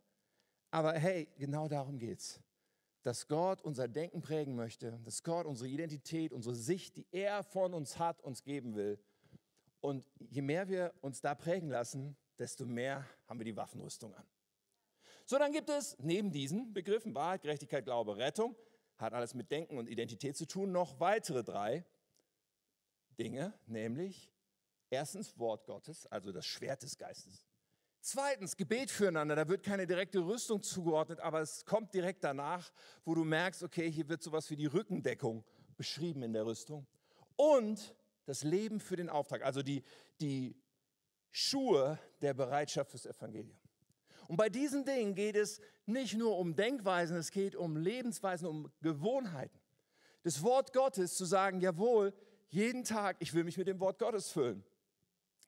Aber 0.70 0.92
hey, 0.92 1.28
genau 1.37 1.66
darum 1.66 1.98
geht's. 1.98 2.40
Dass 3.02 3.26
Gott 3.26 3.61
unser 3.62 3.88
Denken 3.88 4.20
prägen 4.20 4.54
möchte, 4.54 5.00
dass 5.04 5.24
Gott 5.24 5.46
unsere 5.46 5.68
Identität, 5.68 6.32
unsere 6.32 6.54
Sicht, 6.54 6.96
die 6.96 7.06
er 7.11 7.42
von 7.42 7.74
uns 7.74 7.98
hat, 7.98 8.22
uns 8.22 8.44
geben 8.44 8.76
will. 8.76 9.00
Und 9.80 10.06
je 10.18 10.42
mehr 10.42 10.68
wir 10.68 10.94
uns 11.00 11.20
da 11.20 11.34
prägen 11.34 11.68
lassen, 11.68 12.16
desto 12.38 12.66
mehr 12.66 13.04
haben 13.26 13.40
wir 13.40 13.44
die 13.44 13.56
Waffenrüstung 13.56 14.14
an. 14.14 14.26
So, 15.24 15.38
dann 15.38 15.50
gibt 15.52 15.70
es 15.70 15.96
neben 15.98 16.30
diesen 16.30 16.72
Begriffen 16.72 17.16
Wahrheit, 17.16 17.42
Gerechtigkeit, 17.42 17.84
Glaube, 17.84 18.16
Rettung, 18.16 18.54
hat 18.96 19.12
alles 19.12 19.34
mit 19.34 19.50
Denken 19.50 19.76
und 19.76 19.88
Identität 19.88 20.37
zu 20.37 20.46
tun, 20.46 20.70
noch 20.70 21.00
weitere 21.00 21.42
drei 21.42 21.84
Dinge, 23.18 23.52
nämlich 23.66 24.33
erstens 24.90 25.38
Wort 25.38 25.66
Gottes, 25.66 26.07
also 26.07 26.33
das 26.33 26.46
Schwert 26.46 26.83
des 26.83 26.96
Geistes. 26.96 27.46
Zweitens 28.00 28.57
Gebet 28.57 28.90
füreinander, 28.90 29.35
da 29.35 29.48
wird 29.48 29.62
keine 29.62 29.87
direkte 29.87 30.20
Rüstung 30.20 30.62
zugeordnet, 30.62 31.20
aber 31.20 31.40
es 31.40 31.64
kommt 31.64 31.92
direkt 31.92 32.22
danach, 32.22 32.70
wo 33.04 33.14
du 33.14 33.24
merkst, 33.24 33.62
okay, 33.62 33.90
hier 33.90 34.09
wird 34.09 34.22
sowas 34.22 34.48
wie 34.50 34.57
die 34.57 34.66
Rückendeckung 34.66 35.44
beschrieben 35.76 36.22
in 36.22 36.33
der 36.33 36.46
Rüstung. 36.46 36.87
Und 37.37 37.94
das 38.24 38.44
Leben 38.44 38.81
für 38.81 38.96
den 38.96 39.09
Auftrag, 39.09 39.42
also 39.42 39.62
die, 39.62 39.83
die 40.20 40.57
Schuhe 41.31 41.98
der 42.20 42.35
Bereitschaft 42.35 42.90
fürs 42.90 43.07
Evangelium. 43.07 43.59
Und 44.28 44.37
bei 44.37 44.48
diesen 44.48 44.85
Dingen 44.85 45.14
geht 45.14 45.37
es 45.37 45.61
nicht 45.87 46.16
nur 46.16 46.38
um 46.38 46.54
Denkweisen, 46.54 47.16
es 47.16 47.31
geht 47.31 47.57
um 47.57 47.76
Lebensweisen, 47.76 48.46
um 48.46 48.70
Gewohnheiten. 48.81 49.59
Das 50.22 50.42
Wort 50.42 50.72
Gottes 50.72 51.16
zu 51.16 51.24
sagen, 51.24 51.61
jawohl, 51.61 52.12
jeden 52.48 52.84
Tag, 52.84 53.16
ich 53.20 53.34
will 53.34 53.44
mich 53.44 53.58
mit 53.58 53.68
dem 53.68 53.80
Wort 53.80 53.98
Gottes 53.98 54.30
füllen. 54.30 54.64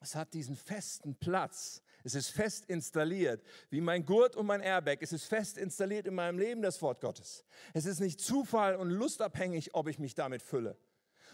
Es 0.00 0.14
hat 0.14 0.32
diesen 0.32 0.56
festen 0.56 1.14
Platz. 1.14 1.82
Es 2.02 2.14
ist 2.14 2.30
fest 2.30 2.64
installiert, 2.66 3.42
wie 3.68 3.82
mein 3.82 4.06
Gurt 4.06 4.34
und 4.34 4.46
mein 4.46 4.62
Airbag. 4.62 4.98
Es 5.02 5.12
ist 5.12 5.26
fest 5.26 5.58
installiert 5.58 6.06
in 6.06 6.14
meinem 6.14 6.38
Leben, 6.38 6.62
das 6.62 6.80
Wort 6.80 7.00
Gottes. 7.00 7.44
Es 7.74 7.84
ist 7.84 8.00
nicht 8.00 8.20
Zufall 8.20 8.76
und 8.76 8.90
lustabhängig, 8.90 9.74
ob 9.74 9.88
ich 9.88 9.98
mich 9.98 10.14
damit 10.14 10.42
fülle. 10.42 10.78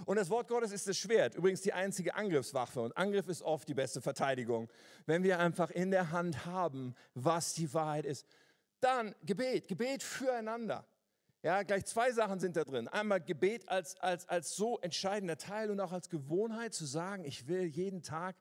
Und 0.04 0.16
das 0.16 0.28
Wort 0.28 0.48
Gottes 0.48 0.72
ist 0.72 0.88
das 0.88 0.98
Schwert, 0.98 1.36
übrigens 1.36 1.62
die 1.62 1.72
einzige 1.72 2.14
Angriffswaffe. 2.16 2.80
Und 2.80 2.96
Angriff 2.96 3.28
ist 3.28 3.42
oft 3.42 3.68
die 3.68 3.74
beste 3.74 4.00
Verteidigung, 4.00 4.68
wenn 5.06 5.22
wir 5.22 5.38
einfach 5.38 5.70
in 5.70 5.90
der 5.90 6.10
Hand 6.10 6.44
haben, 6.44 6.94
was 7.14 7.54
die 7.54 7.72
Wahrheit 7.72 8.04
ist. 8.04 8.26
Dann 8.80 9.14
Gebet, 9.24 9.68
Gebet 9.68 10.02
füreinander. 10.02 10.86
Ja, 11.46 11.62
gleich 11.62 11.84
zwei 11.84 12.10
Sachen 12.10 12.40
sind 12.40 12.56
da 12.56 12.64
drin. 12.64 12.88
Einmal 12.88 13.20
Gebet 13.20 13.68
als, 13.68 13.96
als, 13.98 14.28
als 14.28 14.56
so 14.56 14.80
entscheidender 14.80 15.38
Teil 15.38 15.70
und 15.70 15.78
auch 15.78 15.92
als 15.92 16.10
Gewohnheit 16.10 16.74
zu 16.74 16.84
sagen, 16.86 17.24
ich 17.24 17.46
will 17.46 17.62
jeden 17.66 18.02
Tag 18.02 18.34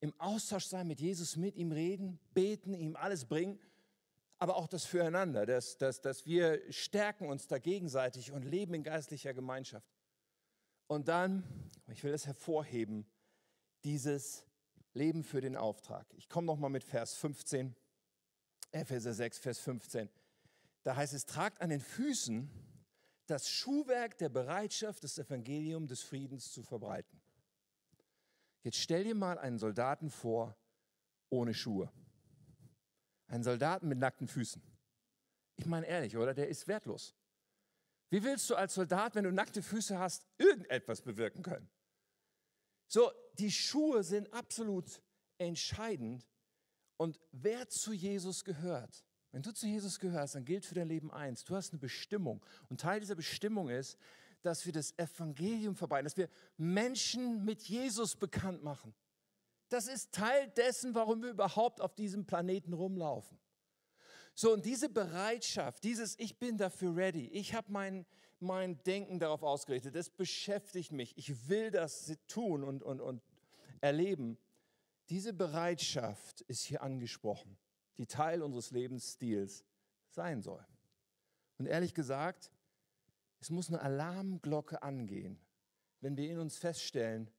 im 0.00 0.12
Austausch 0.18 0.64
sein 0.64 0.88
mit 0.88 0.98
Jesus, 0.98 1.36
mit 1.36 1.54
ihm 1.54 1.70
reden, 1.70 2.18
beten, 2.34 2.74
ihm 2.74 2.96
alles 2.96 3.26
bringen. 3.26 3.60
Aber 4.40 4.56
auch 4.56 4.66
das 4.66 4.84
Füreinander, 4.84 5.46
dass, 5.46 5.78
dass, 5.78 6.00
dass 6.00 6.26
wir 6.26 6.60
stärken 6.72 7.28
uns 7.28 7.46
da 7.46 7.58
gegenseitig 7.58 8.32
und 8.32 8.42
leben 8.42 8.74
in 8.74 8.82
geistlicher 8.82 9.34
Gemeinschaft. 9.34 9.94
Und 10.88 11.06
dann, 11.06 11.44
ich 11.92 12.02
will 12.02 12.12
es 12.12 12.26
hervorheben, 12.26 13.06
dieses 13.84 14.44
Leben 14.94 15.22
für 15.22 15.40
den 15.40 15.56
Auftrag. 15.56 16.12
Ich 16.16 16.28
komme 16.28 16.48
nochmal 16.48 16.70
mit 16.70 16.82
Vers 16.82 17.14
15, 17.14 17.76
Epheser 18.72 19.14
6, 19.14 19.38
Vers 19.38 19.60
15. 19.60 20.10
Da 20.82 20.96
heißt 20.96 21.14
es, 21.14 21.26
tragt 21.26 21.60
an 21.60 21.70
den 21.70 21.80
Füßen 21.80 22.50
das 23.26 23.48
Schuhwerk 23.48 24.18
der 24.18 24.28
Bereitschaft, 24.28 25.04
das 25.04 25.18
Evangelium 25.18 25.86
des 25.86 26.02
Friedens 26.02 26.52
zu 26.52 26.62
verbreiten. 26.62 27.20
Jetzt 28.62 28.78
stell 28.78 29.04
dir 29.04 29.14
mal 29.14 29.38
einen 29.38 29.58
Soldaten 29.58 30.10
vor 30.10 30.56
ohne 31.30 31.54
Schuhe. 31.54 31.90
Einen 33.26 33.44
Soldaten 33.44 33.88
mit 33.88 33.98
nackten 33.98 34.28
Füßen. 34.28 34.62
Ich 35.56 35.66
meine 35.66 35.86
ehrlich, 35.86 36.16
oder? 36.16 36.34
Der 36.34 36.48
ist 36.48 36.66
wertlos. 36.68 37.14
Wie 38.10 38.22
willst 38.22 38.50
du 38.50 38.56
als 38.56 38.74
Soldat, 38.74 39.14
wenn 39.14 39.24
du 39.24 39.32
nackte 39.32 39.62
Füße 39.62 39.98
hast, 39.98 40.26
irgendetwas 40.36 41.00
bewirken 41.00 41.42
können? 41.42 41.70
So, 42.86 43.10
die 43.38 43.50
Schuhe 43.50 44.04
sind 44.04 44.32
absolut 44.34 45.00
entscheidend. 45.38 46.28
Und 46.98 47.18
wer 47.30 47.68
zu 47.68 47.92
Jesus 47.92 48.44
gehört, 48.44 49.02
wenn 49.32 49.42
du 49.42 49.52
zu 49.52 49.66
Jesus 49.66 49.98
gehörst, 49.98 50.34
dann 50.34 50.44
gilt 50.44 50.64
für 50.66 50.74
dein 50.74 50.88
Leben 50.88 51.10
eins. 51.10 51.44
Du 51.44 51.56
hast 51.56 51.72
eine 51.72 51.80
Bestimmung. 51.80 52.44
Und 52.68 52.80
Teil 52.80 53.00
dieser 53.00 53.14
Bestimmung 53.14 53.70
ist, 53.70 53.98
dass 54.42 54.66
wir 54.66 54.72
das 54.72 54.96
Evangelium 54.98 55.74
verbreiten, 55.74 56.04
dass 56.04 56.16
wir 56.16 56.28
Menschen 56.58 57.44
mit 57.44 57.62
Jesus 57.62 58.14
bekannt 58.14 58.62
machen. 58.62 58.94
Das 59.70 59.88
ist 59.88 60.12
Teil 60.12 60.48
dessen, 60.48 60.94
warum 60.94 61.22
wir 61.22 61.30
überhaupt 61.30 61.80
auf 61.80 61.94
diesem 61.94 62.26
Planeten 62.26 62.74
rumlaufen. 62.74 63.38
So, 64.34 64.52
und 64.52 64.66
diese 64.66 64.88
Bereitschaft, 64.88 65.84
dieses 65.84 66.18
Ich 66.18 66.38
bin 66.38 66.58
dafür 66.58 66.94
ready, 66.94 67.26
ich 67.28 67.54
habe 67.54 67.70
mein, 67.70 68.06
mein 68.40 68.82
Denken 68.82 69.18
darauf 69.18 69.42
ausgerichtet, 69.42 69.94
das 69.94 70.10
beschäftigt 70.10 70.92
mich, 70.92 71.16
ich 71.16 71.48
will 71.48 71.70
das 71.70 72.12
tun 72.28 72.64
und, 72.64 72.82
und, 72.82 73.00
und 73.00 73.22
erleben. 73.80 74.36
Diese 75.08 75.32
Bereitschaft 75.32 76.42
ist 76.42 76.62
hier 76.64 76.82
angesprochen, 76.82 77.56
die 77.98 78.06
Teil 78.06 78.42
unseres 78.42 78.70
Lebensstils 78.70 79.64
sein 80.08 80.42
soll. 80.42 80.64
Und 81.58 81.66
ehrlich 81.66 81.94
gesagt, 81.94 82.50
es 83.40 83.50
muss 83.50 83.68
eine 83.68 83.80
Alarmglocke 83.80 84.82
angehen, 84.82 85.38
wenn 86.00 86.16
wir 86.16 86.30
in 86.30 86.38
uns 86.38 86.56
feststellen, 86.56 87.30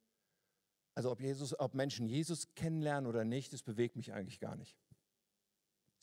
also 0.95 1.11
ob, 1.11 1.21
Jesus, 1.21 1.59
ob 1.59 1.73
Menschen 1.73 2.07
Jesus 2.07 2.53
kennenlernen 2.55 3.09
oder 3.09 3.25
nicht, 3.25 3.51
das 3.51 3.63
bewegt 3.63 3.95
mich 3.95 4.13
eigentlich 4.13 4.39
gar 4.39 4.55
nicht 4.55 4.77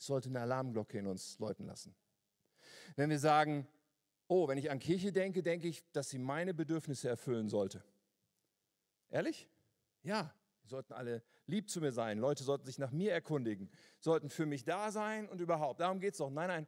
sollte 0.01 0.29
eine 0.29 0.41
Alarmglocke 0.41 0.97
in 0.97 1.07
uns 1.07 1.37
läuten 1.39 1.65
lassen. 1.65 1.95
Wenn 2.95 3.09
wir 3.09 3.19
sagen, 3.19 3.67
oh, 4.27 4.47
wenn 4.47 4.57
ich 4.57 4.71
an 4.71 4.79
Kirche 4.79 5.11
denke, 5.11 5.43
denke 5.43 5.67
ich, 5.67 5.83
dass 5.91 6.09
sie 6.09 6.17
meine 6.17 6.53
Bedürfnisse 6.53 7.07
erfüllen 7.09 7.49
sollte. 7.49 7.83
Ehrlich? 9.09 9.47
Ja, 10.03 10.33
sollten 10.69 10.93
alle 10.93 11.23
lieb 11.47 11.69
zu 11.69 11.81
mir 11.81 11.91
sein. 11.91 12.17
Leute 12.17 12.43
sollten 12.43 12.65
sich 12.65 12.77
nach 12.77 12.91
mir 12.91 13.11
erkundigen, 13.11 13.69
sollten 13.99 14.29
für 14.29 14.45
mich 14.45 14.63
da 14.63 14.91
sein 14.91 15.27
und 15.29 15.41
überhaupt. 15.41 15.79
Darum 15.79 15.99
geht 15.99 16.13
es 16.13 16.19
doch. 16.19 16.29
Nein, 16.29 16.47
nein. 16.47 16.67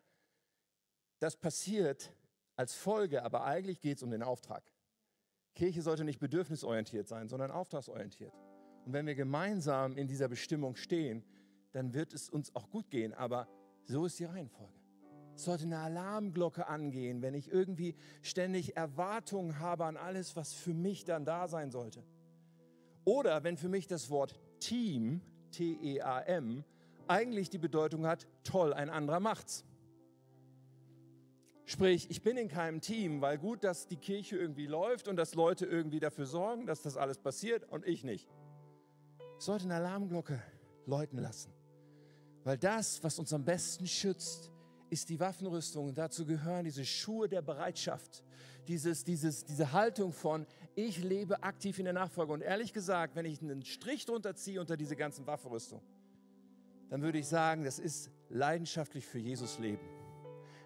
Das 1.19 1.38
passiert 1.38 2.13
als 2.56 2.75
Folge, 2.75 3.23
aber 3.23 3.43
eigentlich 3.45 3.82
geht 3.82 3.97
es 3.97 4.03
um 4.03 4.12
den 4.12 4.23
Auftrag. 4.23 4.63
Kirche 5.56 5.82
sollte 5.82 6.03
nicht 6.03 6.19
bedürfnisorientiert 6.19 7.08
sein, 7.08 7.29
sondern 7.29 7.51
auftragsorientiert. 7.51 8.34
Und 8.86 8.93
wenn 8.93 9.06
wir 9.06 9.15
gemeinsam 9.15 9.97
in 9.97 10.08
dieser 10.08 10.27
Bestimmung 10.27 10.75
stehen, 10.75 11.23
dann 11.71 11.93
wird 11.93 12.13
es 12.13 12.29
uns 12.29 12.53
auch 12.56 12.69
gut 12.69 12.89
gehen. 12.89 13.13
Aber 13.13 13.47
so 13.86 14.06
ist 14.06 14.19
die 14.19 14.25
Reihenfolge. 14.25 14.73
Es 15.36 15.45
sollte 15.45 15.63
eine 15.63 15.79
Alarmglocke 15.79 16.67
angehen, 16.67 17.21
wenn 17.21 17.34
ich 17.34 17.51
irgendwie 17.51 17.95
ständig 18.21 18.75
Erwartungen 18.75 19.60
habe 19.60 19.86
an 19.86 19.97
alles, 19.97 20.36
was 20.36 20.53
für 20.53 20.73
mich 20.73 21.06
dann 21.06 21.25
da 21.25 21.47
sein 21.47 21.71
sollte. 21.71 22.03
Oder 23.05 23.43
wenn 23.43 23.57
für 23.57 23.69
mich 23.69 23.87
das 23.87 24.09
Wort 24.09 24.39
Team, 24.59 25.21
T-E-A-M, 25.51 26.63
eigentlich 27.07 27.49
die 27.49 27.57
Bedeutung 27.57 28.07
hat, 28.07 28.27
toll, 28.43 28.73
ein 28.73 28.89
anderer 28.89 29.19
macht's. 29.19 29.65
Sprich, 31.65 32.09
ich 32.09 32.21
bin 32.21 32.37
in 32.37 32.49
keinem 32.49 32.81
Team, 32.81 33.21
weil 33.21 33.37
gut, 33.37 33.63
dass 33.63 33.87
die 33.87 33.95
Kirche 33.95 34.37
irgendwie 34.37 34.67
läuft 34.67 35.07
und 35.07 35.15
dass 35.15 35.33
Leute 35.33 35.65
irgendwie 35.65 35.99
dafür 35.99 36.25
sorgen, 36.25 36.65
dass 36.65 36.81
das 36.81 36.97
alles 36.97 37.17
passiert 37.17 37.69
und 37.69 37.85
ich 37.85 38.03
nicht. 38.03 38.29
Es 39.37 39.45
sollte 39.45 39.65
eine 39.65 39.75
Alarmglocke 39.75 40.41
läuten 40.85 41.19
lassen. 41.19 41.53
Weil 42.43 42.57
das, 42.57 43.03
was 43.03 43.19
uns 43.19 43.31
am 43.31 43.45
besten 43.45 43.87
schützt, 43.87 44.51
ist 44.93 45.10
die 45.10 45.19
Waffenrüstung. 45.19 45.88
Und 45.89 45.97
dazu 45.97 46.25
gehören 46.25 46.63
diese 46.63 46.86
Schuhe 46.86 47.27
der 47.27 47.41
Bereitschaft, 47.41 48.23
dieses, 48.67 49.03
dieses, 49.03 49.43
diese 49.43 49.73
Haltung 49.73 50.13
von, 50.13 50.45
ich 50.75 51.03
lebe 51.03 51.43
aktiv 51.43 51.79
in 51.79 51.86
der 51.86 51.94
Nachfolge. 51.94 52.31
Und 52.31 52.41
ehrlich 52.41 52.71
gesagt, 52.71 53.15
wenn 53.15 53.25
ich 53.25 53.41
einen 53.41 53.65
Strich 53.65 54.06
drunter 54.06 54.35
ziehe 54.35 54.62
unter 54.62 54.77
diese 54.77 54.96
ganzen 54.96 55.27
Waffenrüstung, 55.27 55.81
dann 56.89 57.02
würde 57.02 57.17
ich 57.17 57.27
sagen, 57.27 57.63
das 57.63 57.79
ist 57.79 58.12
leidenschaftlich 58.29 59.06
für 59.06 59.19
Jesus 59.19 59.60
leben. 59.60 59.81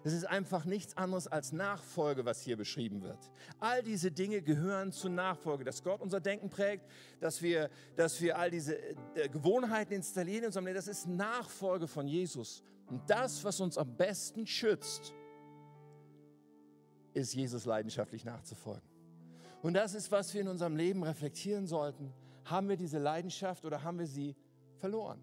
Es 0.04 0.12
ist 0.12 0.24
einfach 0.24 0.64
nichts 0.64 0.96
anderes 0.96 1.26
als 1.26 1.52
Nachfolge, 1.52 2.24
was 2.24 2.40
hier 2.40 2.56
beschrieben 2.56 3.02
wird. 3.02 3.18
All 3.58 3.82
diese 3.82 4.10
Dinge 4.10 4.42
gehören 4.42 4.92
zur 4.92 5.10
Nachfolge, 5.10 5.64
dass 5.64 5.82
Gott 5.82 6.00
unser 6.00 6.20
Denken 6.20 6.50
prägt, 6.50 6.86
dass 7.20 7.42
wir, 7.42 7.68
dass 7.96 8.20
wir 8.20 8.38
all 8.38 8.50
diese 8.50 8.78
äh, 8.78 9.28
Gewohnheiten 9.28 9.94
installieren 9.94 10.40
in 10.40 10.46
unserem 10.46 10.66
Leben. 10.66 10.76
Das 10.76 10.86
ist 10.86 11.08
Nachfolge 11.08 11.88
von 11.88 12.06
Jesus. 12.06 12.62
Und 12.90 13.08
das, 13.08 13.44
was 13.44 13.60
uns 13.60 13.76
am 13.76 13.96
besten 13.96 14.46
schützt, 14.46 15.14
ist 17.12 17.34
Jesus 17.34 17.64
leidenschaftlich 17.64 18.24
nachzufolgen. 18.24 18.88
Und 19.62 19.74
das 19.74 19.94
ist, 19.94 20.10
was 20.12 20.32
wir 20.34 20.40
in 20.40 20.48
unserem 20.48 20.76
Leben 20.76 21.02
reflektieren 21.02 21.66
sollten. 21.66 22.12
Haben 22.44 22.68
wir 22.68 22.76
diese 22.76 22.98
Leidenschaft 22.98 23.64
oder 23.64 23.82
haben 23.82 23.98
wir 23.98 24.06
sie 24.06 24.36
verloren? 24.78 25.20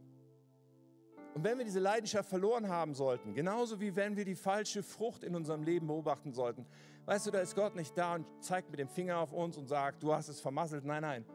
Und 1.34 1.44
wenn 1.44 1.58
wir 1.58 1.66
diese 1.66 1.80
Leidenschaft 1.80 2.30
verloren 2.30 2.70
haben 2.70 2.94
sollten, 2.94 3.34
genauso 3.34 3.82
wie 3.82 3.96
wenn 3.96 4.16
wir 4.16 4.24
die 4.24 4.36
falsche 4.36 4.84
Frucht 4.84 5.24
in 5.24 5.36
unserem 5.36 5.64
Leben 5.64 5.88
beobachten 5.88 6.34
sollten, 6.34 6.66
weißt 7.06 7.28
du, 7.28 7.32
da 7.32 7.40
ist 7.40 7.56
Gott 7.56 7.76
nicht 7.76 7.98
da 7.98 8.16
und 8.16 8.26
zeigt 8.42 8.70
mit 8.70 8.80
dem 8.80 8.88
Finger 8.88 9.18
auf 9.18 9.34
uns 9.34 9.58
und 9.58 9.68
sagt, 9.68 10.04
du 10.04 10.14
hast 10.14 10.30
es 10.30 10.40
vermasselt. 10.40 10.86
Nein, 10.86 11.02
nein. 11.02 11.26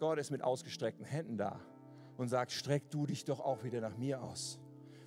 Gott 0.00 0.18
ist 0.18 0.30
mit 0.30 0.42
ausgestreckten 0.42 1.04
Händen 1.04 1.38
da 1.38 1.60
und 2.18 2.28
sagt, 2.28 2.52
streck 2.52 2.90
du 2.90 3.06
dich 3.06 3.24
doch 3.24 3.40
auch 3.40 3.64
wieder 3.64 3.80
nach 3.80 3.96
mir 3.96 4.22
aus. 4.22 4.60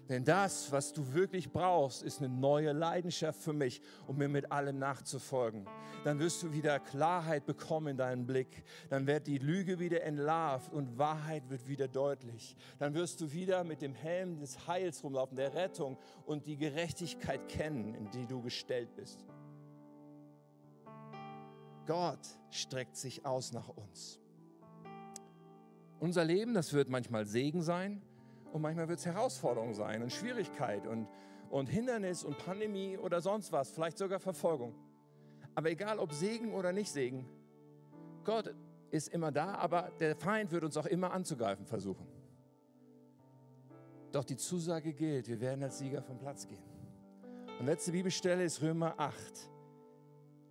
Denn 0.10 0.26
das, 0.26 0.72
was 0.72 0.92
du 0.92 1.14
wirklich 1.14 1.52
brauchst, 1.52 2.04
ist 2.04 2.20
eine 2.20 2.30
neue 2.30 2.74
Leidenschaft 2.74 3.42
für 3.42 3.54
mich, 3.54 3.82
um 4.08 4.18
mir 4.18 4.28
mit 4.28 4.52
allem 4.52 4.78
nachzufolgen. 4.78 5.66
Dann 6.04 6.20
wirst 6.20 6.44
du 6.44 6.52
wieder 6.52 6.80
Klarheit 6.80 7.46
bekommen 7.46 7.88
in 7.88 7.98
deinem 7.98 8.26
Blick. 8.26 8.64
Dann 8.90 9.08
wird 9.08 9.28
die 9.28 9.38
Lüge 9.38 9.80
wieder 9.80 10.04
entlarvt 10.04 10.74
und 10.74 10.98
Wahrheit 10.98 11.50
wird 11.50 11.68
wieder 11.68 11.88
deutlich. 11.88 12.56
Dann 12.80 12.94
wirst 12.94 13.22
du 13.22 13.32
wieder 13.32 13.64
mit 13.64 13.82
dem 13.82 13.94
Helm 13.94 14.40
des 14.40 14.68
Heils 14.68 15.04
rumlaufen, 15.04 15.38
der 15.38 15.54
Rettung 15.54 15.98
und 16.26 16.46
die 16.46 16.58
Gerechtigkeit 16.58 17.48
kennen, 17.48 17.94
in 17.96 18.10
die 18.12 18.26
du 18.26 18.42
gestellt 18.42 18.94
bist. 18.96 19.26
Gott 21.86 22.28
streckt 22.50 22.96
sich 22.96 23.26
aus 23.26 23.54
nach 23.54 23.70
uns. 23.70 24.20
Unser 26.00 26.26
Leben, 26.26 26.54
das 26.54 26.74
wird 26.74 26.90
manchmal 26.90 27.26
Segen 27.26 27.62
sein, 27.62 28.02
und 28.52 28.62
manchmal 28.62 28.88
wird 28.88 29.00
es 29.00 29.06
Herausforderung 29.06 29.74
sein 29.74 30.02
und 30.04 30.12
Schwierigkeit 30.12 30.86
und, 30.86 31.08
und 31.50 31.68
Hindernis 31.68 32.24
und 32.24 32.38
Pandemie 32.38 32.98
oder 32.98 33.22
sonst 33.22 33.52
was, 33.52 33.72
vielleicht 33.72 33.98
sogar 33.98 34.20
Verfolgung. 34.20 34.76
Aber 35.56 35.70
egal 35.70 36.00
ob 36.00 36.14
Segen 36.14 36.54
oder 36.54 36.72
nicht 36.72 36.92
Segen, 36.92 37.26
Gott 38.24 38.54
ist 38.92 39.10
immer 39.10 39.32
da, 39.32 39.56
aber 39.56 39.92
der 40.00 40.16
Feind 40.16 40.52
wird 40.52 40.64
uns 40.64 40.78
auch 40.78 40.86
immer 40.86 41.12
anzugreifen 41.12 41.66
versuchen. 41.66 42.08
Doch 44.12 44.26
die 44.26 44.36
Zusage 44.36 44.94
gilt, 44.94 45.28
wir 45.30 45.40
werden 45.40 45.64
als 45.64 45.80
Sieger 45.80 46.02
vom 46.02 46.20
Platz 46.20 46.46
gehen. 46.46 46.64
Und 47.60 47.66
letzte 47.66 47.92
Bibelstelle 47.92 48.44
ist 48.44 48.62
Römer 48.62 48.96
8. 48.98 49.50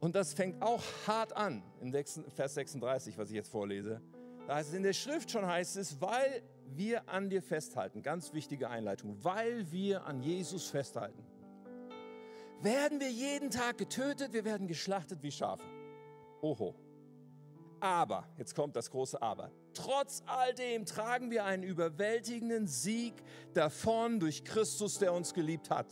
Und 0.00 0.14
das 0.14 0.32
fängt 0.32 0.62
auch 0.62 0.82
hart 1.06 1.36
an, 1.36 1.62
in 1.80 1.92
Vers 1.92 2.54
36, 2.54 3.18
was 3.18 3.28
ich 3.28 3.36
jetzt 3.36 3.50
vorlese. 3.50 4.00
Da 4.46 4.56
heißt 4.56 4.70
es 4.70 4.74
in 4.74 4.82
der 4.82 4.94
Schrift 4.94 5.30
schon 5.30 5.46
heißt 5.46 5.76
es, 5.76 6.00
weil 6.00 6.42
wir 6.76 7.08
an 7.08 7.30
dir 7.30 7.42
festhalten, 7.42 8.02
ganz 8.02 8.32
wichtige 8.32 8.68
Einleitung, 8.68 9.16
weil 9.22 9.70
wir 9.70 10.04
an 10.06 10.22
Jesus 10.22 10.68
festhalten, 10.68 11.24
werden 12.62 13.00
wir 13.00 13.10
jeden 13.10 13.50
Tag 13.50 13.78
getötet, 13.78 14.32
wir 14.32 14.44
werden 14.44 14.66
geschlachtet 14.66 15.22
wie 15.22 15.30
Schafe. 15.30 15.64
Oho. 16.42 16.74
Aber, 17.80 18.28
jetzt 18.36 18.54
kommt 18.54 18.76
das 18.76 18.90
große 18.90 19.20
Aber, 19.22 19.50
trotz 19.72 20.22
all 20.26 20.54
dem 20.54 20.84
tragen 20.84 21.30
wir 21.30 21.44
einen 21.44 21.62
überwältigenden 21.62 22.66
Sieg 22.66 23.14
davon 23.54 24.20
durch 24.20 24.44
Christus, 24.44 24.98
der 24.98 25.14
uns 25.14 25.32
geliebt 25.32 25.70
hat. 25.70 25.86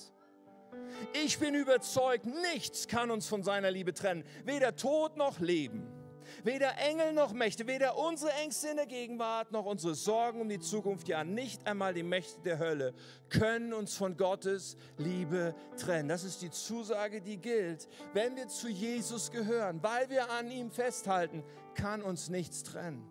Ich 1.25 1.39
bin 1.39 1.55
überzeugt, 1.55 2.27
nichts 2.27 2.89
kann 2.89 3.11
uns 3.11 3.27
von 3.27 3.43
seiner 3.43 3.71
Liebe 3.71 3.95
trennen, 3.95 4.25
weder 4.45 4.77
Tod 4.77 5.17
noch 5.17 5.41
Leben 5.41 5.98
Weder 6.45 6.77
Engel 6.79 7.13
noch 7.13 7.33
Mächte, 7.33 7.67
weder 7.67 7.97
unsere 7.97 8.33
Ängste 8.33 8.69
in 8.69 8.77
der 8.77 8.87
Gegenwart 8.87 9.53
noch 9.53 9.65
unsere 9.65 9.95
Sorgen 9.95 10.41
um 10.41 10.49
die 10.49 10.61
Zukunft, 10.61 11.09
ja 11.09 11.25
nicht 11.25 11.67
einmal 11.67 11.95
die 11.95 12.03
Mächte 12.03 12.41
der 12.43 12.59
Hölle 12.59 12.95
können 13.29 13.73
uns 13.73 13.95
von 13.97 14.17
Gottes 14.17 14.77
Liebe 14.97 15.55
trennen. 15.77 16.09
Das 16.09 16.25
ist 16.25 16.43
die 16.43 16.51
Zusage, 16.51 17.21
die 17.21 17.37
gilt. 17.37 17.89
Wenn 18.13 18.37
wir 18.37 18.49
zu 18.49 18.69
Jesus 18.69 19.31
gehören, 19.31 19.83
weil 19.83 20.09
wir 20.11 20.31
an 20.31 20.51
ihm 20.51 20.71
festhalten, 20.71 21.45
kann 21.75 22.03
uns 22.03 22.29
nichts 22.29 22.63
trennen. 22.63 23.09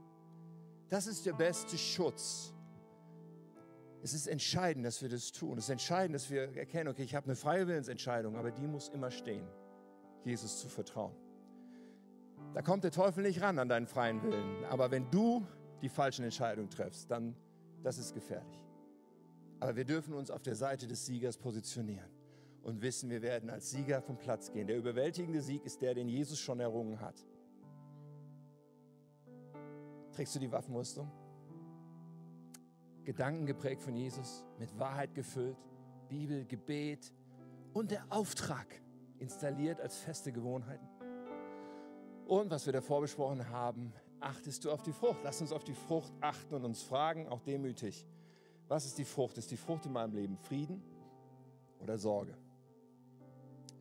Das 0.90 1.08
ist 1.08 1.26
der 1.26 1.34
beste 1.34 1.78
Schutz. 1.78 2.54
Es 4.02 4.14
ist 4.14 4.28
entscheidend, 4.28 4.86
dass 4.86 5.02
wir 5.02 5.10
das 5.10 5.32
tun. 5.32 5.58
Es 5.58 5.66
ist 5.66 5.70
entscheidend, 5.70 6.16
dass 6.16 6.30
wir 6.30 6.56
erkennen, 6.56 6.90
okay, 6.90 7.04
ich 7.04 7.16
habe 7.16 7.26
eine 7.26 7.36
freie 7.36 7.68
Willensentscheidung, 7.68 8.36
aber 8.36 8.52
die 8.52 8.68
muss 8.68 8.90
immer 8.90 9.12
stehen, 9.12 9.48
Jesus 10.24 10.60
zu 10.62 10.70
vertrauen. 10.70 11.16
Da 12.54 12.62
kommt 12.62 12.84
der 12.84 12.92
Teufel 12.92 13.24
nicht 13.24 13.42
ran 13.42 13.60
an 13.60 13.70
deinen 13.70 13.88
freien 13.88 14.22
Willen. 14.24 14.66
Aber 14.66 14.92
wenn 14.92 15.10
du 15.12 15.46
die 15.82 15.90
falschen 15.90 16.24
Entscheidungen 16.24 16.70
triffst, 16.70 17.12
dann 17.12 17.36
das 17.84 17.98
ist 17.98 18.14
gefährlich. 18.14 18.66
Aber 19.60 19.76
wir 19.76 19.86
dürfen 19.86 20.14
uns 20.14 20.32
auf 20.32 20.42
der 20.42 20.56
Seite 20.56 20.88
des 20.88 21.06
Siegers 21.06 21.38
positionieren 21.38 22.10
und 22.64 22.82
wissen, 22.82 23.10
wir 23.10 23.22
werden 23.22 23.50
als 23.50 23.72
Sieger 23.72 24.02
vom 24.02 24.18
Platz 24.18 24.52
gehen. 24.52 24.68
Der 24.68 24.78
überwältigende 24.78 25.42
Sieg 25.42 25.64
ist 25.66 25.82
der, 25.82 25.94
den 25.94 26.10
Jesus 26.10 26.40
schon 26.40 26.60
errungen 26.60 27.00
hat. 27.00 27.26
Trägst 30.12 30.36
du 30.36 30.40
die 30.40 30.52
Waffenrüstung? 30.52 31.12
Gedanken 33.04 33.46
geprägt 33.46 33.82
von 33.82 33.96
Jesus, 33.96 34.44
mit 34.60 34.78
Wahrheit 34.78 35.16
gefüllt, 35.16 35.58
Bibel, 36.10 36.46
Gebet 36.46 37.14
und 37.74 37.92
der 37.92 38.04
Auftrag 38.10 38.68
installiert 39.20 39.80
als 39.80 39.98
feste 39.98 40.32
Gewohnheiten. 40.32 40.97
Und 42.28 42.52
was 42.52 42.66
wir 42.66 42.74
davor 42.74 43.00
besprochen 43.00 43.48
haben, 43.50 43.94
achtest 44.20 44.66
du 44.66 44.72
auf 44.72 44.84
die 44.84 44.92
Frucht. 44.92 45.20
Lass 45.24 45.40
uns 45.40 45.54
auf 45.54 45.64
die 45.64 45.74
Frucht 45.74 46.12
achten 46.20 46.56
und 46.56 46.66
uns 46.66 46.84
fragen, 46.84 47.28
auch 47.30 47.40
demütig, 47.40 48.06
was 48.68 48.86
ist 48.86 48.98
die 48.98 49.06
Frucht? 49.06 49.38
Ist 49.38 49.50
die 49.50 49.56
Frucht 49.56 49.86
in 49.86 49.94
meinem 49.94 50.14
Leben 50.14 50.38
Frieden 50.38 50.84
oder 51.80 51.98
Sorge? 51.98 52.38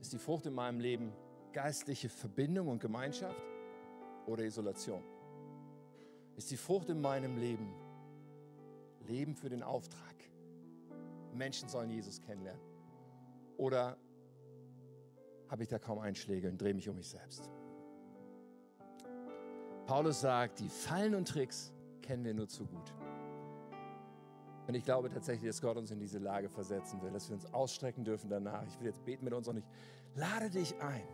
Ist 0.00 0.12
die 0.12 0.18
Frucht 0.18 0.46
in 0.46 0.54
meinem 0.54 0.78
Leben 0.78 1.12
geistliche 1.52 2.08
Verbindung 2.08 2.68
und 2.68 2.78
Gemeinschaft 2.78 3.42
oder 4.26 4.44
Isolation? 4.44 5.02
Ist 6.36 6.48
die 6.52 6.56
Frucht 6.56 6.88
in 6.88 7.00
meinem 7.00 7.36
Leben 7.36 7.74
Leben 9.08 9.34
für 9.34 9.48
den 9.48 9.64
Auftrag? 9.64 10.14
Menschen 11.34 11.68
sollen 11.68 11.90
Jesus 11.90 12.20
kennenlernen. 12.20 12.62
Oder 13.56 13.96
habe 15.48 15.64
ich 15.64 15.68
da 15.68 15.80
kaum 15.80 15.98
Einschläge 15.98 16.48
und 16.48 16.60
drehe 16.60 16.74
mich 16.74 16.88
um 16.88 16.94
mich 16.94 17.08
selbst? 17.08 17.50
Paulus 19.86 20.20
sagt, 20.20 20.58
die 20.58 20.68
Fallen 20.68 21.14
und 21.14 21.28
Tricks 21.28 21.72
kennen 22.02 22.24
wir 22.24 22.34
nur 22.34 22.48
zu 22.48 22.66
gut. 22.66 22.92
Und 24.66 24.74
ich 24.74 24.84
glaube 24.84 25.08
tatsächlich, 25.08 25.48
dass 25.48 25.60
Gott 25.60 25.76
uns 25.76 25.92
in 25.92 26.00
diese 26.00 26.18
Lage 26.18 26.48
versetzen 26.48 27.00
will, 27.00 27.12
dass 27.12 27.28
wir 27.28 27.36
uns 27.36 27.52
ausstrecken 27.54 28.04
dürfen 28.04 28.28
danach. 28.28 28.64
Ich 28.66 28.80
will 28.80 28.86
jetzt 28.86 29.04
beten 29.04 29.24
mit 29.24 29.32
uns 29.32 29.46
und 29.46 29.58
ich 29.58 29.64
lade 30.16 30.50
dich 30.50 30.74
ein, 30.80 31.06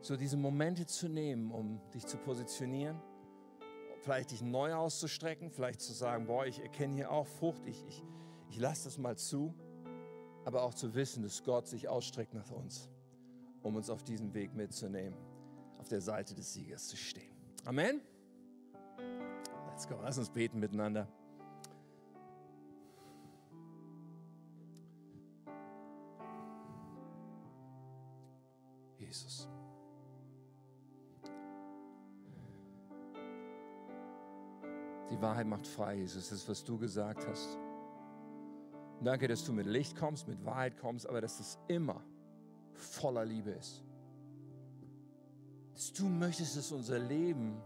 so 0.00 0.16
diese 0.16 0.36
Momente 0.36 0.86
zu 0.86 1.08
nehmen, 1.08 1.52
um 1.52 1.80
dich 1.94 2.04
zu 2.04 2.16
positionieren, 2.16 3.00
vielleicht 4.00 4.32
dich 4.32 4.42
neu 4.42 4.74
auszustrecken, 4.74 5.52
vielleicht 5.52 5.80
zu 5.80 5.92
sagen, 5.92 6.26
boah, 6.26 6.44
ich 6.46 6.60
erkenne 6.60 6.94
hier 6.94 7.12
auch 7.12 7.28
Frucht, 7.28 7.64
ich, 7.66 7.86
ich, 7.86 8.02
ich 8.50 8.58
lasse 8.58 8.84
das 8.84 8.98
mal 8.98 9.16
zu, 9.16 9.54
aber 10.44 10.62
auch 10.64 10.74
zu 10.74 10.96
wissen, 10.96 11.22
dass 11.22 11.44
Gott 11.44 11.68
sich 11.68 11.88
ausstreckt 11.88 12.34
nach 12.34 12.50
uns, 12.50 12.88
um 13.62 13.76
uns 13.76 13.88
auf 13.88 14.02
diesem 14.02 14.34
Weg 14.34 14.52
mitzunehmen, 14.52 15.16
auf 15.78 15.86
der 15.88 16.00
Seite 16.00 16.34
des 16.34 16.52
Siegers 16.52 16.88
zu 16.88 16.96
stehen. 16.96 17.31
Amen. 17.64 18.00
Let's 19.68 19.86
go. 19.86 19.96
Lass 20.02 20.18
uns 20.18 20.30
beten 20.30 20.58
miteinander. 20.58 21.06
Jesus. 28.98 29.48
Die 35.10 35.20
Wahrheit 35.20 35.46
macht 35.46 35.66
frei, 35.66 35.96
Jesus. 35.96 36.30
Das 36.30 36.48
was 36.48 36.64
du 36.64 36.78
gesagt 36.78 37.26
hast. 37.28 37.58
Danke, 39.02 39.28
dass 39.28 39.44
du 39.44 39.52
mit 39.52 39.66
Licht 39.66 39.96
kommst, 39.96 40.26
mit 40.26 40.44
Wahrheit 40.44 40.78
kommst, 40.78 41.06
aber 41.06 41.20
dass 41.20 41.38
es 41.38 41.58
immer 41.68 42.02
voller 42.72 43.24
Liebe 43.24 43.50
ist 43.50 43.84
dass 45.82 45.92
du 45.92 46.06
möchtest, 46.06 46.56
dass 46.56 46.70
unser 46.70 47.00
Leben 47.00 47.60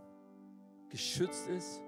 geschützt 0.88 1.48
ist, 1.48 1.82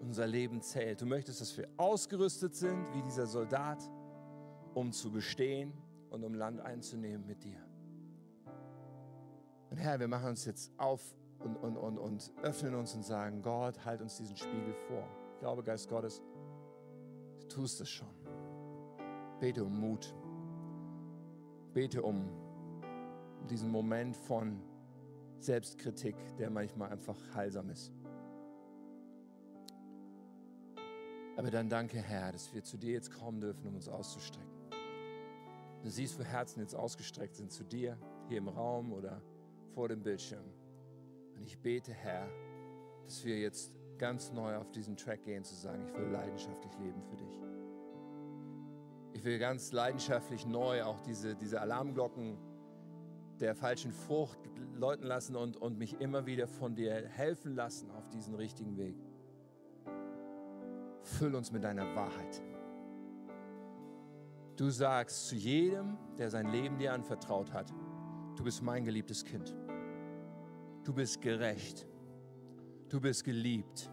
unser 0.00 0.26
Leben 0.26 0.60
zählt. 0.62 1.00
Du 1.00 1.06
möchtest, 1.06 1.40
dass 1.40 1.56
wir 1.56 1.68
ausgerüstet 1.76 2.56
sind 2.56 2.92
wie 2.92 3.02
dieser 3.02 3.24
Soldat, 3.28 3.78
um 4.74 4.90
zu 4.90 5.12
bestehen 5.12 5.72
und 6.10 6.24
um 6.24 6.34
Land 6.34 6.60
einzunehmen 6.60 7.24
mit 7.24 7.44
dir. 7.44 7.64
Und 9.70 9.76
Herr, 9.76 10.00
wir 10.00 10.08
machen 10.08 10.30
uns 10.30 10.44
jetzt 10.44 10.72
auf 10.76 11.14
und, 11.38 11.54
und, 11.58 11.76
und, 11.76 11.98
und 11.98 12.32
öffnen 12.42 12.74
uns 12.74 12.92
und 12.96 13.04
sagen, 13.04 13.40
Gott, 13.40 13.84
halt 13.84 14.02
uns 14.02 14.16
diesen 14.16 14.36
Spiegel 14.36 14.74
vor. 14.88 15.08
Ich 15.34 15.38
glaube, 15.38 15.62
Geist 15.62 15.88
Gottes, 15.88 16.20
du 17.42 17.46
tust 17.46 17.80
es 17.80 17.88
schon. 17.88 18.12
Bete 19.38 19.64
um 19.64 19.78
Mut. 19.78 20.16
Bete 21.72 22.02
um 22.02 22.28
diesen 23.48 23.70
Moment 23.70 24.16
von 24.16 24.60
Selbstkritik, 25.42 26.16
der 26.38 26.50
manchmal 26.50 26.90
einfach 26.90 27.16
heilsam 27.34 27.70
ist. 27.70 27.92
Aber 31.36 31.50
dann 31.50 31.68
danke, 31.68 31.98
Herr, 31.98 32.32
dass 32.32 32.52
wir 32.52 32.62
zu 32.62 32.76
dir 32.76 32.92
jetzt 32.92 33.12
kommen 33.12 33.40
dürfen, 33.40 33.66
um 33.66 33.74
uns 33.74 33.88
auszustrecken. 33.88 34.50
Du 35.82 35.88
siehst, 35.88 36.18
wo 36.18 36.22
Herzen 36.22 36.60
jetzt 36.60 36.74
ausgestreckt 36.74 37.34
sind 37.36 37.50
zu 37.50 37.64
dir, 37.64 37.96
hier 38.28 38.38
im 38.38 38.48
Raum 38.48 38.92
oder 38.92 39.22
vor 39.74 39.88
dem 39.88 40.02
Bildschirm. 40.02 40.44
Und 41.34 41.46
ich 41.46 41.58
bete, 41.58 41.92
Herr, 41.92 42.28
dass 43.04 43.24
wir 43.24 43.38
jetzt 43.38 43.72
ganz 43.96 44.32
neu 44.32 44.56
auf 44.56 44.70
diesen 44.70 44.96
Track 44.96 45.22
gehen, 45.22 45.42
zu 45.42 45.54
sagen, 45.54 45.82
ich 45.86 45.94
will 45.94 46.08
leidenschaftlich 46.10 46.72
leben 46.78 47.02
für 47.02 47.16
dich. 47.16 47.40
Ich 49.14 49.24
will 49.24 49.38
ganz 49.38 49.72
leidenschaftlich 49.72 50.46
neu 50.46 50.84
auch 50.84 51.00
diese, 51.00 51.34
diese 51.34 51.60
Alarmglocken 51.60 52.38
der 53.40 53.54
falschen 53.54 53.92
Frucht 53.92 54.42
läuten 54.74 55.06
lassen 55.06 55.36
und, 55.36 55.56
und 55.56 55.78
mich 55.78 56.00
immer 56.00 56.26
wieder 56.26 56.46
von 56.46 56.74
dir 56.74 57.06
helfen 57.08 57.54
lassen 57.54 57.90
auf 57.90 58.08
diesen 58.08 58.34
richtigen 58.34 58.76
Weg. 58.76 58.96
Füll 61.02 61.34
uns 61.34 61.52
mit 61.52 61.64
deiner 61.64 61.94
Wahrheit. 61.94 62.42
Du 64.56 64.68
sagst 64.70 65.28
zu 65.28 65.36
jedem, 65.36 65.96
der 66.18 66.30
sein 66.30 66.46
Leben 66.48 66.78
dir 66.78 66.92
anvertraut 66.92 67.52
hat, 67.52 67.72
du 68.36 68.44
bist 68.44 68.62
mein 68.62 68.84
geliebtes 68.84 69.24
Kind. 69.24 69.54
Du 70.84 70.92
bist 70.92 71.20
gerecht. 71.20 71.86
Du 72.88 73.00
bist 73.00 73.24
geliebt. 73.24 73.90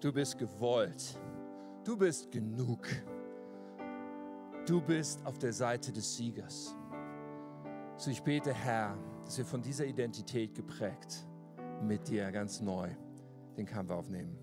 Du 0.00 0.12
bist 0.12 0.38
gewollt. 0.38 1.18
Du 1.84 1.96
bist 1.96 2.30
genug. 2.30 2.86
Du 4.66 4.80
bist 4.80 5.24
auf 5.26 5.38
der 5.38 5.52
Seite 5.52 5.92
des 5.92 6.16
Siegers. 6.16 6.76
So 7.96 8.10
ich 8.10 8.22
bete, 8.22 8.52
Herr, 8.52 8.96
dass 9.30 9.38
wir 9.38 9.44
von 9.44 9.62
dieser 9.62 9.86
Identität 9.86 10.56
geprägt 10.56 11.24
mit 11.80 12.08
dir 12.08 12.32
ganz 12.32 12.60
neu 12.60 12.88
den 13.56 13.64
Kampf 13.64 13.92
aufnehmen. 13.92 14.36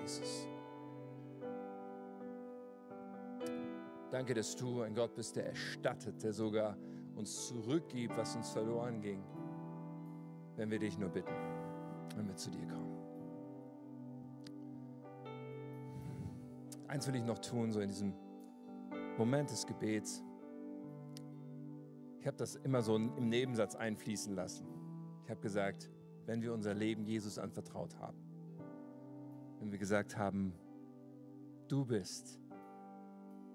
Jesus. 0.00 0.46
Danke, 4.12 4.34
dass 4.34 4.54
du 4.54 4.82
ein 4.82 4.94
Gott 4.94 5.16
bist, 5.16 5.34
der 5.34 5.46
erstattet, 5.48 6.22
der 6.22 6.32
sogar 6.32 6.76
uns 7.16 7.48
zurückgibt, 7.48 8.16
was 8.16 8.36
uns 8.36 8.48
verloren 8.50 9.00
ging, 9.00 9.24
wenn 10.54 10.70
wir 10.70 10.78
dich 10.78 10.96
nur 10.96 11.08
bitten, 11.08 11.34
wenn 12.14 12.28
wir 12.28 12.36
zu 12.36 12.48
dir 12.48 12.64
kommen. 12.68 12.96
Eins 16.86 17.08
will 17.08 17.16
ich 17.16 17.24
noch 17.24 17.40
tun, 17.40 17.72
so 17.72 17.80
in 17.80 17.88
diesem 17.88 18.14
Moment 19.18 19.50
des 19.50 19.66
Gebets. 19.66 20.22
Ich 22.22 22.26
habe 22.28 22.36
das 22.36 22.54
immer 22.54 22.82
so 22.82 22.94
im 22.94 23.30
Nebensatz 23.30 23.74
einfließen 23.74 24.32
lassen. 24.36 24.64
Ich 25.24 25.30
habe 25.30 25.40
gesagt, 25.40 25.90
wenn 26.24 26.40
wir 26.40 26.54
unser 26.54 26.72
Leben 26.72 27.04
Jesus 27.04 27.36
anvertraut 27.36 27.98
haben, 27.98 28.16
wenn 29.58 29.72
wir 29.72 29.78
gesagt 29.80 30.16
haben, 30.16 30.54
du 31.66 31.84
bist 31.84 32.38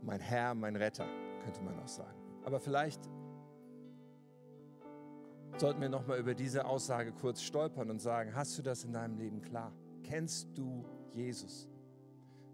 mein 0.01 0.19
Herr, 0.19 0.53
mein 0.53 0.75
Retter, 0.75 1.07
könnte 1.45 1.61
man 1.61 1.79
auch 1.79 1.87
sagen. 1.87 2.19
Aber 2.43 2.59
vielleicht 2.59 3.09
sollten 5.55 5.79
wir 5.79 5.87
nochmal 5.87 6.19
über 6.19 6.35
diese 6.35 6.65
Aussage 6.65 7.13
kurz 7.13 7.43
stolpern 7.43 7.89
und 7.89 8.01
sagen, 8.01 8.35
hast 8.35 8.57
du 8.57 8.63
das 8.63 8.83
in 8.83 8.91
deinem 8.91 9.15
Leben 9.15 9.41
klar? 9.41 9.71
Kennst 10.03 10.49
du 10.57 10.83
Jesus? 11.13 11.69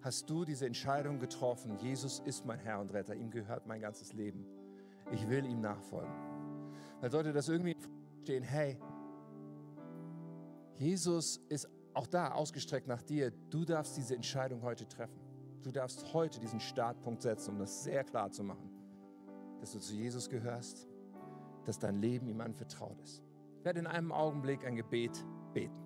Hast 0.02 0.30
du 0.30 0.46
diese 0.46 0.68
Entscheidung 0.68 1.18
getroffen, 1.18 1.76
Jesus 1.80 2.20
ist 2.20 2.46
mein 2.46 2.60
Herr 2.60 2.82
und 2.82 2.94
Retter, 2.94 3.16
ihm 3.16 3.32
gehört 3.32 3.66
mein 3.66 3.82
ganzes 3.82 4.14
Leben. 4.14 4.46
Ich 5.14 5.30
will 5.30 5.46
ihm 5.46 5.62
nachfolgen. 5.62 6.12
Weil 7.00 7.12
sollte 7.12 7.34
das 7.34 7.48
irgendwie 7.48 7.76
stehen, 8.24 8.44
hey, 8.44 8.80
Jesus 10.78 11.38
ist 11.50 11.70
auch 11.94 12.08
da 12.08 12.32
ausgestreckt 12.32 12.88
nach 12.88 13.04
dir. 13.04 13.32
Du 13.52 13.64
darfst 13.64 13.96
diese 13.96 14.16
Entscheidung 14.16 14.64
heute 14.64 14.88
treffen. 14.88 15.22
Du 15.62 15.72
darfst 15.72 16.14
heute 16.14 16.40
diesen 16.40 16.60
Startpunkt 16.60 17.22
setzen, 17.22 17.52
um 17.52 17.60
das 17.60 17.84
sehr 17.84 18.04
klar 18.04 18.32
zu 18.32 18.44
machen, 18.44 18.70
dass 19.62 19.74
du 19.74 19.80
zu 19.80 19.94
Jesus 19.94 20.30
gehörst, 20.30 20.88
dass 21.66 21.78
dein 21.78 22.02
Leben 22.02 22.28
ihm 22.28 22.42
anvertraut 22.42 23.00
ist. 23.02 23.22
Ich 23.60 23.66
werde 23.66 23.80
in 23.80 23.88
einem 23.88 24.12
Augenblick 24.12 24.66
ein 24.66 24.76
Gebet 24.76 25.24
beten 25.54 25.78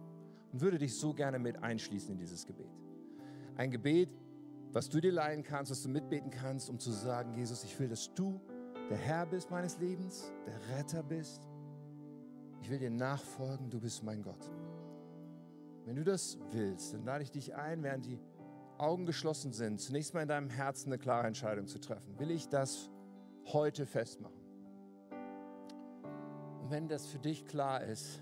und 0.54 0.62
würde 0.62 0.78
dich 0.78 0.98
so 0.98 1.14
gerne 1.14 1.38
mit 1.38 1.62
einschließen 1.62 2.12
in 2.14 2.18
dieses 2.18 2.46
Gebet. 2.46 2.72
Ein 3.56 3.72
Gebet, 3.72 4.10
was 4.72 4.90
du 4.90 5.02
dir 5.02 5.12
leihen 5.12 5.44
kannst, 5.44 5.70
was 5.70 5.84
du 5.84 5.90
mitbeten 5.90 6.32
kannst, 6.32 6.70
um 6.70 6.80
zu 6.80 6.92
sagen, 6.92 7.34
Jesus, 7.34 7.64
ich 7.66 7.78
will, 7.80 7.90
dass 7.90 8.14
du 8.16 8.40
der 8.90 8.98
Herr 8.98 9.26
bist 9.26 9.52
meines 9.52 9.78
Lebens, 9.80 10.32
der 10.46 10.78
Retter 10.78 11.04
bist. 11.04 11.48
Ich 12.62 12.70
will 12.70 12.80
dir 12.80 12.90
nachfolgen, 12.90 13.70
du 13.70 13.80
bist 13.80 14.04
mein 14.04 14.22
Gott. 14.22 14.50
Wenn 15.86 15.96
du 15.96 16.04
das 16.04 16.38
willst, 16.52 16.94
dann 16.94 17.06
lade 17.06 17.24
ich 17.24 17.32
dich 17.32 17.56
ein, 17.56 17.84
während 17.84 18.06
die 18.06 18.20
Augen 18.78 19.06
geschlossen 19.06 19.54
sind, 19.54 19.80
zunächst 19.80 20.14
mal 20.14 20.22
in 20.22 20.28
deinem 20.28 20.50
Herzen 20.50 20.90
eine 20.90 21.00
klare 21.00 21.28
Entscheidung 21.28 21.68
zu 21.68 21.80
treffen. 21.80 22.20
Will 22.20 22.32
ich 22.32 22.50
das 22.50 22.90
heute 23.46 23.86
festmachen? 23.86 24.36
Und 26.62 26.72
wenn 26.72 26.88
das 26.88 27.08
für 27.08 27.20
dich 27.20 27.46
klar 27.46 27.84
ist, 27.84 28.22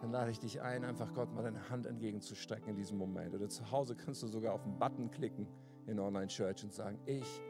dann 0.00 0.12
lade 0.12 0.30
ich 0.30 0.38
dich 0.38 0.62
ein, 0.62 0.84
einfach 0.84 1.12
Gott 1.14 1.32
mal 1.34 1.42
deine 1.42 1.70
Hand 1.70 1.86
entgegenzustrecken 1.86 2.68
in 2.68 2.76
diesem 2.76 2.98
Moment. 2.98 3.34
Oder 3.34 3.48
zu 3.48 3.70
Hause 3.70 3.96
kannst 3.96 4.22
du 4.22 4.26
sogar 4.26 4.54
auf 4.54 4.62
den 4.62 4.78
Button 4.78 5.10
klicken 5.10 5.46
in 5.86 5.98
Online 5.98 6.28
Church 6.28 6.62
und 6.62 6.72
sagen, 6.72 6.98
ich 7.06 7.40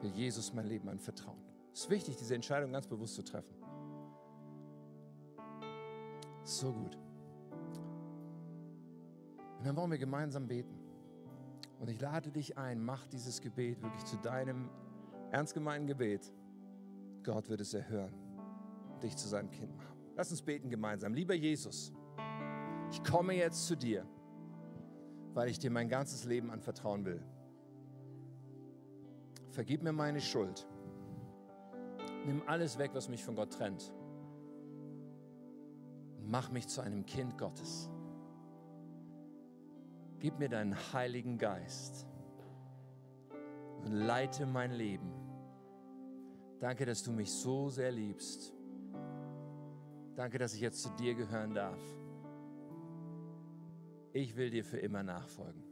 will 0.00 0.10
Jesus 0.10 0.52
mein 0.52 0.66
Leben 0.66 0.88
anvertrauen. 0.88 1.43
Es 1.74 1.80
ist 1.80 1.90
wichtig, 1.90 2.16
diese 2.16 2.34
Entscheidung 2.34 2.72
ganz 2.72 2.86
bewusst 2.86 3.14
zu 3.14 3.22
treffen. 3.22 3.54
So 6.44 6.72
gut. 6.72 6.96
Und 9.58 9.66
dann 9.66 9.76
wollen 9.76 9.90
wir 9.90 9.98
gemeinsam 9.98 10.46
beten. 10.46 10.78
Und 11.78 11.90
ich 11.90 12.00
lade 12.00 12.30
dich 12.30 12.56
ein, 12.56 12.82
mach 12.82 13.06
dieses 13.08 13.42
Gebet 13.42 13.82
wirklich 13.82 14.04
zu 14.04 14.16
deinem 14.16 14.70
ernst 15.30 15.52
gemeinten 15.52 15.86
Gebet. 15.86 16.32
Gott 17.22 17.50
wird 17.50 17.60
es 17.60 17.74
erhören 17.74 18.24
dich 19.04 19.16
zu 19.16 19.28
seinem 19.28 19.50
Kind 19.50 19.76
machen. 19.76 19.96
Lass 20.16 20.30
uns 20.30 20.42
beten 20.42 20.70
gemeinsam. 20.70 21.14
Lieber 21.14 21.34
Jesus, 21.34 21.92
ich 22.90 23.02
komme 23.04 23.34
jetzt 23.34 23.66
zu 23.66 23.76
dir, 23.76 24.06
weil 25.34 25.48
ich 25.48 25.58
dir 25.58 25.70
mein 25.70 25.88
ganzes 25.88 26.24
Leben 26.24 26.50
anvertrauen 26.50 27.04
will. 27.04 27.22
Vergib 29.50 29.82
mir 29.82 29.92
meine 29.92 30.20
Schuld. 30.20 30.66
Nimm 32.24 32.42
alles 32.46 32.78
weg, 32.78 32.90
was 32.94 33.08
mich 33.08 33.24
von 33.24 33.34
Gott 33.34 33.52
trennt. 33.52 33.92
Mach 36.26 36.50
mich 36.50 36.68
zu 36.68 36.80
einem 36.80 37.04
Kind 37.04 37.36
Gottes. 37.36 37.90
Gib 40.20 40.38
mir 40.38 40.48
deinen 40.48 40.74
Heiligen 40.92 41.36
Geist 41.36 42.06
und 43.84 43.92
leite 43.92 44.46
mein 44.46 44.72
Leben. 44.72 45.12
Danke, 46.60 46.86
dass 46.86 47.02
du 47.02 47.12
mich 47.12 47.30
so 47.30 47.68
sehr 47.68 47.92
liebst. 47.92 48.54
Danke, 50.14 50.38
dass 50.38 50.54
ich 50.54 50.60
jetzt 50.60 50.82
zu 50.82 50.88
dir 50.90 51.14
gehören 51.14 51.52
darf. 51.52 51.80
Ich 54.12 54.36
will 54.36 54.48
dir 54.48 54.64
für 54.64 54.78
immer 54.78 55.02
nachfolgen. 55.02 55.62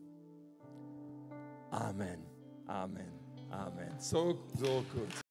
Amen, 1.70 2.26
Amen, 2.66 3.12
Amen. 3.50 3.98
So, 3.98 4.38
so 4.54 4.84
gut. 4.92 5.14